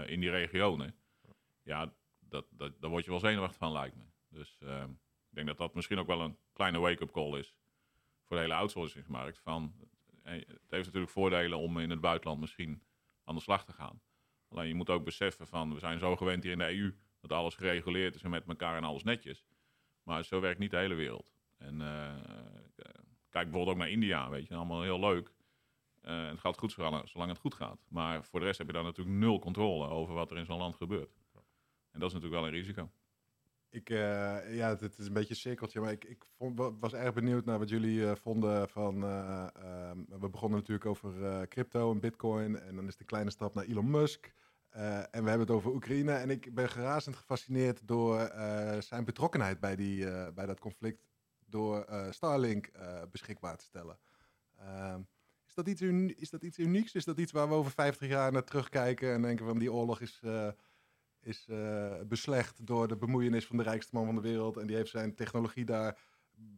in 0.05 0.19
die 0.19 0.29
regionen. 0.29 0.95
Ja, 1.61 1.93
dat, 2.19 2.47
dat, 2.51 2.81
daar 2.81 2.89
word 2.89 3.03
je 3.05 3.11
wel 3.11 3.19
zenuwachtig 3.19 3.57
van, 3.57 3.71
lijkt 3.71 3.95
me. 3.95 4.03
Dus 4.29 4.57
ik 5.29 5.35
denk 5.35 5.47
dat 5.47 5.57
dat 5.57 5.73
misschien 5.73 5.97
ook 5.97 6.07
wel 6.07 6.21
een 6.21 6.37
kleine 6.53 6.79
wake-up 6.79 7.11
call 7.11 7.39
is 7.39 7.55
voor 8.23 8.35
de 8.35 8.41
hele 8.41 8.53
outsourcingsmarkt. 8.53 9.39
Van, 9.39 9.75
het 10.21 10.47
heeft 10.69 10.85
natuurlijk 10.85 11.11
voordelen 11.11 11.57
om 11.57 11.79
in 11.79 11.89
het 11.89 12.01
buitenland 12.01 12.39
misschien 12.39 12.83
aan 13.23 13.35
de 13.35 13.41
slag 13.41 13.65
te 13.65 13.73
gaan. 13.73 14.01
Alleen 14.49 14.67
je 14.67 14.75
moet 14.75 14.89
ook 14.89 15.03
beseffen 15.03 15.47
van, 15.47 15.73
we 15.73 15.79
zijn 15.79 15.99
zo 15.99 16.15
gewend 16.15 16.43
hier 16.43 16.51
in 16.51 16.57
de 16.57 16.77
EU 16.77 16.95
dat 17.21 17.31
alles 17.31 17.55
gereguleerd 17.55 18.15
is 18.15 18.23
en 18.23 18.29
met 18.29 18.47
elkaar 18.47 18.77
en 18.77 18.83
alles 18.83 19.03
netjes. 19.03 19.45
Maar 20.03 20.23
zo 20.23 20.39
werkt 20.39 20.59
niet 20.59 20.71
de 20.71 20.77
hele 20.77 20.93
wereld. 20.93 21.33
En 21.57 21.81
eh, 21.81 22.15
kijk 23.29 23.43
bijvoorbeeld 23.43 23.69
ook 23.69 23.77
naar 23.77 23.89
India, 23.89 24.29
weet 24.29 24.47
je, 24.47 24.55
allemaal 24.55 24.81
heel 24.81 24.99
leuk. 24.99 25.33
Eh, 26.01 26.27
het 26.27 26.39
gaat 26.39 26.57
goed 26.57 26.71
zolang, 26.71 27.09
zolang 27.09 27.29
het 27.29 27.39
goed 27.39 27.53
gaat. 27.53 27.85
Maar 27.89 28.23
voor 28.23 28.39
de 28.39 28.45
rest 28.45 28.57
heb 28.57 28.67
je 28.67 28.73
daar 28.73 28.83
natuurlijk 28.83 29.17
nul 29.17 29.39
controle 29.39 29.87
over 29.87 30.13
wat 30.13 30.31
er 30.31 30.37
in 30.37 30.45
zo'n 30.45 30.57
land 30.57 30.75
gebeurt. 30.75 31.15
En 31.91 31.99
dat 31.99 32.09
is 32.09 32.13
natuurlijk 32.15 32.41
wel 32.41 32.51
een 32.51 32.59
risico. 32.59 32.91
Ik, 33.69 33.89
eh, 33.89 34.55
ja, 34.55 34.69
het, 34.69 34.97
is 34.97 35.07
een 35.07 35.13
beetje 35.13 35.29
een 35.29 35.35
cirkeltje, 35.39 35.79
maar 35.79 35.91
ik, 35.91 36.03
ik 36.03 36.25
was 36.79 36.93
erg 36.93 37.13
benieuwd 37.13 37.45
naar 37.45 37.59
wat 37.59 37.69
jullie 37.69 38.09
eh, 38.09 38.15
vonden 38.15 38.69
van... 38.69 39.03
eh, 39.03 39.47
ehm, 39.55 39.97
we 40.19 40.29
begonnen 40.29 40.59
natuurlijk 40.59 40.85
over 40.85 41.47
crypto 41.47 41.91
en 41.91 41.99
bitcoin 41.99 42.59
en 42.59 42.75
dan 42.75 42.87
is 42.87 42.97
de 42.97 43.03
kleine 43.03 43.31
stap 43.31 43.53
naar 43.53 43.65
Elon 43.65 43.89
Musk. 43.89 44.33
En 44.69 45.23
we 45.23 45.29
hebben 45.29 45.39
het 45.39 45.49
over 45.49 45.71
Oekraïne 45.73 46.11
en 46.11 46.29
ik 46.29 46.53
ben 46.53 46.67
razend 46.67 47.15
gefascineerd 47.15 47.87
door 47.87 48.31
zijn 48.79 49.05
betrokkenheid 49.05 49.59
bij, 49.59 49.75
die, 49.75 50.31
bij 50.31 50.45
dat 50.45 50.59
conflict 50.59 51.07
door 51.45 51.85
Starlink 52.09 52.71
beschikbaar 53.11 53.57
te 53.57 53.65
stellen. 53.65 53.99
Ehm, 54.57 55.01
is, 55.47 55.53
dat 55.53 55.67
iets 55.67 55.81
is 56.21 56.29
dat 56.29 56.43
iets 56.43 56.57
unieks? 56.57 56.95
Is 56.95 57.05
dat 57.05 57.19
iets 57.19 57.31
waar 57.31 57.47
we 57.47 57.53
over 57.53 57.71
50 57.71 58.07
jaar 58.07 58.31
naar 58.31 58.43
terugkijken 58.43 59.13
en 59.13 59.21
denken 59.21 59.45
van 59.45 59.59
die 59.59 59.73
oorlog 59.73 60.01
is... 60.01 60.21
is 61.21 61.45
eh, 61.49 61.93
beslecht 62.05 62.65
door 62.67 62.87
de 62.87 62.95
bemoeienis 62.97 63.45
van 63.45 63.57
de 63.57 63.63
rijkste 63.63 63.95
man 63.95 64.05
van 64.05 64.15
de 64.15 64.21
wereld. 64.21 64.57
En 64.57 64.67
die 64.67 64.75
heeft 64.75 64.89
zijn 64.89 65.15
technologie 65.15 65.65
daar 65.65 65.99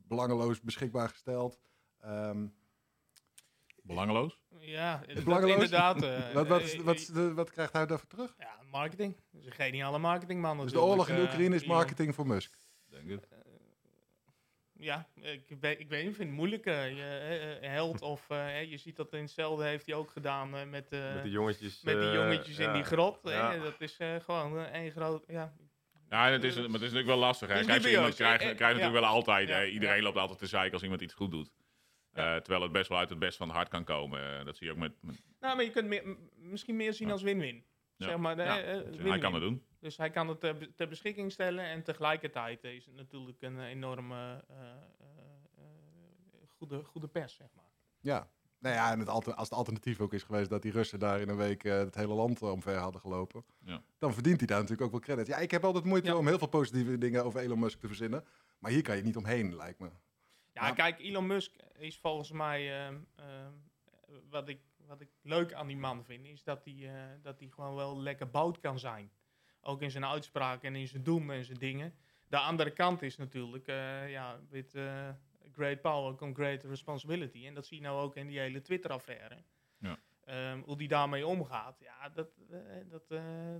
belangeloos 0.08 0.62
beschikbaar 0.62 1.10
gesteld. 1.10 1.60
Ehm, 2.00 2.48
Belangeloos? 3.84 4.40
Ja, 4.60 5.02
belangeloos? 5.24 5.54
inderdaad. 5.54 6.04
eh, 6.04 6.32
wat, 6.34 6.48
wat, 6.48 6.62
is- 6.62 6.74
eh, 6.74 6.82
wat, 6.82 6.96
is 6.96 7.06
de- 7.08 7.34
wat 7.34 7.52
krijgt 7.52 7.74
hij 7.74 7.86
daarvoor 7.86 8.08
terug? 8.08 8.36
Ja, 8.38 8.60
marketing. 8.72 9.16
Dat 9.32 9.42
is 9.42 9.48
een 9.48 9.52
geniale 9.54 9.98
marketingman 10.00 10.58
Dus 10.58 10.72
de 10.72 10.82
oorlog 10.82 11.10
in 11.10 11.20
Oekraïne 11.22 11.56
is 11.56 11.62
Elon. 11.64 11.76
marketing 11.76 12.16
voor 12.16 12.28
Musk. 12.28 12.58
Denk 12.90 13.10
het. 13.10 13.28
Ja, 14.82 15.08
ik 15.14 15.44
weet, 15.60 15.80
ik 15.80 15.90
weet 15.90 16.02
niet, 16.02 16.10
ik 16.10 16.16
vind 16.16 16.30
het 16.30 16.38
moeilijk. 16.38 16.66
eh, 16.66 16.90
je, 16.90 17.04
eh, 17.04 17.66
eh, 17.66 17.72
held 17.72 18.02
of 18.02 18.28
je 18.70 18.78
ziet 18.78 18.96
dat 18.96 19.14
in 19.14 19.22
hetzelfde 19.22 19.64
heeft 19.66 19.86
hij 19.86 19.96
ook 19.96 20.12
gedaan 20.12 20.50
met, 20.50 20.70
met 20.70 20.90
die 21.24 21.32
jongetjes. 21.32 21.82
met 21.82 22.00
die 22.02 22.12
jongetjes 22.12 22.58
in 22.58 22.66
ja. 22.66 22.74
die 22.74 22.84
grot. 22.84 23.20
Ja. 23.24 23.58
dat 23.58 23.82
is 23.82 23.98
eh, 23.98 24.16
gewoon 24.16 24.66
één 24.66 24.92
groot... 24.92 25.24
Ja, 25.28 25.54
Ja, 26.10 26.30
het 26.30 26.44
is, 26.44 26.56
maar 26.56 26.64
het 26.64 26.74
is 26.74 26.80
natuurlijk 26.80 27.08
wel 27.08 27.18
lastig. 27.18 27.48
Hè. 27.48 27.66
Kijk, 27.66 27.82
zo 27.82 27.88
iemand 27.90 28.16
krijgt, 28.16 28.38
krijgt 28.38 28.60
natuurlijk 28.60 28.94
wel 28.94 29.06
altijd. 29.06 29.48
Ja, 29.48 29.56
hè. 29.56 29.66
Iedereen 29.66 29.98
ja. 29.98 30.02
loopt 30.04 30.18
altijd 30.18 30.40
te 30.40 30.48
zeiken 30.48 30.74
als 30.74 30.84
iemand 30.84 31.02
iets 31.02 31.14
goed 31.14 31.32
doet. 31.32 31.52
Ja. 32.14 32.36
Eh, 32.36 32.42
terwijl 32.42 32.64
het 32.64 32.72
best 32.72 32.90
wel 32.90 32.98
uit 32.98 33.10
het 33.10 33.20
best 33.20 33.38
van 33.38 33.48
het 33.48 33.56
hart 33.56 33.70
kan 33.70 33.84
komen. 33.84 34.46
Dat 34.46 34.58
zie 34.58 34.68
je 34.68 34.74
ook 34.74 34.80
met... 34.80 34.94
met 35.02 35.22
Nou, 35.40 35.56
maar 35.56 35.66
je 35.66 35.72
kunt 35.72 35.88
meer, 35.88 36.18
misschien 36.36 36.76
meer 36.76 36.94
zien 36.94 37.08
Ja. 37.08 37.14
als 37.14 37.22
win-win. 37.22 37.64
Ja. 37.96 38.08
Zeg 38.08 38.18
maar, 38.18 38.38
Ja, 38.38 38.60
eh, 38.62 38.78
eh, 38.78 38.86
hij 39.04 39.20
kan 39.20 39.34
het 39.34 39.42
doen. 39.42 39.64
Dus 39.80 39.98
hij 39.98 40.10
kan 40.10 40.28
het 40.28 40.44
eh, 40.44 40.52
ter 40.76 40.88
beschikking 40.88 41.32
stellen 41.32 41.64
en 41.66 41.84
tegelijkertijd 41.84 42.64
is 42.64 42.86
het 42.86 42.96
natuurlijk 42.96 43.42
een 43.42 43.60
enorme 43.60 44.44
eh, 44.48 44.56
eh, 44.60 44.68
eh, 45.58 45.64
goede, 46.48 46.84
goede 46.84 47.08
pers, 47.08 47.36
zeg 47.36 47.48
maar. 47.56 47.72
Ja. 48.00 48.30
Nou 48.60 48.76
ja, 48.76 48.92
en 48.92 49.00
het 49.00 49.10
alter- 49.10 49.34
als 49.34 49.50
het 49.50 49.58
alternatief 49.58 50.00
ook 50.00 50.14
is 50.14 50.24
geweest 50.24 50.50
dat 50.50 50.62
die 50.62 50.72
Russen 50.72 51.00
daar 51.00 51.20
in 51.22 51.30
een 51.30 51.38
week 51.38 51.64
eh, 51.64 51.78
het 51.78 51.96
hele 51.96 52.14
land 52.14 52.42
eh, 52.42 52.52
omver 52.52 52.76
hadden 52.78 53.02
gelopen, 53.02 53.44
Ja. 53.60 53.82
dan 53.98 54.14
verdient 54.14 54.38
hij 54.38 54.48
daar 54.48 54.58
natuurlijk 54.60 54.86
ook 54.86 54.92
wel 54.92 55.00
credit. 55.16 55.28
Ja, 55.28 55.38
ik 55.38 55.52
heb 55.52 55.64
altijd 55.64 55.84
moeite 55.86 56.08
Ja. 56.08 56.16
om 56.18 56.28
heel 56.28 56.38
veel 56.38 56.48
positieve 56.48 56.98
dingen 56.98 57.24
over 57.26 57.40
Elon 57.40 57.60
Musk 57.60 57.80
te 57.80 57.88
verzinnen. 57.88 58.26
Maar 58.60 58.72
hier 58.72 58.82
kan 58.82 58.96
je 58.96 59.04
niet 59.04 59.16
omheen, 59.18 59.56
lijkt 59.56 59.80
me. 59.80 59.90
Ja, 60.54 60.68
Ja. 60.68 60.74
kijk, 60.74 61.00
Elon 61.00 61.28
Musk 61.28 61.56
is 61.78 61.98
volgens 62.00 62.32
mij. 62.32 62.86
ehm, 62.86 62.98
ehm, 63.16 63.52
wat, 64.30 64.48
ik, 64.50 64.60
wat 64.86 65.02
ik 65.02 65.10
leuk 65.22 65.54
aan 65.54 65.68
die 65.68 65.78
man 65.78 66.04
vind, 66.06 66.26
is 66.26 66.44
dat 66.44 66.66
hij, 66.66 66.76
eh, 66.96 67.04
dat 67.22 67.40
hij 67.40 67.50
gewoon 67.50 67.76
wel 67.76 68.00
lekker 68.02 68.30
bout 68.30 68.60
kan 68.60 68.80
zijn. 68.80 69.12
Ook 69.62 69.82
in 69.82 69.92
zijn 69.92 70.06
uitspraken 70.06 70.68
en 70.68 70.76
in 70.76 70.88
zijn 70.88 71.04
doen 71.04 71.32
en 71.32 71.46
zijn 71.46 71.58
dingen. 71.58 71.94
De 72.30 72.38
andere 72.38 72.72
kant 72.72 73.02
is 73.02 73.18
natuurlijk, 73.18 73.68
eh, 73.68 74.12
ja, 74.12 74.40
with 74.50 74.76
eh, 74.76 75.10
great 75.52 75.82
power 75.82 76.16
comes 76.16 76.36
great 76.36 76.64
responsibility. 76.64 77.46
En 77.46 77.54
dat 77.54 77.66
zie 77.66 77.78
je 77.78 77.84
nou 77.84 78.02
ook 78.02 78.16
in 78.16 78.28
die 78.28 78.40
hele 78.40 78.62
Twitter-affaire. 78.62 79.44
Ja. 79.78 80.00
Ehm, 80.24 80.62
hoe 80.62 80.78
die 80.78 80.88
daarmee 80.88 81.28
omgaat, 81.28 81.80
ja, 81.80 82.10
dat, 82.10 82.32
eh, 82.50 82.60
dat, 82.90 83.08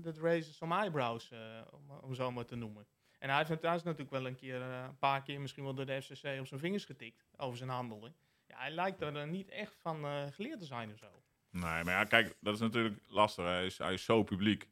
dat 0.04 0.18
raises 0.18 0.58
some 0.58 0.76
eyebrows, 0.76 1.32
om, 1.72 1.90
om 1.90 2.14
zo 2.14 2.32
maar 2.32 2.46
te 2.46 2.56
noemen. 2.56 2.88
En 3.20 3.30
hij 3.30 3.46
heeft, 3.48 3.62
hij 3.62 3.76
is 3.76 3.84
natuurlijk 3.84 4.12
wel 4.12 4.26
een 4.26 4.36
keer, 4.36 4.62
een 4.62 4.98
paar 4.98 5.22
keer 5.22 5.42
misschien 5.42 5.64
wel 5.64 5.74
door 5.74 5.86
de 5.86 6.02
FCC 6.02 6.40
op 6.40 6.48
zijn 6.48 6.60
vingers 6.60 6.86
getikt 6.86 7.26
over 7.38 7.58
zijn 7.58 7.70
handelen. 7.70 8.16
Ja, 8.46 8.58
hij 8.58 8.72
lijkt 8.72 9.02
er 9.02 9.28
niet 9.28 9.50
echt 9.50 9.76
van 9.76 10.32
geleerd 10.32 10.60
te 10.60 10.66
zijn 10.66 10.92
of 10.92 10.98
zo. 10.98 11.24
Nee, 11.52 11.84
maar 11.84 11.94
ja, 11.94 12.04
kijk, 12.04 12.36
dat 12.40 12.54
is 12.54 12.60
natuurlijk 12.60 13.00
lastig. 13.08 13.46
Hij 13.46 13.66
is, 13.66 13.78
hij 13.78 13.94
is 13.94 14.04
zo 14.04 14.24
publiek. 14.24 14.68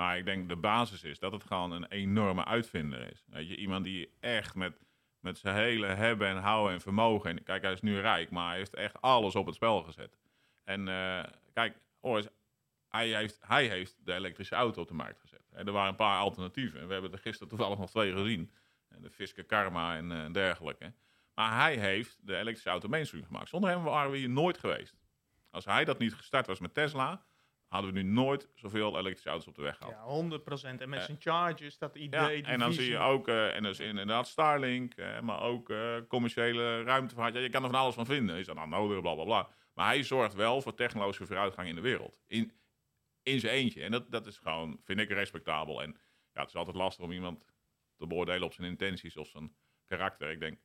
Maar 0.00 0.18
ik 0.18 0.24
denk 0.24 0.48
de 0.48 0.56
basis 0.56 1.02
is 1.02 1.18
dat 1.18 1.32
het 1.32 1.44
gewoon 1.44 1.70
een 1.70 1.86
enorme 1.86 2.44
uitvinder 2.44 3.12
is. 3.12 3.24
Weet 3.26 3.48
je, 3.48 3.56
iemand 3.56 3.84
die 3.84 4.16
echt 4.20 4.54
met, 4.54 4.84
met 5.18 5.38
zijn 5.38 5.56
hele 5.56 5.86
hebben 5.86 6.28
en 6.28 6.36
houden 6.36 6.74
en 6.74 6.80
vermogen... 6.80 7.30
En 7.30 7.42
kijk, 7.42 7.62
hij 7.62 7.72
is 7.72 7.80
nu 7.80 8.00
rijk, 8.00 8.30
maar 8.30 8.48
hij 8.48 8.56
heeft 8.56 8.74
echt 8.74 9.00
alles 9.00 9.34
op 9.34 9.46
het 9.46 9.54
spel 9.54 9.82
gezet. 9.82 10.18
En 10.64 10.88
eh, 10.88 11.24
kijk, 11.52 11.76
Oris, 12.00 12.26
hij 12.88 13.08
heeft, 13.08 13.38
hij 13.46 13.68
heeft 13.68 13.96
de 14.04 14.14
elektrische 14.14 14.54
auto 14.54 14.80
op 14.80 14.88
de 14.88 14.94
markt 14.94 15.20
gezet. 15.20 15.48
Hè, 15.50 15.64
er 15.64 15.72
waren 15.72 15.90
een 15.90 15.96
paar 15.96 16.20
alternatieven. 16.20 16.80
En 16.80 16.86
we 16.86 16.92
hebben 16.92 17.12
er 17.12 17.18
gisteren 17.18 17.48
toevallig 17.48 17.78
nog 17.78 17.90
twee 17.90 18.12
gezien. 18.12 18.52
En 18.88 19.02
De 19.02 19.10
Fisker 19.10 19.44
Karma 19.44 19.96
en 19.96 20.12
eh, 20.12 20.32
dergelijke. 20.32 20.92
Maar 21.34 21.60
hij 21.60 21.76
heeft 21.76 22.18
de 22.20 22.36
elektrische 22.36 22.70
auto 22.70 22.88
mainstream 22.88 23.24
gemaakt. 23.24 23.48
Zonder 23.48 23.70
hem 23.70 23.82
waren 23.82 24.10
we 24.10 24.16
hier 24.16 24.30
nooit 24.30 24.58
geweest. 24.58 24.96
Als 25.50 25.64
hij 25.64 25.84
dat 25.84 25.98
niet 25.98 26.14
gestart 26.14 26.46
was 26.46 26.60
met 26.60 26.74
Tesla, 26.74 27.24
hadden 27.70 27.92
we 27.92 28.00
nu 28.00 28.08
nooit 28.08 28.48
zoveel 28.54 28.98
elektrische 28.98 29.28
auto's 29.28 29.46
op 29.48 29.54
de 29.54 29.62
weg 29.62 29.76
gehad. 29.76 29.92
Ja, 29.92 30.02
100%. 30.02 30.80
En 30.80 30.88
met 30.88 30.98
Eh, 30.98 31.04
zijn 31.04 31.20
charges, 31.20 31.78
dat 31.78 31.96
idee. 31.96 32.20
Ja, 32.20 32.28
die 32.28 32.44
en 32.44 32.58
dan 32.58 32.72
zie 32.72 32.90
je 32.90 32.98
ook, 32.98 33.28
eh, 33.28 33.56
en 33.56 33.62
dus 33.62 33.80
inderdaad 33.80 34.28
Starlink, 34.28 34.94
eh, 34.94 35.20
maar 35.20 35.40
ook 35.40 35.72
commerciële 36.08 36.82
ruimtevaart. 36.82 37.34
Ja, 37.34 37.40
je 37.40 37.50
kan 37.50 37.64
er 37.64 37.70
van 37.70 37.80
alles 37.80 37.94
van 37.94 38.06
vinden. 38.06 38.36
Is 38.36 38.46
dat 38.46 38.54
nou 38.56 38.68
nodig, 38.68 39.00
bla 39.00 39.14
bla 39.14 39.24
bla. 39.24 39.48
Maar 39.74 39.86
hij 39.86 40.02
zorgt 40.02 40.34
wel 40.34 40.62
voor 40.62 40.74
technologische 40.74 41.26
vooruitgang 41.26 41.68
in 41.68 41.74
de 41.74 41.80
wereld. 41.80 42.18
In, 42.26 42.52
in 43.22 43.40
zijn 43.40 43.54
eentje. 43.54 43.82
En 43.82 43.90
dat, 43.90 44.10
dat 44.10 44.26
is 44.26 44.38
gewoon, 44.38 44.80
vind 44.84 45.00
ik, 45.00 45.08
respectabel. 45.08 45.82
En 45.82 45.90
ja, 46.32 46.40
het 46.40 46.48
is 46.48 46.54
altijd 46.56 46.76
lastig 46.76 47.04
om 47.04 47.12
iemand 47.12 47.44
te 47.96 48.06
beoordelen 48.06 48.42
op 48.42 48.52
zijn 48.52 48.68
intenties 48.68 49.16
of 49.16 49.28
zijn 49.28 49.56
karakter. 49.84 50.30
Ik 50.30 50.40
denk 50.40 50.58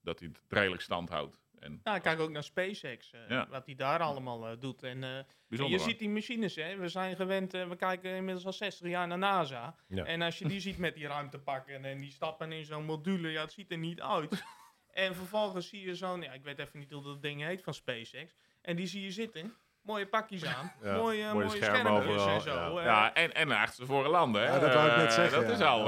dat 0.00 0.18
hij 0.18 0.28
het 0.28 0.42
redelijk 0.48 0.82
stand 0.82 1.08
houdt. 1.08 1.40
En 1.60 1.80
Ja, 1.84 1.98
kijk 1.98 2.20
ook 2.20 2.30
naar 2.30 2.42
SpaceX, 2.42 3.12
eh, 3.12 3.20
Ja. 3.28 3.46
wat 3.50 3.66
hij 3.66 3.74
daar 3.74 4.00
allemaal 4.00 4.46
eh, 4.48 4.52
doet. 4.60 4.82
En, 4.82 5.04
eh, 5.04 5.16
en 5.16 5.68
je 5.68 5.78
ziet 5.78 5.98
die 5.98 6.08
machines, 6.08 6.54
hè. 6.54 6.76
we 6.76 6.88
zijn 6.88 7.16
gewend, 7.16 7.52
we 7.52 7.76
kijken 7.76 8.10
inmiddels 8.14 8.46
al 8.46 8.52
60 8.52 8.88
jaar 8.88 9.06
naar 9.06 9.18
NASA. 9.18 9.74
Ja. 9.88 10.04
En 10.04 10.22
als 10.22 10.38
je 10.38 10.48
die 10.48 10.60
ziet 10.60 10.78
met 10.78 10.94
die 10.94 11.06
ruimtepakken 11.06 11.84
en 11.84 11.98
die 11.98 12.10
stappen 12.10 12.52
in 12.52 12.64
zo'n 12.64 12.84
module, 12.84 13.30
ja, 13.30 13.40
het 13.40 13.52
ziet 13.52 13.70
er 13.70 13.78
niet 13.78 14.00
uit. 14.00 14.42
en 15.04 15.14
vervolgens 15.14 15.68
zie 15.68 15.80
je 15.86 15.94
zo'n, 15.94 16.22
ja, 16.22 16.32
ik 16.32 16.42
weet 16.44 16.58
even 16.58 16.78
niet 16.78 16.90
hoe 16.92 17.02
dat 17.02 17.22
ding 17.22 17.42
heet 17.44 17.62
van 17.62 17.74
SpaceX. 17.74 18.36
En 18.62 18.76
die 18.76 18.86
zie 18.86 19.02
je 19.02 19.10
zitten, 19.10 19.54
mooie 19.82 20.06
pakjes 20.06 20.44
aan, 20.44 20.72
Ja, 20.82 20.96
mooie, 20.96 21.22
mooie, 21.22 21.32
mooie 21.34 21.48
schermen 21.48 21.80
schermen 21.80 21.92
overal, 21.92 22.28
en 22.28 22.40
zo. 22.40 22.80
ja. 22.80 22.84
Ja, 22.84 23.14
en, 23.14 23.34
en 23.34 23.50
achterstevoren 23.50 24.10
landen. 24.10 24.42
Hè? 24.42 24.54
Ja, 24.54 24.58
dat 24.58 24.74
wou 24.74 24.90
ik 24.90 24.96
net 24.96 25.12
zeggen, 25.12 25.38
Dat 25.40 25.48
ja. 25.48 25.54
is 25.54 25.60
al, 25.60 25.80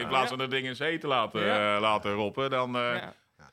in 0.00 0.08
plaats 0.08 0.28
van 0.28 0.38
dat 0.38 0.50
ding 0.50 0.66
in 0.66 0.76
zee 0.76 0.98
te 0.98 1.06
laten, 1.06 1.44
Ja. 1.44 1.80
laten 1.80 2.12
roppen, 2.12 2.50
dan... 2.50 2.76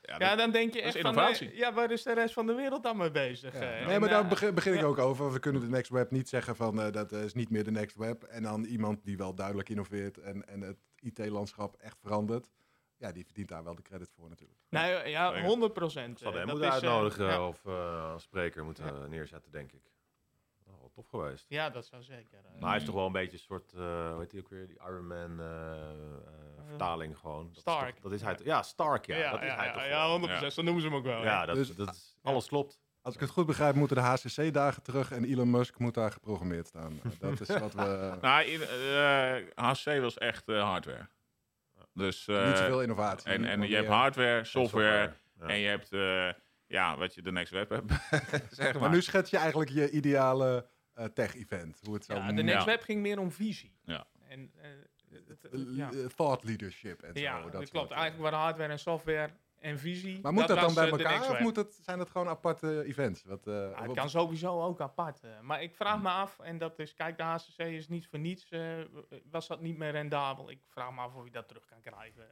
ja. 0.09 0.15
ja, 0.19 0.25
Ja, 0.25 0.29
dat- 0.29 0.37
dan 0.39 0.51
denk 0.51 0.73
je 0.73 0.81
is 0.81 0.91
van, 0.91 0.99
innovatie. 0.99 1.51
eh, 1.51 1.57
ja, 1.57 1.73
waar 1.73 1.91
is 1.91 2.03
de 2.03 2.13
rest 2.13 2.33
van 2.33 2.45
de 2.45 2.53
wereld 2.53 2.83
dan 2.83 2.97
mee 2.97 3.11
bezig? 3.11 3.53
Ja. 3.53 3.59
eh? 3.59 3.87
Nee, 3.87 3.99
maar 3.99 4.09
daar 4.09 4.23
eh, 4.23 4.29
begin, 4.29 4.53
begin 4.55 4.73
ik 4.73 4.79
ja. 4.79 4.85
ook 4.85 4.97
over. 4.97 5.31
We 5.33 5.39
kunnen 5.39 5.61
de 5.61 5.67
Next 5.67 5.89
Web 5.91 6.11
niet 6.11 6.29
zeggen 6.29 6.55
van 6.55 6.81
eh, 6.81 6.91
dat 6.91 7.11
is 7.11 7.33
niet 7.33 7.49
meer 7.49 7.63
de 7.63 7.71
Next 7.71 7.95
Web. 7.95 8.23
En 8.23 8.43
dan 8.43 8.63
iemand 8.63 9.03
die 9.03 9.17
wel 9.17 9.33
duidelijk 9.35 9.69
innoveert 9.69 10.17
en, 10.17 10.47
en 10.47 10.61
het 10.61 10.77
IT-landschap 10.99 11.75
echt 11.75 11.97
verandert. 12.01 12.49
Ja, 12.97 13.11
die 13.11 13.25
verdient 13.25 13.47
daar 13.47 13.63
wel 13.63 13.75
de 13.75 13.81
credit 13.81 14.09
voor 14.15 14.29
natuurlijk. 14.29 14.59
Nee, 14.69 15.09
ja, 15.09 15.31
Zeker. 15.31 15.45
100 15.47 15.73
procent. 15.73 16.19
Zou 16.19 16.37
hem 16.37 16.47
moeten 16.47 16.71
uitnodigen 16.71 17.47
of 17.47 17.65
eh, 17.65 18.11
als 18.11 18.23
spreker 18.23 18.63
moeten 18.63 19.09
neerzetten, 19.09 19.51
denk 19.51 19.71
ik. 19.71 19.81
Tof 20.99 21.07
geweest. 21.09 21.45
Ja, 21.49 21.69
dat 21.69 21.85
zou 21.85 22.03
zeker. 22.03 22.37
eh, 22.37 22.59
Maar 22.61 22.69
hij 22.69 22.79
is 22.79 22.85
toch 22.85 22.95
wel 22.95 23.05
een 23.05 23.11
beetje 23.11 23.31
een 23.37 23.43
soort, 23.43 23.73
eh 23.73 23.79
hoe 24.11 24.19
heet 24.19 24.31
die 24.31 24.39
ook 24.39 24.49
weer, 24.49 24.67
die 24.67 24.79
Iron 24.87 25.07
Man 25.07 25.39
eh, 25.39 25.71
eh, 25.71 25.87
vertaling 26.67 27.17
gewoon. 27.17 27.47
Dat 27.47 27.57
is 27.57 27.63
toch- 27.63 27.73
Stark. 27.77 28.01
dat 28.01 28.11
is 28.11 28.21
hij, 28.21 28.35
toch- 28.35 28.45
ja, 28.45 28.61
Stark, 28.61 29.05
ja. 29.05 29.17
ja, 29.17 29.31
dat 29.31 29.41
is 29.41 29.47
ja, 29.47 29.55
hij 29.55 29.65
ja, 29.65 29.73
toch 29.73 29.81
ja, 29.83 29.89
gewoon. 29.95 30.09
100 30.09 30.31
procent. 30.31 30.53
Zo 30.53 30.61
noemen 30.61 30.81
ze 30.81 30.87
hem 30.87 30.97
ook 30.97 31.03
wel. 31.03 31.23
Ja, 31.23 31.45
dat, 31.45 31.55
Dus- 31.55 31.75
dat 31.75 31.89
is, 31.93 32.15
alles 32.21 32.47
klopt. 32.47 32.79
Als 33.01 33.13
ik 33.15 33.19
het 33.21 33.29
goed 33.29 33.45
begrijp, 33.45 33.75
moeten 33.75 33.95
de 33.95 34.01
HCC-dagen 34.01 34.83
terug 34.83 35.11
en 35.11 35.23
Elon 35.23 35.49
Musk 35.49 35.79
moet 35.79 35.93
daar 35.93 36.11
geprogrammeerd 36.11 36.67
staan. 36.67 36.99
Dat 37.19 37.39
is 37.41 37.47
wat 37.59 37.73
we... 37.73 38.17
Nou, 38.21 38.43
in, 38.43 38.61
eh, 38.61 39.65
HC 39.95 40.01
was 40.01 40.17
echt 40.17 40.47
eh, 40.49 40.63
hardware. 40.63 41.07
Dus, 41.93 42.27
eh, 42.27 42.47
niet 42.47 42.57
zoveel 42.57 42.81
innovatie. 42.81 43.31
en, 43.31 43.45
en 43.45 43.61
je 43.61 43.75
hebt 43.75 43.87
hardware, 43.87 44.43
software, 44.43 45.13
Ja. 45.39 45.45
en 45.47 45.57
je 45.57 45.67
hebt, 45.67 45.91
eh, 45.93 46.29
ja, 46.67 46.97
wat 46.97 47.15
je 47.15 47.21
de 47.21 47.31
Next 47.31 47.51
Web 47.51 47.69
hebt. 47.69 47.91
zeg 48.49 48.71
maar. 48.73 48.81
Maar 48.81 48.89
nu 48.89 49.01
schets 49.01 49.29
je 49.29 49.37
eigenlijk 49.37 49.69
je 49.71 49.89
ideale 49.89 50.67
tech-event. 51.05 51.79
Hoe 51.83 51.93
het 51.93 52.05
zou 52.05 52.19
Ja, 52.19 52.31
de. 52.31 52.43
Next 52.43 52.59
Ja. 52.59 52.65
Web 52.65 52.81
ging 52.81 53.01
meer 53.01 53.19
om 53.19 53.31
visie. 53.31 53.75
Ja. 53.83 54.05
En, 54.27 54.51
eh, 54.61 54.69
Eh, 55.51 55.59
ja, 55.75 55.91
eh, 55.91 56.05
Thought 56.05 56.43
leadership 56.43 57.01
en 57.01 57.13
zo. 57.13 57.19
ja 57.19 57.33
dat 57.41 57.51
dat 57.51 57.61
soort, 57.61 57.69
klopt. 57.71 57.91
eh. 57.91 57.97
Eigenlijk 57.97 58.23
waren 58.29 58.45
hardware 58.45 58.71
en 58.71 58.79
software 58.79 59.29
en 59.59 59.79
visie. 59.79 60.19
Maar 60.21 60.33
moet 60.33 60.47
dat, 60.47 60.59
dan 60.59 60.73
bij 60.73 60.85
eh, 60.85 60.91
elkaar 60.91 61.29
of 61.31 61.39
moet 61.39 61.55
het, 61.55 61.73
zijn 61.81 61.97
dat 61.97 62.09
gewoon 62.09 62.27
aparte 62.27 62.83
events? 62.83 63.23
Wat, 63.23 63.47
eh, 63.47 63.53
Ja, 63.53 63.75
het 63.77 63.85
wat- 63.85 63.95
kan 63.95 64.09
sowieso 64.09 64.61
ook 64.61 64.81
apart. 64.81 65.19
eh. 65.19 65.39
maar 65.39 65.61
ik 65.63 65.75
vraag 65.75 66.01
me 66.01 66.09
af, 66.09 66.39
en 66.39 66.57
dat 66.57 66.79
is, 66.79 66.93
kijk, 66.93 67.17
de 67.17 67.23
HCC 67.23 67.57
is 67.59 67.87
niet 67.87 68.07
voor 68.07 68.19
niets, 68.19 68.49
eh, 68.49 68.77
was 69.31 69.47
dat 69.47 69.61
niet 69.61 69.77
meer 69.77 69.91
rendabel. 69.91 70.49
Ik 70.49 70.59
vraag 70.67 70.91
me 70.93 70.99
af 71.01 71.15
of 71.15 71.23
je 71.25 71.31
dat 71.31 71.47
terug 71.47 71.65
kan 71.65 71.81
krijgen. 71.81 72.27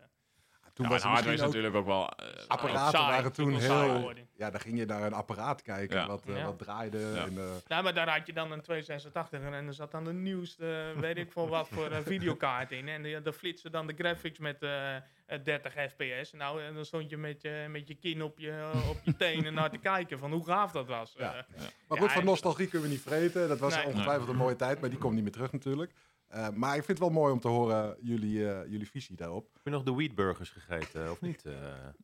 Toen 0.77 0.85
Ja, 0.85 0.91
was 0.91 1.03
en 1.03 1.09
hardware 1.09 1.35
is 1.35 1.41
natuurlijk 1.41 1.75
ook 1.75 1.85
wel... 1.85 2.09
eh, 2.09 2.25
apparaten 2.47 2.99
saai, 2.99 3.11
waren 3.15 3.31
toen 3.33 3.57
heel... 3.59 4.13
Ja, 4.35 4.49
dan 4.51 4.59
ging 4.59 4.77
je 4.77 4.85
naar 4.85 5.01
een 5.01 5.13
apparaat 5.13 5.61
kijken 5.61 5.97
Ja. 5.97 6.07
wat, 6.07 6.23
eh, 6.27 6.37
Ja. 6.37 6.45
wat 6.45 6.57
draaide. 6.59 6.97
Ja. 6.99 7.25
En, 7.25 7.37
eh, 7.37 7.43
Nou, 7.67 7.83
maar 7.83 7.93
daar 7.93 8.09
had 8.17 8.27
je 8.27 8.33
dan 8.33 8.51
een 8.51 8.61
286 8.61 9.41
en 9.41 9.67
er 9.67 9.73
zat 9.73 9.91
dan 9.91 10.03
de 10.03 10.13
nieuwste, 10.13 10.93
weet 10.99 11.17
ik 11.17 11.31
veel 11.31 11.47
wat 11.47 11.67
voor 11.71 11.89
videokaart 12.03 12.71
in. 12.71 12.87
En 12.87 13.01
die- 13.01 13.21
daar 13.21 13.33
flitsen 13.33 13.71
dan 13.71 13.87
de 13.87 13.93
graphics 13.97 14.39
met 14.39 14.61
eh, 14.61 14.95
eh, 14.95 15.01
30 15.43 15.73
fps. 15.73 16.33
Nou, 16.33 16.61
en 16.63 16.73
dan 16.73 16.85
stond 16.85 17.09
je 17.09 17.17
met 17.17 17.41
je, 17.41 17.65
met 17.69 17.87
je 17.87 17.95
kin 17.95 18.23
op 18.23 18.39
je, 18.39 18.71
op 18.89 18.97
je 19.03 19.15
tenen 19.15 19.53
naar 19.53 19.69
te 19.69 19.77
kijken 19.77 20.19
van 20.19 20.31
hoe 20.31 20.45
gaaf 20.45 20.71
dat 20.71 20.87
was. 20.87 21.13
Ja. 21.17 21.31
Maar 21.31 21.45
Ja, 21.89 21.95
goed, 21.97 22.11
van 22.11 22.25
nostalgie 22.25 22.67
kunnen 22.67 22.87
we 22.87 22.93
niet 22.93 23.03
vreten. 23.03 23.47
Dat 23.47 23.59
was 23.59 23.75
Nee. 23.75 23.85
ongetwijfeld 23.85 24.29
een 24.29 24.35
mooie 24.35 24.55
tijd, 24.55 24.79
maar 24.81 24.89
die 24.89 24.99
komt 24.99 25.13
niet 25.13 25.23
meer 25.23 25.31
terug 25.31 25.51
natuurlijk. 25.51 25.91
Eh, 26.27 26.49
maar 26.49 26.75
ik 26.75 26.83
vind 26.83 26.87
het 26.87 26.99
wel 26.99 27.09
mooi 27.09 27.33
om 27.33 27.39
te 27.39 27.47
horen 27.47 27.95
jullie, 28.01 28.51
eh, 28.51 28.71
jullie 28.71 28.89
visie 28.89 29.15
daarop. 29.15 29.49
Heb 29.53 29.63
je 29.63 29.69
nog 29.69 29.83
de 29.83 29.93
Wheatburgers 29.93 30.49
gegeten, 30.49 31.11
of 31.11 31.21
niet? 31.21 31.45
eh 31.45 31.53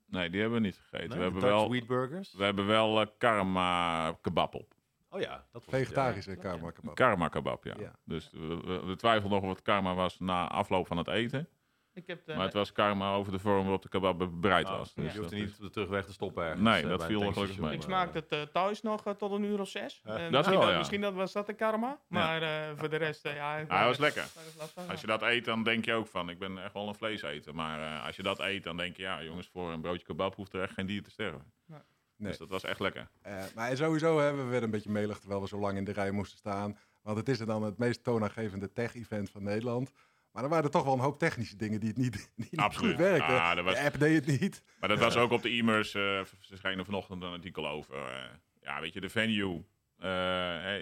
Nee, 0.05 0.29
die 0.29 0.41
hebben 0.41 0.61
we 0.61 0.65
niet 0.65 0.77
gegeten. 0.77 1.09
nee, 1.09 1.17
we, 1.17 1.23
hebben 1.23 1.41
wel, 1.41 1.69
Wheatburgers? 1.69 2.33
we 2.33 2.43
hebben 2.43 2.65
wel 2.65 3.07
karma 3.17 4.11
kebab 4.21 4.55
op. 4.55 4.73
Oh 5.09 5.19
ja, 5.19 5.45
dat 5.51 5.65
was 5.65 5.73
ja. 5.73 5.77
Vegetarische 5.77 6.35
karma 6.35 6.71
kebab. 6.71 6.95
Karma 6.95 7.27
kebab, 7.27 7.63
ja. 7.63 7.75
Ja. 7.79 7.95
Dus 8.03 8.29
we, 8.31 8.61
we, 8.65 8.85
we 8.85 8.95
twijfelden 8.95 9.41
nog 9.41 9.49
of 9.49 9.55
het 9.55 9.65
karma 9.65 9.93
was 9.93 10.19
na 10.19 10.47
afloop 10.47 10.87
van 10.87 10.97
het 10.97 11.07
eten. 11.07 11.47
Ik 11.93 12.07
heb 12.07 12.25
de, 12.25 12.33
Maar 12.35 12.45
het 12.45 12.53
was 12.53 12.71
karma 12.71 13.13
over 13.13 13.31
de 13.31 13.39
vorm 13.39 13.61
waarop 13.61 13.81
de 13.81 13.89
kebab 13.89 14.29
bereid 14.33 14.69
Oh, 14.69 14.77
was. 14.77 14.93
dus 14.93 15.13
je 15.13 15.19
hoeft 15.19 15.31
er 15.31 15.37
niet 15.37 15.49
op 15.49 15.59
de 15.59 15.69
terugweg 15.69 16.05
te 16.05 16.13
stoppen 16.13 16.43
ergens. 16.43 16.61
Nee, 16.61 16.83
eh, 16.83 16.89
dat 16.89 17.05
viel 17.05 17.21
er 17.21 17.33
gelukkig 17.33 17.59
mee. 17.59 17.73
ik 17.73 17.81
smaakte 17.81 18.17
het 18.17 18.31
eh, 18.31 18.41
thuis 18.41 18.81
nog 18.81 19.05
eh, 19.05 19.13
tot 19.13 19.31
een 19.31 19.43
uur 19.43 19.59
of 19.59 19.69
zes. 19.69 20.01
Ja. 20.03 20.17
Dat 20.17 20.31
misschien, 20.31 20.51
wel, 20.51 20.61
dat, 20.61 20.71
ja. 20.71 20.77
misschien 20.77 21.01
dat, 21.01 21.13
was 21.13 21.31
dat 21.31 21.45
de 21.45 21.53
karma. 21.53 21.99
Maar 22.07 22.41
eh, 22.41 22.77
voor 22.77 22.89
de 22.89 22.95
rest, 22.95 23.23
ja... 23.23 23.63
hij 23.67 23.85
was 23.85 23.97
lekker. 23.97 24.23
van, 24.23 24.89
Als 24.89 25.01
je 25.01 25.07
dat 25.07 25.21
eet, 25.21 25.45
dan 25.45 25.63
denk 25.63 25.85
je 25.85 25.93
ook 25.93 26.07
van, 26.07 26.29
ik 26.29 26.39
ben 26.39 26.63
echt 26.63 26.73
wel 26.73 26.87
een 26.87 26.95
vleeseter. 26.95 27.55
Maar 27.55 27.79
eh, 27.81 28.05
als 28.05 28.15
je 28.15 28.23
dat 28.23 28.39
eet, 28.39 28.63
dan 28.63 28.77
denk 28.77 28.95
je, 28.97 29.01
ja 29.01 29.23
jongens, 29.23 29.47
voor 29.47 29.71
een 29.71 29.81
broodje 29.81 30.05
kebab 30.05 30.35
hoeft 30.35 30.53
er 30.53 30.61
echt 30.61 30.73
geen 30.73 30.85
dier 30.85 31.03
te 31.03 31.11
sterven. 31.11 31.51
Nee. 31.65 32.31
Dus 32.31 32.37
dat 32.37 32.49
was 32.49 32.63
echt 32.63 32.79
lekker. 32.79 33.09
Eh, 33.21 33.43
maar 33.55 33.77
sowieso 33.77 34.19
hebben 34.19 34.43
we 34.43 34.49
weer 34.51 34.63
een 34.63 34.71
beetje 34.71 34.89
melig 34.91 35.19
terwijl 35.19 35.41
we 35.41 35.47
zo 35.47 35.57
lang 35.57 35.77
in 35.77 35.83
de 35.83 35.91
rij 35.91 36.11
moesten 36.11 36.37
staan. 36.37 36.77
Want 37.01 37.17
het 37.17 37.29
is 37.29 37.39
er 37.39 37.45
dan 37.45 37.63
het 37.63 37.77
meest 37.77 38.03
toonaangevende 38.03 38.73
tech-event 38.73 39.29
van 39.29 39.43
Nederland. 39.43 39.91
Maar 40.33 40.43
er 40.43 40.49
waren 40.49 40.63
er 40.65 40.71
toch 40.71 40.83
wel 40.83 40.93
een 40.93 40.99
hoop 40.99 41.19
technische 41.19 41.55
dingen 41.55 41.79
die 41.79 41.89
het 41.89 41.97
niet, 41.97 42.11
die 42.35 42.47
niet 42.51 42.59
Absoluut. 42.59 42.89
goed 42.95 42.99
werkten. 43.05 43.41
Ah, 43.41 43.55
dat 43.55 43.63
was- 43.63 43.73
De 43.75 43.81
app 43.85 43.99
deed 43.99 44.25
het 44.25 44.39
niet. 44.41 44.63
Maar 44.79 44.89
dat 44.89 44.99
was 44.99 45.15
ook 45.15 45.31
op 45.31 45.41
de 45.41 45.49
e-mails, 45.49 45.93
eh 45.93 46.21
verschenen 46.39 46.85
vanochtend 46.85 47.23
een 47.23 47.31
artikel 47.33 47.67
over. 47.67 47.95
eh, 47.95 48.29
ja, 48.61 48.81
weet 48.81 48.93
je, 48.93 49.01
de 49.01 49.09
venue. 49.09 49.65
eh, 49.97 50.09
hey, 50.09 50.79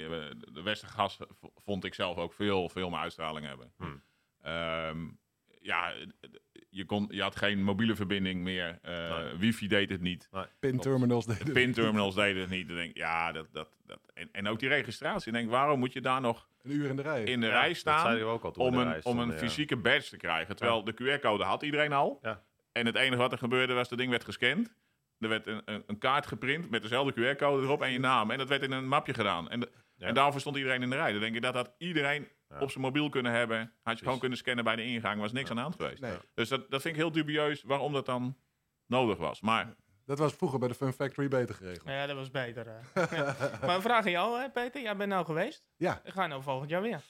de 0.52 0.62
Westergas 0.64 1.18
vond 1.56 1.84
ik 1.86 1.94
zelf 1.94 2.18
ook 2.18 2.34
veel, 2.34 2.70
veel 2.70 2.90
meer 2.90 3.00
uitstraling 3.00 3.46
hebben. 3.46 3.72
Hmm. 3.78 4.04
Ehm, 4.42 5.08
ja, 5.62 5.94
je, 6.74 6.86
kon, 6.86 7.08
je 7.12 7.22
had 7.22 7.36
geen 7.36 7.64
mobiele 7.64 7.96
verbinding 7.96 8.42
meer. 8.42 8.80
eh, 8.82 9.18
Nee. 9.18 9.36
wifi 9.38 9.68
deed 9.68 9.90
het 9.90 10.02
niet. 10.02 10.30
Pinterminals 10.60 11.26
deden 11.26 11.46
De 11.46 11.52
het 11.52 11.62
pinterminals 11.64 12.16
deden 12.16 12.42
het 12.42 12.50
niet. 12.50 12.68
Dan 12.68 12.76
denk, 12.76 12.90
ik, 12.90 12.98
ja, 12.98 13.32
dat, 13.32 13.48
dat, 13.52 13.70
dat. 13.86 14.00
En, 14.14 14.30
en 14.32 14.48
ook 14.48 14.60
die 14.60 14.70
registratie. 14.70 15.28
Ik 15.32 15.38
denk, 15.38 15.50
waarom 15.50 15.80
moet 15.80 15.94
je 15.94 16.02
daar 16.02 16.22
nog 16.22 16.48
Een 16.64 16.72
uur 16.72 16.90
in 16.90 16.96
de 16.96 17.02
rij. 17.02 17.24
in 17.24 17.40
de 17.40 17.46
Ja, 17.48 17.52
rij 17.60 17.68
Dat 17.68 17.78
staan? 17.78 18.02
zeiden 18.02 18.26
we 18.26 18.32
ook 18.32 18.44
al 18.44 18.52
om 18.52 18.78
een, 18.78 19.06
om 19.06 19.20
een 19.20 19.32
ja. 19.32 19.38
fysieke 19.38 19.78
badge 19.78 20.10
te 20.10 20.18
krijgen. 20.18 20.56
Terwijl 20.56 20.84
de 20.84 20.94
QR-code 20.94 21.44
had 21.44 21.64
iedereen 21.64 21.94
al. 21.94 22.20
Ja. 22.22 22.44
En 22.72 22.86
het 22.86 22.96
enige 22.96 23.22
wat 23.22 23.32
er 23.32 23.38
gebeurde 23.38 23.74
was, 23.74 23.90
dat 23.90 23.98
ding 23.98 24.10
werd 24.10 24.24
gescand. 24.24 24.74
Er 25.20 25.30
werd 25.30 25.48
een, 25.48 25.62
een, 25.66 25.84
een 25.88 25.98
kaart 25.98 26.28
geprint 26.28 26.70
met 26.70 26.82
dezelfde 26.82 27.14
QR-code 27.36 27.64
erop 27.64 27.82
en 27.82 27.92
je 27.92 28.00
naam. 28.00 28.32
En 28.32 28.38
dat 28.38 28.48
werd 28.50 28.64
in 28.64 28.72
een 28.72 28.88
mapje 28.88 29.14
gedaan. 29.14 29.50
En, 29.50 29.60
de- 29.60 29.72
Ja. 29.96 30.08
en 30.08 30.14
daarvoor 30.14 30.40
stond 30.40 30.56
iedereen 30.58 30.82
in 30.82 30.90
de 30.90 30.96
rij. 30.96 31.12
Dan 31.12 31.22
denk 31.22 31.34
je 31.34 31.42
dat 31.42 31.54
had 31.54 31.72
iedereen 31.78 32.28
Ja. 32.52 32.60
op 32.60 32.72
zijn 32.72 32.84
mobiel 32.84 33.10
kunnen 33.10 33.32
hebben. 33.32 33.74
Had 33.82 33.98
je 34.00 34.04
gewoon 34.04 34.20
kunnen 34.20 34.38
scannen 34.38 34.64
bij 34.64 34.76
de 34.76 34.84
ingang. 34.86 35.20
was 35.22 35.32
niks 35.32 35.50
aan 35.50 35.56
de 35.56 35.62
hand 35.62 35.76
geweest. 35.76 36.02
Nee, 36.02 36.18
Dus 36.34 36.50
dat, 36.50 36.72
dat 36.72 36.82
vind 36.82 36.96
ik 36.96 37.02
heel 37.02 37.12
dubieus 37.12 37.64
waarom 37.64 37.94
dat 37.94 38.06
dan 38.06 38.38
nodig 38.86 39.18
was. 39.18 39.42
Maar 39.42 39.76
dat 40.06 40.20
was 40.20 40.34
vroeger 40.34 40.60
bij 40.60 40.68
de 40.68 40.74
Fun 40.74 40.94
Factory 40.94 41.28
beter 41.28 41.56
geregeld. 41.56 41.88
Ja, 41.88 42.06
dat 42.08 42.16
was 42.16 42.32
beter. 42.32 42.66
Ja. 42.66 42.82
Maar 43.62 43.76
een 43.76 43.82
vraag 43.82 44.06
aan 44.06 44.12
jou, 44.12 44.40
hè, 44.42 44.50
Peter. 44.50 44.82
Jij 44.82 44.96
bent 44.96 45.10
nou 45.10 45.26
geweest. 45.26 45.64
Ja. 45.78 46.02
Ga 46.04 46.22
je 46.24 46.28
nou 46.30 46.42
volgend 46.44 46.70
jaar 46.70 46.82
weer? 46.82 47.04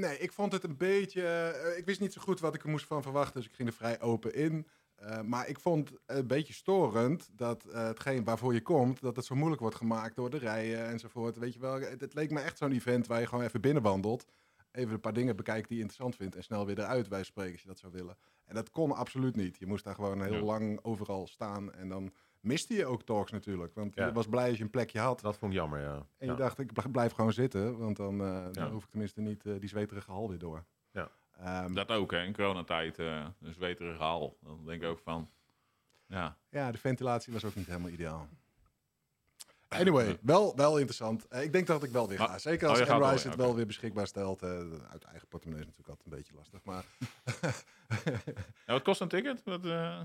Nee, 0.00 0.18
ik 0.18 0.32
vond 0.32 0.52
het 0.52 0.64
een 0.64 0.76
beetje. 0.76 1.26
eh, 1.26 1.78
ik 1.78 1.84
wist 1.84 2.00
niet 2.00 2.12
zo 2.12 2.20
goed 2.20 2.40
wat 2.40 2.54
ik 2.54 2.62
er 2.62 2.68
moest 2.68 2.86
van 2.86 3.02
verwachten, 3.02 3.34
dus 3.40 3.50
ik 3.50 3.54
ging 3.56 3.68
er 3.68 3.74
vrij 3.74 4.00
open 4.00 4.34
in. 4.34 4.68
Eh, 5.04 5.20
maar 5.20 5.48
ik 5.48 5.58
vond 5.60 5.88
het 5.88 5.98
een 6.06 6.26
beetje 6.26 6.52
storend 6.52 7.28
dat 7.32 7.64
eh, 7.64 7.86
hetgeen 7.86 8.24
waarvoor 8.24 8.54
je 8.54 8.62
komt, 8.62 9.00
dat 9.00 9.16
het 9.16 9.24
zo 9.24 9.34
moeilijk 9.34 9.60
wordt 9.60 9.76
gemaakt 9.76 10.16
door 10.16 10.30
de 10.30 10.38
rijen 10.38 10.86
enzovoort. 10.88 11.36
Weet 11.38 11.54
je 11.54 11.60
wel, 11.60 11.80
het, 11.80 12.00
het 12.00 12.14
leek 12.14 12.30
me 12.30 12.40
echt 12.40 12.58
zo'n 12.58 12.72
event 12.72 13.06
waar 13.06 13.20
je 13.20 13.26
gewoon 13.26 13.44
even 13.44 13.60
binnenwandelt, 13.60 14.24
even 14.72 14.92
een 14.94 15.00
paar 15.00 15.12
dingen 15.12 15.36
bekijkt 15.36 15.68
die 15.68 15.76
je 15.76 15.82
interessant 15.82 16.16
vindt 16.16 16.36
en 16.36 16.42
snel 16.42 16.66
weer 16.66 16.78
eruit 16.78 17.08
bij 17.08 17.22
spreken 17.24 17.52
als 17.52 17.62
je 17.62 17.68
dat 17.68 17.78
zou 17.78 17.92
willen. 17.92 18.16
En 18.44 18.54
dat 18.54 18.70
kon 18.70 18.92
absoluut 18.92 19.36
niet. 19.36 19.56
Je 19.58 19.66
moest 19.66 19.84
daar 19.84 19.94
gewoon 19.94 20.22
heel 20.22 20.32
Ja. 20.32 20.40
lang 20.42 20.78
overal 20.82 21.26
staan 21.26 21.72
en 21.72 21.88
dan 21.88 22.12
miste 22.40 22.74
je 22.74 22.86
ook 22.86 23.02
talks 23.02 23.30
natuurlijk, 23.32 23.74
want 23.74 23.94
Ja. 23.94 24.06
je 24.06 24.12
was 24.12 24.26
blij 24.28 24.48
als 24.48 24.56
je 24.58 24.64
een 24.64 24.70
plekje 24.70 24.98
had. 25.00 25.20
Dat 25.20 25.36
vond 25.38 25.52
ik 25.52 25.58
jammer, 25.58 25.80
ja. 25.80 25.94
En 26.18 26.26
Ja. 26.26 26.32
je 26.32 26.38
dacht, 26.38 26.58
ik 26.58 26.72
bl- 26.72 26.88
blijf 26.88 27.12
gewoon 27.12 27.32
zitten, 27.32 27.78
want 27.78 27.96
dan, 27.96 28.20
eh, 28.20 28.46
dan 28.52 28.70
hoef 28.70 28.84
ik 28.84 28.90
tenminste 28.90 29.20
niet 29.20 29.42
die 29.42 29.68
zweterige 29.68 30.10
hal 30.10 30.28
weer 30.28 30.38
door. 30.38 30.64
Ehm, 31.38 31.74
dat 31.74 31.88
ook, 31.90 32.10
hè. 32.10 32.22
In 32.22 32.32
coronatijd, 32.34 32.98
eh 32.98 33.26
een 33.40 33.52
zweterige 33.54 34.02
haal. 34.02 34.36
Dan 34.40 34.64
denk 34.66 34.82
ik 34.82 34.88
ook 34.88 35.00
van, 35.04 35.30
ja. 36.06 36.36
ja, 36.50 36.72
de 36.72 36.78
ventilatie 36.78 37.32
was 37.32 37.44
ook 37.44 37.54
niet 37.54 37.66
helemaal 37.66 37.90
ideaal. 37.90 38.28
Anyway, 39.68 40.18
wel, 40.22 40.56
wel 40.56 40.74
interessant. 40.74 41.28
Eh, 41.28 41.42
ik 41.42 41.52
denk 41.52 41.66
dat 41.66 41.82
ik 41.82 41.90
wel 41.90 42.08
weer 42.08 42.18
ga. 42.18 42.26
Maar- 42.26 42.40
Zeker 42.40 42.64
oh, 42.66 42.70
als 42.78 42.88
wel, 42.88 43.10
het 43.10 43.34
wel 43.36 43.54
weer 43.54 43.66
beschikbaar 43.66 44.06
stelt. 44.06 44.42
eh, 44.42 44.48
uit 44.90 45.04
eigen 45.04 45.28
portemonnee 45.28 45.66
is 45.66 45.70
natuurlijk 45.76 45.88
altijd 45.98 46.06
een 46.12 46.16
beetje 46.18 46.34
lastig. 46.34 46.64
Maar 46.64 46.84
Ja, 48.66 48.72
wat 48.72 48.82
kost 48.82 49.00
een 49.00 49.08
ticket? 49.08 49.42
Wat, 49.44 49.64
eh, 49.64 50.00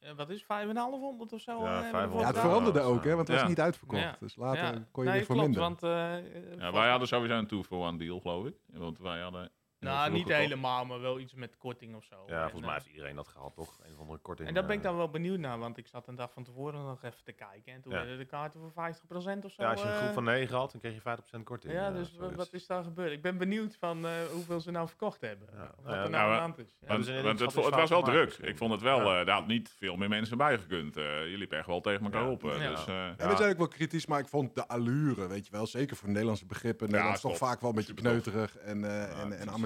Eh, 0.00 0.12
wat 0.16 0.30
is 0.30 0.44
5,500 0.44 1.32
of 1.32 1.40
zo? 1.40 1.62
Ja, 1.62 1.66
eh, 1.66 1.70
hebben 1.72 1.82
we 1.84 1.90
500. 1.90 2.20
ja, 2.20 2.26
het 2.26 2.38
veranderde 2.38 2.80
ook, 2.80 3.04
hè, 3.04 3.14
want 3.14 3.28
het 3.28 3.40
was 3.40 3.48
niet 3.48 3.60
uitverkocht. 3.60 4.02
Ja. 4.02 4.16
Dus 4.20 4.36
later 4.36 4.62
Ja. 4.62 4.86
kon 4.90 5.04
je 5.04 5.08
nee, 5.10 5.18
weer 5.18 5.26
voor 5.26 5.34
klopt, 5.34 5.50
minder. 5.50 5.60
Want, 5.68 5.82
eh, 5.82 6.16
eh, 6.16 6.58
ja, 6.58 6.70
voor- 6.70 6.78
wij 6.80 6.90
hadden 6.90 7.08
sowieso 7.08 7.34
een 7.38 7.46
two-for-one 7.46 7.98
deal, 7.98 8.20
geloof 8.20 8.46
ik. 8.46 8.54
Want 8.66 8.98
wij 8.98 9.20
hadden... 9.20 9.50
nou, 9.80 10.12
niet 10.12 10.28
helemaal, 10.28 10.84
maar 10.84 11.00
wel 11.00 11.18
iets 11.18 11.34
met 11.34 11.56
korting 11.56 11.94
of 11.96 12.04
zo. 12.04 12.22
Ja, 12.26 12.34
En, 12.34 12.40
volgens 12.50 12.60
mij 12.60 12.70
eh, 12.70 12.76
heeft 12.76 12.86
iedereen 12.86 13.16
dat 13.16 13.28
gehad, 13.28 13.54
toch? 13.54 13.78
Een 13.86 13.92
of 13.92 13.98
andere 14.00 14.18
korting. 14.18 14.48
En 14.48 14.54
daar 14.54 14.66
ben 14.66 14.72
ik 14.76 14.82
eh. 14.82 14.88
dan 14.88 14.96
wel 14.96 15.08
benieuwd 15.10 15.38
naar, 15.38 15.58
want 15.58 15.76
ik 15.76 15.86
zat 15.86 16.08
een 16.08 16.14
dag 16.14 16.32
van 16.32 16.44
tevoren 16.44 16.84
nog 16.84 17.02
even 17.04 17.24
te 17.24 17.32
kijken. 17.32 17.72
En 17.72 17.80
toen 17.80 17.92
Ja. 17.92 17.98
werden 17.98 18.18
de 18.18 18.24
kaarten 18.24 18.60
voor 18.60 18.70
50% 18.70 19.44
of 19.44 19.52
zo. 19.52 19.62
Ja, 19.62 19.70
als 19.70 19.82
je 19.82 19.88
een 19.88 19.94
groep 19.96 20.08
eh, 20.08 20.14
van 20.14 20.24
9 20.24 20.56
had, 20.56 20.70
dan 20.72 20.80
kreeg 20.80 20.94
je 20.94 21.00
50% 21.38 21.42
korting. 21.44 21.72
Ja, 21.72 21.90
dus 21.90 22.16
wat 22.16 22.52
is 22.52 22.66
daar 22.66 22.82
gebeurd? 22.82 23.12
Ik 23.12 23.22
ben 23.22 23.38
benieuwd 23.38 23.76
van 23.76 24.06
eh, 24.06 24.12
hoeveel 24.32 24.60
ze 24.60 24.70
nou 24.70 24.88
verkocht 24.88 25.20
hebben. 25.20 25.48
Ja, 25.52 25.58
Wat 25.82 25.94
ja, 25.94 26.02
er 26.02 26.10
nou 26.10 26.10
nou, 26.10 26.22
aan 26.24 26.28
de 26.30 26.34
we- 26.34 26.40
hand 26.40 26.58
is. 26.58 26.76
Ja. 26.80 26.86
Want, 27.22 27.38
het, 27.40 27.54
was 27.74 27.90
wel 27.90 28.02
druk. 28.02 28.24
misschien. 28.24 28.48
Ik 28.48 28.56
vond 28.56 28.72
het 28.72 28.80
wel, 28.82 29.00
Ja. 29.04 29.20
eh, 29.20 29.26
daar 29.26 29.36
had 29.36 29.46
niet 29.46 29.68
veel 29.78 29.96
meer 29.96 30.08
mensen 30.08 30.36
bij 30.36 30.58
gekund. 30.58 30.94
Je 30.94 31.34
liep 31.36 31.52
echt 31.52 31.66
wel 31.66 31.80
tegen 31.80 32.04
elkaar 32.04 32.22
Ja. 32.24 32.30
op. 32.30 32.44
eh, 32.44 32.60
Ja. 32.62 32.70
Dus, 32.70 32.86
eh, 32.86 33.06
En 33.06 33.28
we 33.28 33.36
zijn 33.36 33.50
ook 33.50 33.58
wel 33.58 33.68
kritisch, 33.68 34.06
maar 34.06 34.18
ik 34.20 34.28
vond 34.28 34.54
de 34.54 34.68
allure, 34.68 35.26
weet 35.26 35.46
je 35.46 35.52
wel, 35.52 35.66
zeker 35.66 35.96
voor 35.96 36.08
Nederlandse 36.08 36.46
begrippen. 36.46 36.86
Nederland 36.86 37.14
is 37.16 37.20
toch 37.22 37.36
vaak 37.36 37.60
wel 37.60 37.70
een 37.70 37.76
beetje 37.76 37.94
kneuterig 37.94 38.56
en, 38.56 38.84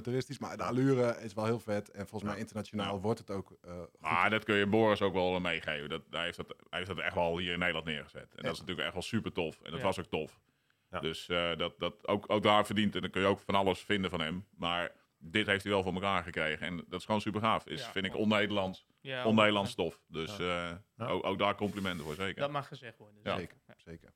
amateuristisch. 0.00 0.38
Maar 0.38 0.56
de 0.56 0.62
allure 0.62 1.16
is 1.20 1.34
wel 1.34 1.44
heel 1.44 1.60
vet. 1.60 1.90
En 1.90 2.06
volgens 2.06 2.30
mij 2.30 2.40
internationaal 2.40 2.94
Ja. 2.94 3.00
wordt 3.00 3.18
het 3.18 3.30
ook 3.30 3.56
eh, 3.62 3.78
goed. 3.78 4.00
Maar 4.00 4.30
dat 4.30 4.44
kun 4.44 4.54
je 4.54 4.66
Boris 4.66 5.02
ook 5.02 5.12
wel 5.12 5.40
meegeven. 5.40 5.88
Dat, 5.88 6.02
hij, 6.10 6.24
heeft 6.24 6.36
dat, 6.36 6.46
hij 6.70 6.78
heeft 6.78 6.90
dat 6.90 6.98
echt 6.98 7.14
wel 7.14 7.38
hier 7.38 7.52
in 7.52 7.58
Nederland 7.58 7.86
neergezet. 7.86 8.34
En 8.34 8.42
dat 8.42 8.52
is 8.52 8.58
natuurlijk 8.58 8.84
echt 8.86 8.92
wel 8.92 9.02
super 9.02 9.32
tof. 9.32 9.60
En 9.62 9.70
dat 9.70 9.80
Ja. 9.80 9.86
was 9.86 9.98
ook 9.98 10.06
tof. 10.06 10.40
Ja. 10.90 11.00
Dus 11.00 11.28
eh, 11.28 11.56
dat, 11.56 11.78
dat 11.78 12.06
ook, 12.08 12.24
ook 12.32 12.42
daar 12.42 12.66
verdient. 12.66 12.94
En 12.94 13.00
dan 13.00 13.10
kun 13.10 13.20
je 13.20 13.26
ook 13.26 13.40
van 13.40 13.54
alles 13.54 13.80
vinden 13.80 14.10
van 14.10 14.20
hem. 14.20 14.46
Maar 14.56 14.92
dit 15.18 15.46
heeft 15.46 15.62
hij 15.62 15.72
wel 15.72 15.82
voor 15.82 15.92
elkaar 15.94 16.22
gekregen. 16.22 16.66
En 16.66 16.76
dat 16.88 17.00
is 17.00 17.04
gewoon 17.04 17.20
super 17.20 17.40
gaaf. 17.40 17.66
Is, 17.66 17.80
Ja, 17.80 17.90
vind 17.90 18.06
ik 18.06 18.16
on-Nederlands. 18.16 18.86
Ja, 19.00 19.24
On-Nederlands 19.24 19.70
stof. 19.70 20.02
Dus 20.08 20.38
eh, 20.38 20.46
Ja. 20.96 21.06
ook, 21.06 21.26
ook 21.26 21.38
daar 21.38 21.54
complimenten 21.54 22.04
voor, 22.04 22.14
zeker. 22.14 22.40
Dat 22.40 22.50
mag 22.50 22.68
gezegd 22.68 22.98
worden. 22.98 23.20
Ja. 23.22 23.36
Zeker, 23.36 23.56
zeker. 23.76 24.12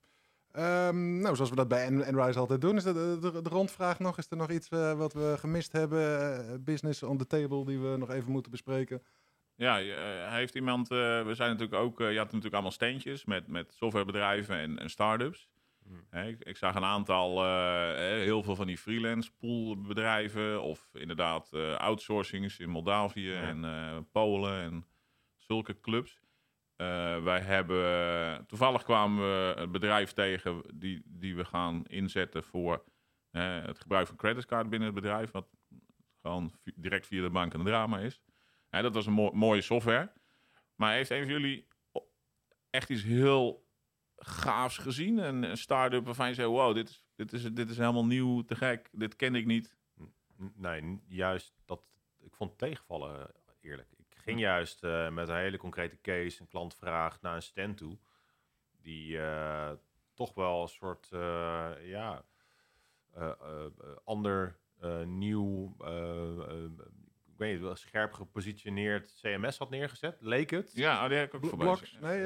Ehm, 0.55 1.19
nou, 1.19 1.35
zoals 1.35 1.49
we 1.49 1.55
dat 1.55 1.67
bij 1.67 1.87
Enrise 1.87 2.39
altijd 2.39 2.61
doen, 2.61 2.75
is 2.75 2.83
dat 2.83 2.95
de, 2.95 3.17
de, 3.31 3.41
de 3.41 3.49
rondvraag 3.49 3.99
nog. 3.99 4.17
Is 4.17 4.27
er 4.29 4.37
nog 4.37 4.49
iets 4.51 4.69
eh, 4.69 4.93
wat 4.97 5.13
we 5.13 5.35
gemist 5.39 5.71
hebben? 5.71 6.37
Eh, 6.47 6.53
business 6.59 7.03
on 7.03 7.17
the 7.17 7.27
table 7.27 7.65
die 7.65 7.79
we 7.79 7.97
nog 7.97 8.09
even 8.09 8.31
moeten 8.31 8.51
bespreken? 8.51 9.03
Ja, 9.55 9.75
je, 9.77 9.93
eh, 9.93 10.31
heeft 10.33 10.55
iemand. 10.55 10.91
eh, 10.91 10.97
we 11.25 11.33
zijn 11.33 11.49
natuurlijk 11.49 11.81
ook. 11.81 11.99
je 11.99 12.05
had 12.05 12.25
natuurlijk 12.25 12.53
allemaal 12.53 12.71
steentjes 12.71 13.25
met, 13.25 13.47
met 13.47 13.73
softwarebedrijven 13.73 14.55
en, 14.57 14.79
en 14.79 14.89
start-ups. 14.89 15.49
Hmm. 15.87 16.05
Hè, 16.09 16.27
ik, 16.27 16.39
ik 16.43 16.57
zag 16.57 16.75
een 16.75 16.83
aantal, 16.83 17.43
heel 17.97 18.43
veel 18.43 18.55
van 18.55 18.67
die 18.67 18.77
freelance 18.77 19.31
poolbedrijven. 19.39 20.61
Of 20.61 20.89
inderdaad 20.93 21.49
eh, 21.53 21.75
outsourcings 21.75 22.59
in 22.59 22.69
Moldavië 22.69 23.29
Ja. 23.31 23.41
en 23.41 23.65
eh, 23.65 23.97
Polen 24.11 24.61
en 24.61 24.85
zulke 25.35 25.79
clubs. 25.81 26.19
Eh, 26.75 27.23
wij 27.23 27.39
hebben. 27.39 28.45
Toevallig 28.45 28.83
kwamen 28.83 29.17
we 29.23 29.53
een 29.57 29.71
bedrijf 29.71 30.11
tegen 30.13 30.61
die, 30.73 31.01
die 31.05 31.35
we 31.35 31.45
gaan 31.45 31.85
inzetten 31.85 32.43
voor 32.43 32.83
het 33.31 33.79
gebruik 33.79 34.07
van 34.07 34.15
creditcard 34.15 34.69
binnen 34.69 34.87
het 34.93 34.95
bedrijf. 35.01 35.31
Wat 35.31 35.47
gewoon 36.21 36.53
direct 36.75 37.07
via 37.07 37.21
de 37.21 37.29
bank 37.29 37.53
een 37.53 37.63
drama 37.63 37.99
is. 37.99 38.21
Dat 38.69 38.93
was 38.93 39.05
een 39.05 39.13
mo- 39.13 39.31
mooie 39.31 39.61
software. 39.61 40.11
Maar 40.75 40.93
heeft 40.93 41.09
een 41.09 41.21
van 41.23 41.31
jullie 41.31 41.67
echt 42.69 42.89
iets 42.89 43.03
heel 43.03 43.67
gaafs 44.15 44.77
gezien? 44.77 45.17
Een, 45.17 45.43
een 45.43 45.57
start-up 45.57 46.05
waarvan 46.05 46.27
je 46.27 46.33
zei, 46.33 46.47
wow, 46.47 46.75
dit 46.75 46.89
is, 46.89 47.05
dit, 47.15 47.33
is, 47.33 47.43
dit 47.43 47.69
is 47.69 47.77
helemaal 47.77 48.05
nieuw, 48.05 48.41
te 48.41 48.55
gek. 48.55 48.89
Dit 48.91 49.15
ken 49.15 49.35
ik 49.35 49.45
niet. 49.45 49.77
Nee, 50.53 51.01
juist 51.07 51.53
dat. 51.65 51.81
Ik 52.19 52.33
vond 52.33 52.57
tegenvallen, 52.57 53.31
eerlijk. 53.61 53.89
Ging 54.25 54.39
juist 54.39 54.83
eh, 54.83 55.09
met 55.09 55.29
een 55.29 55.35
hele 55.35 55.57
concrete 55.57 56.01
case, 56.01 56.41
een 56.41 56.47
klant 56.47 56.75
vraagt 56.75 57.21
naar 57.21 57.35
een 57.35 57.41
stand 57.41 57.77
toe. 57.77 57.97
Die 58.81 59.19
eh, 59.21 59.71
toch 60.13 60.33
wel 60.33 60.61
een 60.61 60.67
soort, 60.67 61.07
eh, 61.11 61.71
ja, 61.81 62.23
eh, 63.13 63.23
eh, 63.41 63.65
eh, 63.65 63.95
ander, 64.03 64.57
eh, 64.79 65.01
nieuw, 65.03 65.75
ik 67.27 67.37
weet 67.41 67.53
niet, 67.53 67.61
wel 67.61 67.75
scherp 67.75 68.13
gepositioneerd 68.13 69.13
CMS 69.21 69.57
had 69.57 69.69
neergezet. 69.69 70.21
Leek 70.21 70.49
het. 70.49 70.71
Ja, 70.73 71.03
oh, 71.03 71.09
die 71.09 71.17
heb 71.17 71.27
ik 71.27 71.35
ook 71.35 71.45
voorbij. 71.49 71.67
Nee, 72.01 72.19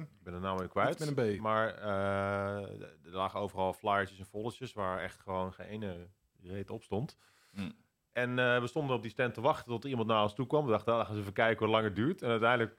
Ik 0.00 0.22
ben 0.22 0.32
de 0.32 0.38
naam 0.38 0.58
weer 0.58 0.68
kwijt. 0.68 0.98
Met 0.98 1.18
een 1.18 1.36
B. 1.36 1.40
Maar 1.40 1.74
eh, 1.74 2.80
er 2.80 3.10
lagen 3.10 3.40
overal 3.40 3.72
flyertjes 3.72 4.18
en 4.18 4.26
foldertjes 4.26 4.72
waar 4.72 4.98
echt 5.02 5.20
gewoon 5.20 5.52
geen 5.52 5.66
ene 5.66 6.08
reet 6.42 6.70
op 6.70 6.82
stond. 6.82 7.18
Hm. 7.50 7.70
En 8.12 8.38
eh, 8.38 8.60
we 8.60 8.66
stonden 8.66 8.96
op 8.96 9.02
die 9.02 9.10
stand 9.10 9.34
te 9.34 9.40
wachten 9.40 9.66
tot 9.66 9.84
iemand 9.84 10.08
naar 10.08 10.22
ons 10.22 10.34
toe 10.34 10.46
kwam. 10.46 10.64
We 10.64 10.70
dachten, 10.70 10.86
nou, 10.92 10.98
dan 10.98 11.06
gaan 11.06 11.14
ze 11.16 11.20
even 11.20 11.34
kijken 11.34 11.64
hoe 11.66 11.74
lang 11.74 11.84
het 11.84 11.96
duurt. 11.96 12.22
En 12.22 12.30
uiteindelijk 12.30 12.78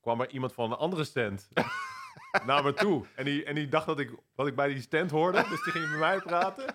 kwam 0.00 0.20
er 0.20 0.30
iemand 0.30 0.52
van 0.52 0.70
een 0.72 0.76
andere 0.78 1.04
stand 1.04 1.48
naar 2.46 2.64
me 2.64 2.72
toe. 2.72 3.06
En 3.14 3.24
die, 3.24 3.44
en 3.44 3.54
die 3.54 3.68
dacht 3.68 3.86
dat 3.86 3.98
ik, 3.98 4.14
dat 4.34 4.46
ik 4.46 4.54
bij 4.54 4.68
die 4.68 4.80
stand 4.82 5.10
hoorde. 5.10 5.38
Dus 5.48 5.62
die 5.62 5.72
ging 5.72 5.90
met 5.90 5.98
mij 5.98 6.18
praten. 6.20 6.74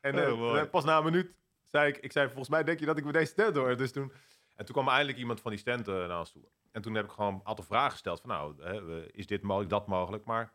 En 0.00 0.24
eh, 0.24 0.32
Oh, 0.32 0.38
mooi. 0.38 0.64
pas 0.64 0.84
na 0.84 0.98
een 0.98 1.04
minuut 1.04 1.34
zei 1.64 1.88
ik, 1.88 1.96
ik 1.96 2.12
zei, 2.12 2.26
volgens 2.26 2.48
mij 2.48 2.64
denk 2.64 2.80
je 2.80 2.86
dat 2.86 2.96
ik 2.96 3.02
bij 3.02 3.12
deze 3.12 3.32
stand 3.32 3.56
hoor. 3.56 3.76
Dus 3.76 3.92
toen, 3.92 4.12
en 4.56 4.64
toen 4.64 4.74
kwam 4.74 4.88
eindelijk 4.88 5.18
iemand 5.18 5.40
van 5.40 5.50
die 5.50 5.60
stand 5.60 5.88
eh, 5.88 5.94
naar 5.94 6.18
ons 6.18 6.32
toe. 6.32 6.44
En 6.70 6.82
toen 6.82 6.94
heb 6.94 7.04
ik 7.04 7.10
gewoon 7.10 7.34
een 7.34 7.40
aantal 7.46 7.64
vragen 7.64 7.90
gesteld. 7.90 8.20
Van 8.20 8.30
nou, 8.30 8.62
hè, 8.62 8.82
we- 8.84 9.08
is 9.12 9.26
dit 9.26 9.42
mogelijk, 9.42 9.70
dat 9.70 9.86
mogelijk? 9.86 10.24
Maar 10.24 10.52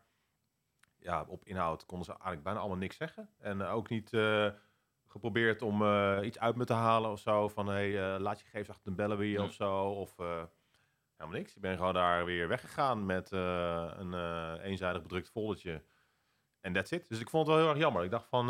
ja, 0.98 1.24
op 1.28 1.44
inhoud 1.44 1.86
konden 1.86 2.04
ze 2.06 2.12
eigenlijk 2.12 2.42
bijna 2.42 2.58
allemaal 2.58 2.78
niks 2.78 2.96
zeggen. 2.96 3.30
En 3.38 3.60
eh, 3.60 3.74
ook 3.74 3.88
niet 3.88 4.12
eh, 4.12 4.46
geprobeerd 5.20 5.62
om 5.62 5.82
eh, 5.82 6.18
iets 6.22 6.38
uit 6.38 6.56
me 6.56 6.64
te 6.64 6.72
halen 6.72 7.10
of 7.10 7.20
zo. 7.20 7.48
Van 7.48 7.66
hey, 7.66 8.14
eh, 8.14 8.20
laat 8.20 8.38
je 8.38 8.44
gegevens 8.44 8.68
achter, 8.68 8.84
dan 8.84 8.94
bellen 8.94 9.18
we 9.18 9.24
je 9.30 9.38
Ja. 9.38 9.44
of 9.44 9.52
zo. 9.52 9.82
Of 9.84 10.18
eh, 10.18 10.42
helemaal 11.16 11.38
niks. 11.40 11.54
Ik 11.54 11.60
ben 11.60 11.76
gewoon 11.76 11.94
daar 11.94 12.24
weer 12.24 12.48
weggegaan 12.48 13.06
met 13.06 13.30
een 13.30 14.14
eenzijdig 14.60 15.02
bedrukt 15.02 15.30
foldertje. 15.30 15.82
En 16.60 16.72
that's 16.72 16.90
it. 16.90 17.08
Dus 17.08 17.20
ik 17.20 17.30
vond 17.30 17.46
het 17.46 17.54
wel 17.56 17.64
heel 17.64 17.72
erg 17.74 17.82
jammer. 17.82 18.04
Ik 18.04 18.10
dacht 18.10 18.28
van, 18.28 18.46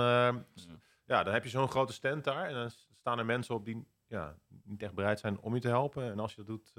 s- 0.54 0.66
ja, 1.04 1.22
dan 1.22 1.32
heb 1.32 1.42
je 1.44 1.48
zo'n 1.50 1.68
grote 1.68 1.92
stand 1.92 2.24
daar. 2.24 2.46
En 2.48 2.54
dan 2.54 2.70
staan 2.70 3.18
er 3.18 3.24
mensen 3.26 3.54
op 3.54 3.64
die 3.64 3.86
ja, 4.06 4.38
niet 4.64 4.82
echt 4.82 4.94
bereid 4.94 5.20
zijn 5.20 5.40
om 5.40 5.54
je 5.54 5.60
te 5.60 5.68
helpen. 5.68 6.10
En 6.10 6.18
als 6.18 6.34
je 6.34 6.44
dat 6.44 6.46
doet, 6.46 6.72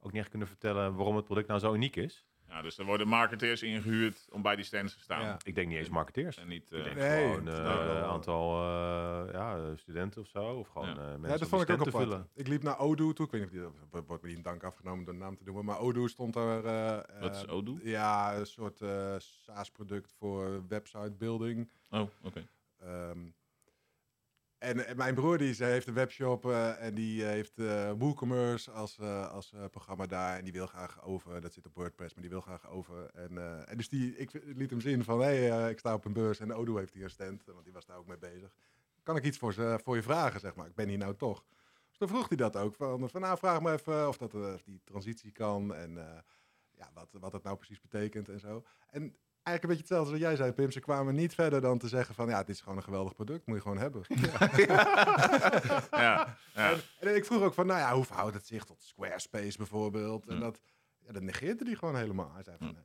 ook 0.00 0.12
niet 0.12 0.20
echt 0.20 0.30
kunnen 0.30 0.48
vertellen 0.48 0.94
waarom 0.94 1.16
het 1.16 1.24
product 1.24 1.48
nou 1.48 1.60
zo 1.60 1.74
uniek 1.74 1.96
is. 1.96 2.26
Ja, 2.48 2.62
dus 2.62 2.78
er 2.78 2.84
worden 2.84 3.08
marketeers 3.08 3.62
ingehuurd 3.62 4.26
om 4.30 4.42
bij 4.42 4.56
die 4.56 4.64
stands 4.64 4.94
te 4.94 5.00
staan. 5.02 5.22
Ja. 5.22 5.36
Ik 5.44 5.54
denk 5.54 5.68
niet 5.68 5.76
eens 5.78 5.88
marketeers. 5.88 6.36
En 6.36 6.48
niet... 6.48 6.72
Eh, 6.72 6.94
Nee, 6.94 7.28
gewoon 7.28 7.44
dat 7.44 7.54
eh, 7.54 7.64
een 7.64 8.02
aantal 8.02 8.52
eh, 8.62 9.32
ja, 9.32 9.76
studenten 9.76 10.20
of 10.20 10.26
zo. 10.28 10.44
Of 10.54 10.68
gewoon 10.68 10.88
Ja. 10.88 10.94
eh, 10.94 10.98
mensen 11.06 11.22
Ja, 11.22 11.28
dat 11.28 11.40
om 11.42 11.48
vond 11.48 11.60
ik 11.62 11.66
die 11.68 11.76
ook 11.78 11.86
apart. 11.86 12.04
vullen. 12.04 12.28
Ik 12.34 12.48
liep 12.48 12.62
naar 12.62 12.78
Odoo 12.78 13.12
toe. 13.12 13.26
Ik 13.26 13.32
weet 13.32 13.40
niet 13.52 13.64
of 13.64 13.72
die, 13.90 14.00
wordt 14.06 14.22
me 14.22 14.28
niet 14.28 14.36
in 14.36 14.42
dank 14.42 14.62
afgenomen 14.64 15.04
door 15.04 15.14
de 15.14 15.20
naam 15.20 15.36
te 15.36 15.44
noemen. 15.44 15.64
Maar 15.64 15.78
Odoo 15.78 16.06
stond 16.06 16.34
daar... 16.34 16.64
eh, 16.64 17.20
Wat 17.20 17.34
is 17.36 17.48
Odoo? 17.48 17.78
Ja, 17.82 18.36
een 18.36 18.46
soort 18.46 18.80
eh 18.80 19.14
SaaS-product 19.18 20.12
voor 20.18 20.68
website 20.68 21.12
building. 21.18 21.70
Oh, 21.90 22.08
oké. 22.22 22.46
Ehm, 22.80 23.18
en, 24.62 24.86
en 24.86 24.96
mijn 24.96 25.14
broer 25.14 25.38
die 25.38 25.54
ze 25.54 25.64
heeft 25.64 25.86
een 25.86 25.94
webshop 25.94 26.46
eh, 26.46 26.82
en 26.82 26.94
die 26.94 27.22
eh, 27.22 27.28
heeft 27.28 27.58
eh 27.58 27.92
WooCommerce 27.98 28.70
als, 28.70 28.98
eh, 28.98 29.30
als 29.30 29.52
eh, 29.52 29.64
programma 29.70 30.06
daar. 30.06 30.36
En 30.36 30.44
die 30.44 30.52
wil 30.52 30.66
graag 30.66 31.04
over, 31.04 31.40
dat 31.40 31.52
zit 31.52 31.66
op 31.66 31.74
WordPress, 31.74 32.14
maar 32.14 32.22
die 32.22 32.32
wil 32.32 32.40
graag 32.40 32.68
over. 32.70 33.10
En, 33.10 33.38
eh, 33.38 33.70
en 33.70 33.76
dus 33.76 33.88
die, 33.88 34.16
ik 34.16 34.40
liet 34.44 34.70
hem 34.70 34.80
zien 34.80 35.04
van, 35.04 35.20
hé, 35.20 35.24
hey, 35.24 35.64
eh, 35.64 35.70
ik 35.70 35.78
sta 35.78 35.94
op 35.94 36.04
een 36.04 36.12
beurs 36.12 36.40
en 36.40 36.54
Odoo 36.54 36.76
heeft 36.76 36.92
hier 36.92 37.04
een 37.04 37.10
stand, 37.10 37.44
want 37.44 37.64
die 37.64 37.72
was 37.72 37.86
daar 37.86 37.96
ook 37.96 38.06
mee 38.06 38.18
bezig. 38.18 38.54
Kan 39.02 39.16
ik 39.16 39.24
iets 39.24 39.38
voor, 39.38 39.52
ze, 39.52 39.80
voor 39.84 39.96
je 39.96 40.02
vragen, 40.02 40.40
zeg 40.40 40.54
maar? 40.54 40.66
Ik 40.66 40.74
ben 40.74 40.88
hier 40.88 40.98
nou 40.98 41.16
toch. 41.16 41.44
Dus 41.88 41.98
dan 41.98 42.08
vroeg 42.08 42.28
hij 42.28 42.36
dat 42.36 42.56
ook, 42.56 42.74
van, 42.74 43.10
van 43.10 43.20
nou, 43.20 43.38
vraag 43.38 43.62
me 43.62 43.72
even 43.72 44.08
of, 44.08 44.16
dat, 44.16 44.34
eh, 44.34 44.54
die 44.64 44.80
transitie 44.84 45.32
kan 45.32 45.74
en 45.74 45.98
eh, 45.98 46.18
ja, 46.70 46.90
wat, 46.94 47.08
wat 47.12 47.32
dat 47.32 47.42
nou 47.42 47.56
precies 47.56 47.80
betekent 47.80 48.28
en 48.28 48.40
zo. 48.40 48.64
En 48.90 49.16
eigenlijk 49.42 49.62
een 49.62 49.68
beetje 49.68 49.94
hetzelfde 49.94 50.10
als 50.12 50.20
wat 50.20 50.20
jij 50.28 50.36
zei, 50.36 50.52
Pim. 50.52 50.70
Ze 50.70 50.80
kwamen 50.80 51.14
niet 51.14 51.34
verder 51.34 51.60
dan 51.60 51.78
te 51.78 51.88
zeggen 51.88 52.14
van, 52.14 52.28
ja, 52.28 52.38
dit 52.38 52.54
is 52.54 52.60
gewoon 52.60 52.76
een 52.76 52.82
geweldig 52.84 53.14
product, 53.14 53.46
moet 53.46 53.56
je 53.56 53.62
gewoon 53.62 53.78
hebben. 53.78 54.02
Ja, 55.90 56.36
ja. 56.54 56.74
En 57.00 57.16
ik 57.16 57.24
vroeg 57.24 57.42
ook 57.42 57.54
van, 57.54 57.66
nou 57.66 57.80
ja, 57.80 57.94
hoe 57.94 58.04
verhoudt 58.04 58.34
het 58.34 58.46
zich 58.46 58.64
tot 58.64 58.82
Squarespace 58.82 59.56
bijvoorbeeld? 59.56 60.26
En 60.26 60.34
Ja. 60.34 60.40
dat, 60.40 60.60
ja, 61.06 61.12
dat 61.12 61.22
negeerde 61.22 61.64
hij 61.64 61.74
gewoon 61.74 61.96
helemaal. 61.96 62.32
Hij 62.34 62.42
zei 62.42 62.56
van, 62.58 62.76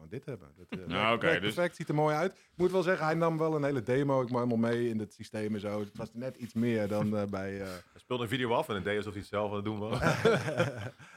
gewoon 0.00 0.08
dit 0.10 0.24
hebben. 0.26 0.48
Dat, 0.56 0.78
Ja, 0.88 1.12
oké, 1.12 1.26
dus- 1.40 1.54
perfect, 1.54 1.76
ziet 1.76 1.88
er 1.88 1.94
mooi 1.94 2.14
uit. 2.16 2.32
Ik 2.32 2.38
moet 2.56 2.70
wel 2.70 2.82
zeggen, 2.82 3.06
hij 3.06 3.14
nam 3.14 3.38
wel 3.38 3.54
een 3.56 3.64
hele 3.64 3.82
demo. 3.82 4.20
Ik 4.20 4.26
kwam 4.26 4.42
helemaal 4.42 4.70
mee 4.70 4.88
in 4.88 4.98
het 4.98 5.12
systeem 5.14 5.54
en 5.54 5.60
zo. 5.60 5.80
Het 5.80 5.96
was 5.96 6.10
net 6.14 6.36
iets 6.36 6.54
meer 6.54 6.88
dan 6.88 7.16
eh, 7.16 7.24
bij... 7.38 7.60
eh, 7.60 7.66
Hij 7.66 7.80
speelde 8.00 8.22
een 8.22 8.28
video 8.28 8.52
af 8.52 8.68
en 8.68 8.74
het 8.74 8.84
deed 8.84 8.96
alsof 8.96 9.12
hij 9.12 9.20
het 9.20 9.30
zelf 9.30 9.48
aan 9.50 9.56
het 9.56 9.64
doen 9.64 9.78
was. 9.78 9.98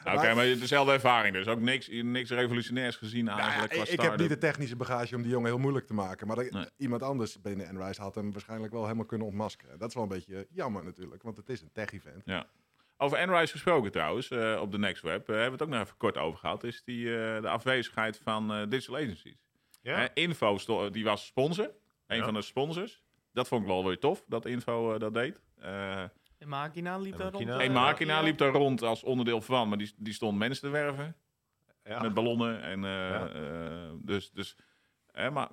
Nou, 0.03 0.17
Oké, 0.17 0.33
maar 0.33 0.45
dezelfde 0.45 0.91
ervaring 0.93 1.33
dus. 1.35 1.47
Ook 1.47 1.59
niks, 1.59 1.89
niks 1.91 2.29
revolutionairs 2.29 2.95
gezien 2.95 3.25
Nou 3.25 3.37
ja, 3.37 3.43
eigenlijk 3.43 3.73
ik, 3.73 3.79
qua 3.83 3.93
ik 3.93 4.01
heb 4.09 4.19
niet 4.19 4.29
de 4.29 4.37
technische 4.37 4.75
bagage 4.75 5.15
om 5.15 5.21
die 5.21 5.31
jongen 5.31 5.47
heel 5.49 5.57
moeilijk 5.59 5.87
te 5.87 5.93
maken. 5.93 6.27
Maar 6.27 6.35
dat- 6.35 6.51
Nee. 6.51 6.65
iemand 6.77 7.01
anders 7.03 7.41
binnen 7.41 7.67
Enrise 7.69 8.01
had 8.01 8.15
hem 8.15 8.31
waarschijnlijk 8.31 8.73
wel 8.73 8.83
helemaal 8.83 9.05
kunnen 9.05 9.27
ontmaskeren. 9.27 9.77
Dat 9.79 9.87
is 9.89 9.93
wel 9.93 10.03
een 10.03 10.09
beetje 10.09 10.47
jammer 10.49 10.83
natuurlijk, 10.83 11.23
want 11.23 11.37
het 11.37 11.49
is 11.49 11.61
een 11.61 11.71
tech-event. 11.73 12.21
Over 13.03 13.17
Enrise 13.17 13.51
gesproken 13.51 13.91
trouwens, 13.91 14.29
eh, 14.31 14.57
op 14.61 14.71
de 14.71 14.77
Next 14.77 15.01
Web, 15.01 15.29
eh, 15.29 15.35
hebben 15.35 15.45
we 15.45 15.51
het 15.51 15.61
ook 15.61 15.69
nog 15.69 15.81
even 15.81 15.97
kort 15.97 16.17
over 16.17 16.39
gehad, 16.39 16.63
is 16.63 16.83
die, 16.83 17.05
eh, 17.17 17.41
de 17.41 17.49
afwezigheid 17.49 18.17
van 18.17 18.53
eh, 18.53 18.61
digital 18.69 18.95
agencies. 18.95 19.37
Ja? 19.81 20.09
Info, 20.13 20.57
die 20.89 21.03
was 21.03 21.25
sponsor. 21.25 21.71
Een 22.07 22.17
Ja. 22.17 22.23
van 22.23 22.33
de 22.33 22.41
sponsors. 22.41 23.01
Dat 23.31 23.47
vond 23.47 23.61
ik 23.61 23.67
wel 23.67 23.85
weer 23.85 23.99
tof, 23.99 24.23
dat 24.27 24.45
Info 24.45 24.97
dat 24.97 25.13
deed. 25.13 25.41
Eh 25.59 26.01
En 26.37 26.47
Makina 26.49 26.97
liep 26.97 27.13
En 27.13 27.19
daar 27.19 27.31
rond. 27.31 27.49
En 27.49 27.71
Makina 27.71 28.21
liep 28.21 28.37
daar 28.37 28.51
rond 28.51 28.81
als 28.81 29.03
onderdeel 29.03 29.41
van, 29.41 29.69
maar 29.69 29.77
die, 29.77 29.93
die 29.97 30.13
stond 30.13 30.37
mensen 30.37 30.63
te 30.63 30.69
werven. 30.73 31.15
Ja. 31.83 32.01
met 32.01 32.13
ballonnen. 32.13 32.61
En, 32.61 32.83
eh, 32.83 32.89
Ja. 33.09 33.27
eh, 33.29 33.91
dus, 33.95 34.31
dus 34.31 34.55
hè, 35.11 35.31
maar, 35.31 35.49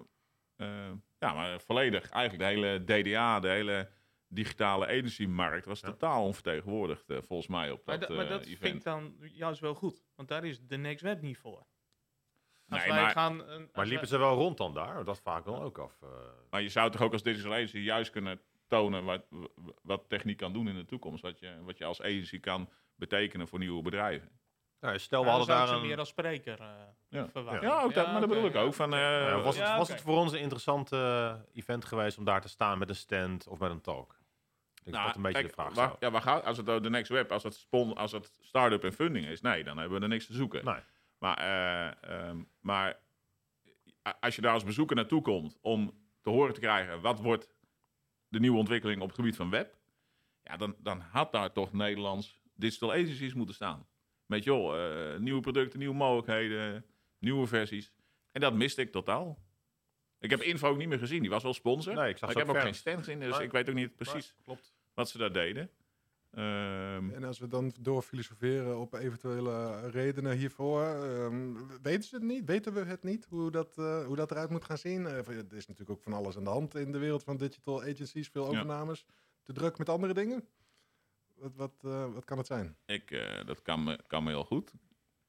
eh, 0.56 0.68
ja, 1.18 1.34
maar 1.34 1.60
volledig, 1.60 2.10
eigenlijk 2.10 2.42
de 2.48 2.60
hele 2.60 2.84
DDA, 2.84 3.40
de 3.40 3.48
hele 3.48 3.88
digitale 4.32 4.86
energiemarkt 4.86 5.66
was 5.66 5.80
Ja. 5.80 5.88
totaal 5.88 6.24
onvertegenwoordigd, 6.24 7.10
eh, 7.10 7.16
volgens 7.22 7.48
mij, 7.48 7.70
op 7.70 7.86
Maar, 7.86 7.98
dat, 7.98 8.08
da- 8.08 8.14
maar 8.14 8.24
eh, 8.24 8.30
dat 8.30 8.46
vind 8.46 8.74
ik 8.76 8.82
dan 8.84 9.14
juist 9.20 9.60
wel 9.60 9.74
goed. 9.74 10.02
Want 10.14 10.28
daar 10.28 10.44
is 10.44 10.60
de 10.66 10.76
Next 10.76 11.02
Web 11.02 11.20
niet 11.22 11.38
voor. 11.38 11.66
Als 12.68 12.80
Nee, 12.80 12.88
wij 12.92 13.00
maar- 13.02 13.10
gaan, 13.10 13.36
Maar 13.36 13.68
wij- 13.72 13.86
liepen 13.86 14.08
ze 14.08 14.18
wel 14.18 14.34
rond 14.34 14.56
dan 14.56 14.74
daar? 14.74 15.04
Dat 15.04 15.20
vaak 15.20 15.44
dan 15.44 15.62
ook 15.62 15.78
af. 15.78 16.02
eh. 16.02 16.08
Maar 16.50 16.62
je 16.62 16.68
zou 16.68 16.90
toch 16.90 17.00
ook 17.02 17.12
als 17.12 17.22
digital 17.22 17.52
agency 17.52 17.78
juist 17.78 18.10
kunnen 18.10 18.40
tonen 18.68 19.04
wat, 19.04 19.26
wat 19.82 20.04
techniek 20.08 20.36
kan 20.36 20.52
doen 20.52 20.68
in 20.68 20.74
de 20.74 20.84
toekomst. 20.84 21.22
Wat 21.22 21.38
je, 21.38 21.56
wat 21.62 21.78
je 21.78 21.84
als 21.84 22.00
agency 22.02 22.40
kan 22.40 22.68
betekenen 22.94 23.48
voor 23.48 23.58
nieuwe 23.58 23.82
bedrijven. 23.82 24.30
Nou, 24.80 24.98
stel, 24.98 25.20
we 25.20 25.26
Ja, 25.26 25.30
hadden 25.36 25.48
zou 25.54 25.60
ik 25.60 25.66
daar 25.66 25.74
ze 25.76 25.82
een... 25.82 25.88
meer 25.88 25.98
als 25.98 26.08
spreker 26.08 26.60
eh 26.60 26.68
Ja. 27.08 27.20
ook 27.82 27.94
dat, 27.94 28.06
maar 28.06 28.20
dat 28.20 28.28
bedoel 28.28 28.46
ik 28.46 28.52
ja. 28.52 28.60
ook. 28.60 28.74
Van, 28.74 28.92
eh, 28.94 29.00
Ja, 29.00 29.40
was 29.40 29.56
het, 29.56 29.66
Ja, 29.66 29.76
was 29.78 29.88
het 29.88 30.00
voor 30.00 30.16
ons 30.16 30.32
een 30.32 30.40
interessant 30.40 30.92
event 31.52 31.84
geweest 31.84 32.18
om 32.18 32.24
daar 32.24 32.40
te 32.40 32.48
staan 32.48 32.78
met 32.78 32.88
een 32.88 32.96
stand 32.96 33.46
of 33.48 33.58
met 33.58 33.70
een 33.70 33.80
talk? 33.80 34.18
Ik 34.84 34.92
denk 34.92 35.04
dat 35.04 35.16
een 35.16 35.22
beetje 35.22 35.38
kijk, 35.38 35.56
de 35.56 35.62
vraag 35.62 35.74
waar, 35.74 35.96
ja, 36.00 36.10
waar 36.10 36.22
gaat, 36.22 36.44
als 36.44 36.56
het 36.56 36.66
de 36.66 36.90
next 36.90 37.10
web, 37.10 37.32
als 37.32 37.42
het, 37.42 37.54
spon, 37.54 37.94
als 37.94 38.12
het 38.12 38.38
start-up 38.40 38.84
en 38.84 38.92
funding 38.92 39.26
is, 39.26 39.40
nee, 39.40 39.64
dan 39.64 39.78
hebben 39.78 39.96
we 39.96 40.02
er 40.02 40.10
niks 40.10 40.26
te 40.26 40.32
zoeken. 40.32 40.64
Nee. 40.64 40.80
Maar, 41.18 41.38
eh, 41.38 42.26
ehm, 42.28 42.42
maar 42.60 43.00
als 44.20 44.36
je 44.36 44.42
daar 44.42 44.52
als 44.52 44.64
bezoeker 44.64 44.96
naartoe 44.96 45.22
komt 45.22 45.58
om 45.60 45.92
te 46.20 46.30
horen 46.30 46.54
te 46.54 46.60
krijgen 46.60 47.00
wat 47.00 47.20
wordt 47.20 47.50
de 48.28 48.40
nieuwe 48.40 48.58
ontwikkeling 48.58 49.00
op 49.00 49.06
het 49.06 49.16
gebied 49.16 49.36
van 49.36 49.50
web, 49.50 49.76
ja, 50.42 50.56
dan, 50.56 50.76
dan 50.78 51.00
had 51.00 51.32
daar 51.32 51.52
toch 51.52 51.72
Nederlands 51.72 52.40
digital 52.54 52.92
agencies 52.92 53.34
moeten 53.34 53.54
staan. 53.54 53.86
Met 54.26 54.44
joh, 54.44 54.74
eh, 54.76 55.18
nieuwe 55.18 55.40
producten, 55.40 55.78
nieuwe 55.78 55.94
mogelijkheden, 55.94 56.84
nieuwe 57.18 57.46
versies. 57.46 57.92
En 58.32 58.40
dat 58.40 58.54
miste 58.54 58.80
ik 58.80 58.92
totaal. 58.92 59.38
Ik 60.20 60.30
heb 60.30 60.40
Info 60.40 60.68
ook 60.68 60.76
niet 60.76 60.88
meer 60.88 60.98
gezien. 60.98 61.20
Die 61.20 61.30
was 61.30 61.42
wel 61.42 61.54
sponsor. 61.54 61.94
Nee, 61.94 62.08
ik 62.10 62.18
zag 62.18 62.20
maar 62.20 62.30
ik 62.30 62.36
heb 62.36 62.48
ook 62.48 62.56
ook 62.56 62.62
geen 62.62 62.74
stand 62.74 62.98
gezien, 62.98 63.20
dus 63.20 63.38
ik 63.38 63.52
weet 63.52 63.68
ook 63.68 63.74
niet 63.74 63.96
precies 63.96 64.34
klopt. 64.44 64.74
wat 64.94 65.08
ze 65.08 65.18
daar 65.18 65.32
deden. 65.32 65.70
Ehm, 66.30 67.10
En 67.10 67.24
als 67.24 67.38
we 67.38 67.46
dan 67.48 67.72
doorfilosoferen 67.80 68.78
op 68.78 68.94
eventuele 68.94 69.88
redenen 69.90 70.36
hiervoor, 70.36 70.82
ehm, 70.82 71.52
weten 71.82 72.02
ze 72.02 72.14
het 72.14 72.24
niet? 72.24 72.44
Weten 72.44 72.72
we 72.72 72.80
het 72.84 73.02
niet, 73.02 73.26
hoe 73.28 73.50
dat, 73.50 73.78
eh, 73.78 74.04
hoe 74.06 74.16
dat 74.16 74.30
eruit 74.30 74.50
moet 74.50 74.64
gaan 74.64 74.78
zien? 74.78 75.06
Eh, 75.06 75.16
er 75.28 75.54
is 75.56 75.66
natuurlijk 75.66 75.90
ook 75.90 76.02
van 76.02 76.12
alles 76.12 76.36
aan 76.36 76.44
de 76.44 76.50
hand 76.50 76.74
in 76.74 76.92
de 76.92 76.98
wereld 76.98 77.22
van 77.22 77.36
digital 77.36 77.82
agencies, 77.82 78.28
veel 78.28 78.42
Ja. 78.42 78.48
overnames. 78.48 79.06
Te 79.42 79.52
druk 79.52 79.78
met 79.78 79.88
andere 79.88 80.14
dingen? 80.14 80.48
Wat, 81.34 81.54
wat, 81.56 81.72
eh, 81.84 82.12
wat 82.12 82.24
kan 82.24 82.38
het 82.38 82.46
zijn? 82.46 82.76
ik, 82.86 83.10
eh, 83.10 83.46
dat 83.46 83.62
kan 83.62 83.84
me, 83.84 83.98
kan 84.06 84.22
me 84.22 84.30
heel 84.30 84.44
goed. 84.44 84.72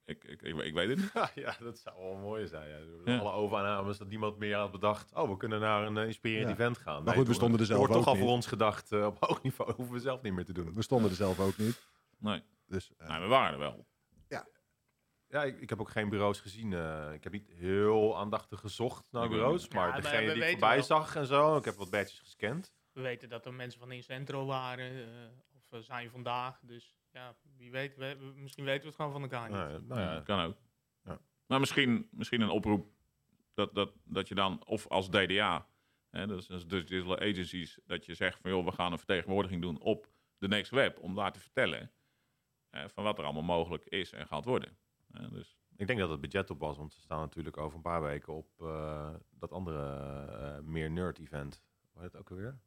Ik, 0.04 0.24
ik, 0.24 0.42
ik, 0.42 0.56
ik 0.56 0.74
weet 0.74 0.88
het 0.88 0.98
niet. 0.98 1.10
Ja, 1.14 1.30
ja, 1.34 1.56
dat 1.60 1.78
zou 1.78 1.96
wel 1.98 2.14
mooi 2.16 2.46
zijn. 2.46 2.68
Ja. 3.04 3.12
Ja. 3.12 3.18
Alle 3.18 3.32
overnames 3.32 3.98
dat 3.98 4.08
niemand 4.08 4.38
meer 4.38 4.56
had 4.56 4.70
bedacht. 4.72 5.12
Oh, 5.14 5.28
we 5.30 5.36
kunnen 5.36 5.60
naar 5.60 5.86
een 5.86 5.96
eh, 5.96 6.06
inspirerend 6.06 6.46
Ja. 6.48 6.52
event 6.54 6.78
gaan. 6.78 7.08
goed, 7.14 7.26
we 7.26 7.34
stonden 7.34 7.60
er 7.60 7.66
zelf 7.66 7.78
wordt 7.78 7.92
toch 7.94 8.06
al 8.06 8.12
niet. 8.14 8.22
voor 8.22 8.32
ons 8.32 8.46
gedacht. 8.46 8.92
eh, 8.92 9.06
op 9.06 9.16
hoog 9.24 9.42
niveau 9.42 9.72
hoeven 9.72 9.94
we 9.94 10.00
zelf 10.00 10.22
niet 10.22 10.32
meer 10.32 10.44
te 10.44 10.52
doen. 10.52 10.74
We 10.74 10.82
stonden 10.82 11.10
er 11.10 11.16
zelf 11.16 11.40
ook 11.40 11.56
niet. 11.56 11.82
Nee, 12.18 12.42
Dus, 12.66 12.92
eh, 12.96 13.08
nee 13.08 13.20
we 13.20 13.26
waren 13.26 13.52
er 13.52 13.58
wel. 13.58 13.86
Ja, 15.28 15.44
ik, 15.44 15.60
ik 15.60 15.68
heb 15.70 15.80
ook 15.80 15.90
geen 15.90 16.08
bureaus 16.08 16.40
gezien. 16.40 16.72
eh, 16.72 17.12
ik 17.12 17.22
heb 17.24 17.32
niet 17.32 17.48
heel 17.48 18.18
aandachtig 18.18 18.60
gezocht 18.60 19.04
naar 19.10 19.28
bureaus. 19.28 19.68
Maar 19.68 19.86
Ja, 19.86 19.92
maar 19.92 20.02
degene 20.02 20.26
we 20.26 20.32
die 20.32 20.42
ik 20.42 20.50
voorbij 20.50 20.74
wel. 20.76 20.84
zag 20.84 21.16
en 21.16 21.26
zo. 21.26 21.56
Ik 21.56 21.64
heb 21.64 21.74
wat 21.74 21.90
badges 21.90 22.18
gescand. 22.18 22.72
We 22.92 23.00
weten 23.00 23.28
dat 23.28 23.44
er 23.46 23.54
mensen 23.54 23.80
van 23.80 23.92
Incentro 23.92 24.46
waren. 24.46 25.06
of 25.70 25.84
zijn 25.84 26.10
vandaag. 26.10 26.58
Dus 26.62 26.96
ja, 27.12 27.34
wie 27.56 27.70
weet. 27.70 27.96
We, 27.96 28.16
we- 28.18 28.40
misschien 28.40 28.64
weten 28.64 28.80
we 28.82 28.86
het 28.86 28.96
gewoon 28.96 29.12
van 29.12 29.22
elkaar 29.22 29.48
niet. 29.48 29.58
Nou, 29.58 29.70
ja, 29.72 29.78
nou 29.78 30.00
ja, 30.00 30.20
kan 30.20 30.40
ook. 30.44 30.56
Ja. 31.04 31.20
Maar 31.46 31.60
misschien, 31.60 32.08
misschien 32.10 32.40
een 32.40 32.50
oproep 32.50 32.90
dat, 33.54 33.74
dat, 33.74 33.92
dat 34.04 34.28
je 34.28 34.34
dan, 34.34 34.66
of 34.66 34.88
als 34.88 35.08
DDA, 35.10 35.68
hè, 36.10 36.26
dus 36.26 36.50
als 36.50 36.66
digital 36.66 37.18
agencies, 37.18 37.78
dat 37.86 38.06
je 38.06 38.14
zegt 38.14 38.38
van 38.40 38.50
joh, 38.50 38.64
we 38.64 38.72
gaan 38.72 38.92
een 38.92 38.98
vertegenwoordiging 38.98 39.62
doen 39.62 39.80
op 39.80 40.10
de 40.38 40.48
Next 40.48 40.70
Web, 40.70 40.98
om 40.98 41.14
daar 41.14 41.32
te 41.32 41.40
vertellen 41.40 41.92
eh, 42.70 42.84
van 42.88 43.04
wat 43.04 43.18
er 43.18 43.24
allemaal 43.24 43.42
mogelijk 43.42 43.84
is 43.84 44.12
en 44.12 44.26
gaat 44.26 44.44
worden. 44.44 44.76
Dus, 45.30 45.56
Ik 45.76 45.86
denk 45.86 45.98
dat 45.98 46.10
het 46.10 46.20
budget 46.20 46.50
op 46.50 46.58
was, 46.58 46.76
want 46.76 46.92
ze 46.92 47.00
staan 47.00 47.20
natuurlijk 47.20 47.56
over 47.56 47.76
een 47.76 47.82
paar 47.82 48.02
weken 48.02 48.32
op 48.34 48.48
eh, 48.60 49.14
dat 49.30 49.52
andere 49.52 49.94
eh, 50.26 50.58
meer 50.60 50.90
nerd 50.90 51.18
event. 51.18 51.62
Hoe 51.92 52.02
heet 52.02 52.12
het 52.12 52.20
ook 52.20 52.30
alweer? 52.30 52.60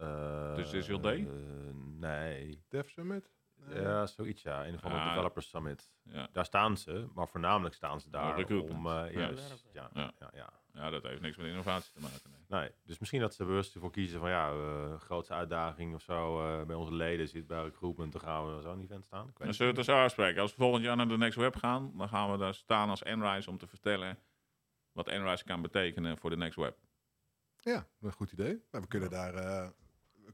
Uh, 0.00 0.54
Dus 0.54 0.70
Digital 0.70 1.00
Day? 1.00 1.28
nee. 1.98 2.64
Dev 2.68 2.88
Summit? 2.88 3.32
Ja, 3.68 4.06
zoiets 4.06 4.42
ja. 4.42 4.66
Een 4.66 4.74
of 4.74 4.82
andere 4.84 5.02
Ah. 5.02 5.08
Developers 5.08 5.48
Summit. 5.48 5.92
ja. 6.02 6.28
Daar 6.32 6.44
staan 6.44 6.76
ze, 6.76 7.08
maar 7.14 7.28
voornamelijk 7.28 7.74
staan 7.74 8.00
ze 8.00 8.10
daar 8.10 8.36
recruitment. 8.36 8.78
om... 8.78 8.86
eh, 8.86 9.12
Ja. 9.12 9.20
juist, 9.20 9.64
ja, 9.72 9.90
ja. 9.94 10.12
Ja. 10.20 10.30
Ja, 10.34 10.52
ja, 10.72 10.90
dat 10.90 11.02
heeft 11.02 11.20
niks 11.20 11.36
met 11.36 11.46
innovatie 11.46 11.92
te 11.92 12.00
maken. 12.00 12.30
Nee. 12.48 12.60
Nee, 12.60 12.70
dus 12.82 12.98
misschien 12.98 13.20
dat 13.20 13.34
ze 13.34 13.44
bewust 13.44 13.72
voor 13.78 13.90
kiezen 13.90 14.20
van 14.20 14.30
ja, 14.30 14.50
eh 14.50 15.00
grootste 15.00 15.34
uitdaging 15.34 15.94
of 15.94 16.02
zo 16.02 16.40
eh, 16.60 16.66
bij 16.66 16.76
onze 16.76 16.94
leden 16.94 17.28
zit 17.28 17.46
bij 17.46 17.62
recruitment, 17.62 18.12
dan 18.12 18.20
gaan 18.20 18.56
we 18.56 18.60
zo'n 18.62 18.80
event 18.82 19.04
staan. 19.04 19.20
Ik 19.22 19.26
weet 19.28 19.38
Dan 19.38 19.46
het 19.46 19.56
zullen 19.56 19.72
we 19.72 19.78
het 19.78 19.88
zo 19.88 20.02
afspreken. 20.02 20.40
Als 20.42 20.50
we 20.50 20.56
volgend 20.62 20.84
jaar 20.84 20.96
naar 20.96 21.08
de 21.08 21.16
Next 21.16 21.38
Web 21.38 21.56
gaan, 21.56 21.92
dan 21.96 22.08
gaan 22.08 22.30
we 22.32 22.38
daar 22.38 22.54
staan 22.54 22.88
als 22.88 23.02
Enrise 23.02 23.50
om 23.50 23.58
te 23.58 23.66
vertellen 23.66 24.18
wat 24.92 25.08
Enrise 25.08 25.44
kan 25.44 25.62
betekenen 25.62 26.18
voor 26.18 26.30
de 26.30 26.36
Next 26.36 26.56
Web. 26.56 26.78
Ja, 27.56 27.86
een 28.00 28.12
goed 28.12 28.32
idee. 28.32 28.62
Maar 28.70 28.80
we 28.80 28.86
kunnen 28.86 29.10
daar. 29.10 29.72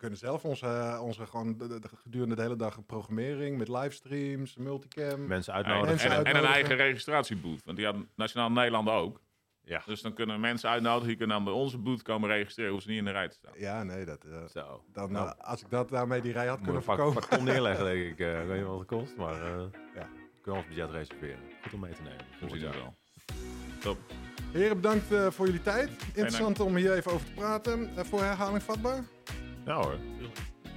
Eh, 0.02 0.10
we 0.10 0.16
kunnen 0.16 0.18
zelf 0.18 0.44
onze, 0.44 0.98
onze 1.02 1.26
gewoon 1.26 1.58
de- 1.58 1.68
de- 1.68 1.80
de- 1.80 1.88
gedurende 2.02 2.34
de 2.34 2.42
hele 2.42 2.56
dag 2.56 2.86
programmering 2.86 3.58
met 3.58 3.68
livestreams, 3.68 4.56
multicam. 4.56 5.26
Mensen 5.26 5.52
En, 5.52 5.58
uitnodigen. 5.58 5.88
Mensen 5.88 6.10
en, 6.10 6.24
en 6.24 6.36
een 6.36 6.50
eigen 6.50 6.76
registratieboot. 6.76 7.64
Want 7.64 7.76
die 7.76 7.86
had 7.86 7.96
Nationaal 8.16 8.50
Nederland 8.50 8.88
ook. 8.88 9.20
Ja, 9.62 9.82
Dus 9.86 10.02
dan 10.02 10.12
kunnen 10.14 10.40
mensen 10.40 10.70
uitnodigen. 10.70 11.08
Die 11.08 11.16
kunnen 11.16 11.36
dan 11.36 11.44
bij 11.44 11.54
onze 11.54 11.78
boot 11.78 12.02
komen 12.02 12.28
registreren. 12.28 12.70
Hoeven 12.72 12.88
ze 12.88 12.96
niet 12.98 13.06
in 13.06 13.12
de 13.12 13.18
rij 13.18 13.28
te 13.28 13.34
staan. 13.36 13.52
Ja, 13.56 13.82
nee, 13.82 14.04
dat, 14.04 14.24
eh, 14.24 14.44
zo. 14.46 14.84
dan, 14.92 15.12
Nou, 15.12 15.28
eh, 15.38 15.48
als 15.48 15.60
ik 15.62 15.70
dat 15.70 15.88
daarmee 15.88 16.20
die 16.20 16.32
rij 16.32 16.46
had 16.46 16.56
kunnen 16.60 16.74
een 16.76 16.82
pak, 16.82 16.96
voorkomen. 16.96 17.20
pak 17.20 17.30
ton 17.30 17.44
neerleggen, 17.44 17.84
denk 17.94 18.04
ik. 18.12 18.18
eh, 18.18 18.40
ik 18.40 18.46
weet 18.46 18.58
niet 18.58 18.66
wat 18.66 18.78
het 18.78 18.88
kost, 18.88 19.16
maar 19.16 19.32
eh 19.42 19.62
Ja. 19.94 20.08
kunnen 20.42 20.62
we 20.62 20.66
ons 20.66 20.66
budget 20.66 20.90
reserveren. 20.90 21.38
Goed 21.62 21.72
om 21.72 21.80
mee 21.80 21.92
te 21.92 22.02
nemen. 22.02 22.24
We 22.40 22.48
zien 22.58 22.66
het 22.66 22.76
wel. 22.76 23.96
Heren, 24.52 24.76
bedankt 24.76 25.12
eh, 25.12 25.26
voor 25.30 25.46
jullie 25.46 25.62
tijd. 25.62 25.90
Interessant 26.14 26.60
om 26.60 26.76
hier 26.76 26.92
even 26.92 27.12
over 27.12 27.26
te 27.26 27.32
praten. 27.32 27.96
Eh, 27.96 28.04
voor 28.04 28.20
herhaling 28.22 28.62
vatbaar? 28.62 29.04
Ja 29.66 29.74
hoor. 29.74 29.96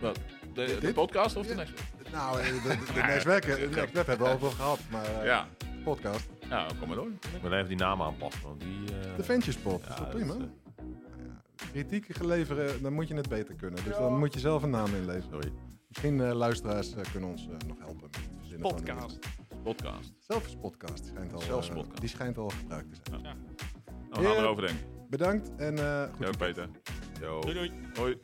Wat? 0.02 0.20
De, 0.54 0.78
de 0.80 0.94
podcast 0.94 1.36
of 1.36 1.46
de 1.48 1.50
Ja. 1.50 1.56
Next 1.56 1.74
Web? 1.74 2.12
Nou, 2.12 2.40
eh, 2.40 2.46
de, 2.46 2.62
de, 2.62 2.94
de 2.94 3.02
Next 3.12 3.24
Web, 3.26 3.42
de 3.44 3.70
Next 3.76 3.94
Web 3.94 4.08
hebben 4.08 4.28
we 4.28 4.34
al 4.34 4.40
wel 4.40 4.50
gehad, 4.52 4.80
maar 4.92 5.06
eh, 5.20 5.26
Ja. 5.26 5.48
podcast. 5.84 6.30
ja, 6.50 6.68
kom 6.80 6.88
maar 6.88 6.98
door. 6.98 7.08
Ik 7.08 7.42
moet 7.42 7.52
even 7.52 7.68
die 7.68 7.78
naam 7.78 8.02
aanpassen, 8.02 8.42
want 8.44 8.60
die... 8.62 8.80
eh, 9.02 9.16
De 9.18 9.24
Ventjespot, 9.24 9.84
ja, 9.88 9.96
dat 9.96 10.10
prima. 10.10 10.34
eh, 10.34 10.44
Kritiek 11.72 12.16
geleveren, 12.16 12.82
dan 12.82 12.94
moet 12.94 13.08
je 13.08 13.16
het 13.16 13.30
beter 13.30 13.56
kunnen. 13.56 13.84
Dus 13.84 13.98
dan 13.98 14.18
moet 14.20 14.34
je 14.34 14.40
zelf 14.40 14.64
een 14.64 14.70
naam 14.70 14.96
inleveren. 14.96 15.24
sorry. 15.32 15.52
Misschien 15.88 16.22
eh, 16.22 16.32
luisteraars 16.34 16.96
eh, 16.96 17.04
kunnen 17.12 17.30
ons 17.30 17.48
eh, 17.48 17.68
nog 17.68 17.78
helpen 17.80 18.10
met 18.50 18.62
Podcast. 18.62 19.20
Podcast. 19.64 20.14
Zelfs 20.20 20.56
podcast 20.62 21.06
schijnt 21.06 21.34
al, 21.34 21.40
Zelfs 21.42 21.70
eh, 21.70 21.76
podcast. 21.76 22.00
die 22.00 22.10
schijnt 22.10 22.38
al 22.38 22.50
gebruikt 22.50 22.94
te 22.94 23.00
zijn. 23.10 23.22
Nou, 23.22 23.36
we 24.10 24.16
gaan 24.16 24.24
Ja. 24.24 24.40
erover 24.42 24.66
denken. 24.66 24.86
Bedankt 25.10 25.56
en 25.56 25.78
eh 25.78 26.04
goed 26.16 26.26
Ja, 26.26 26.30
Peter. 26.38 26.70
Yo. 27.22 27.40
Doei 27.42 27.54
doei. 27.54 27.72
Hoi. 27.94 28.18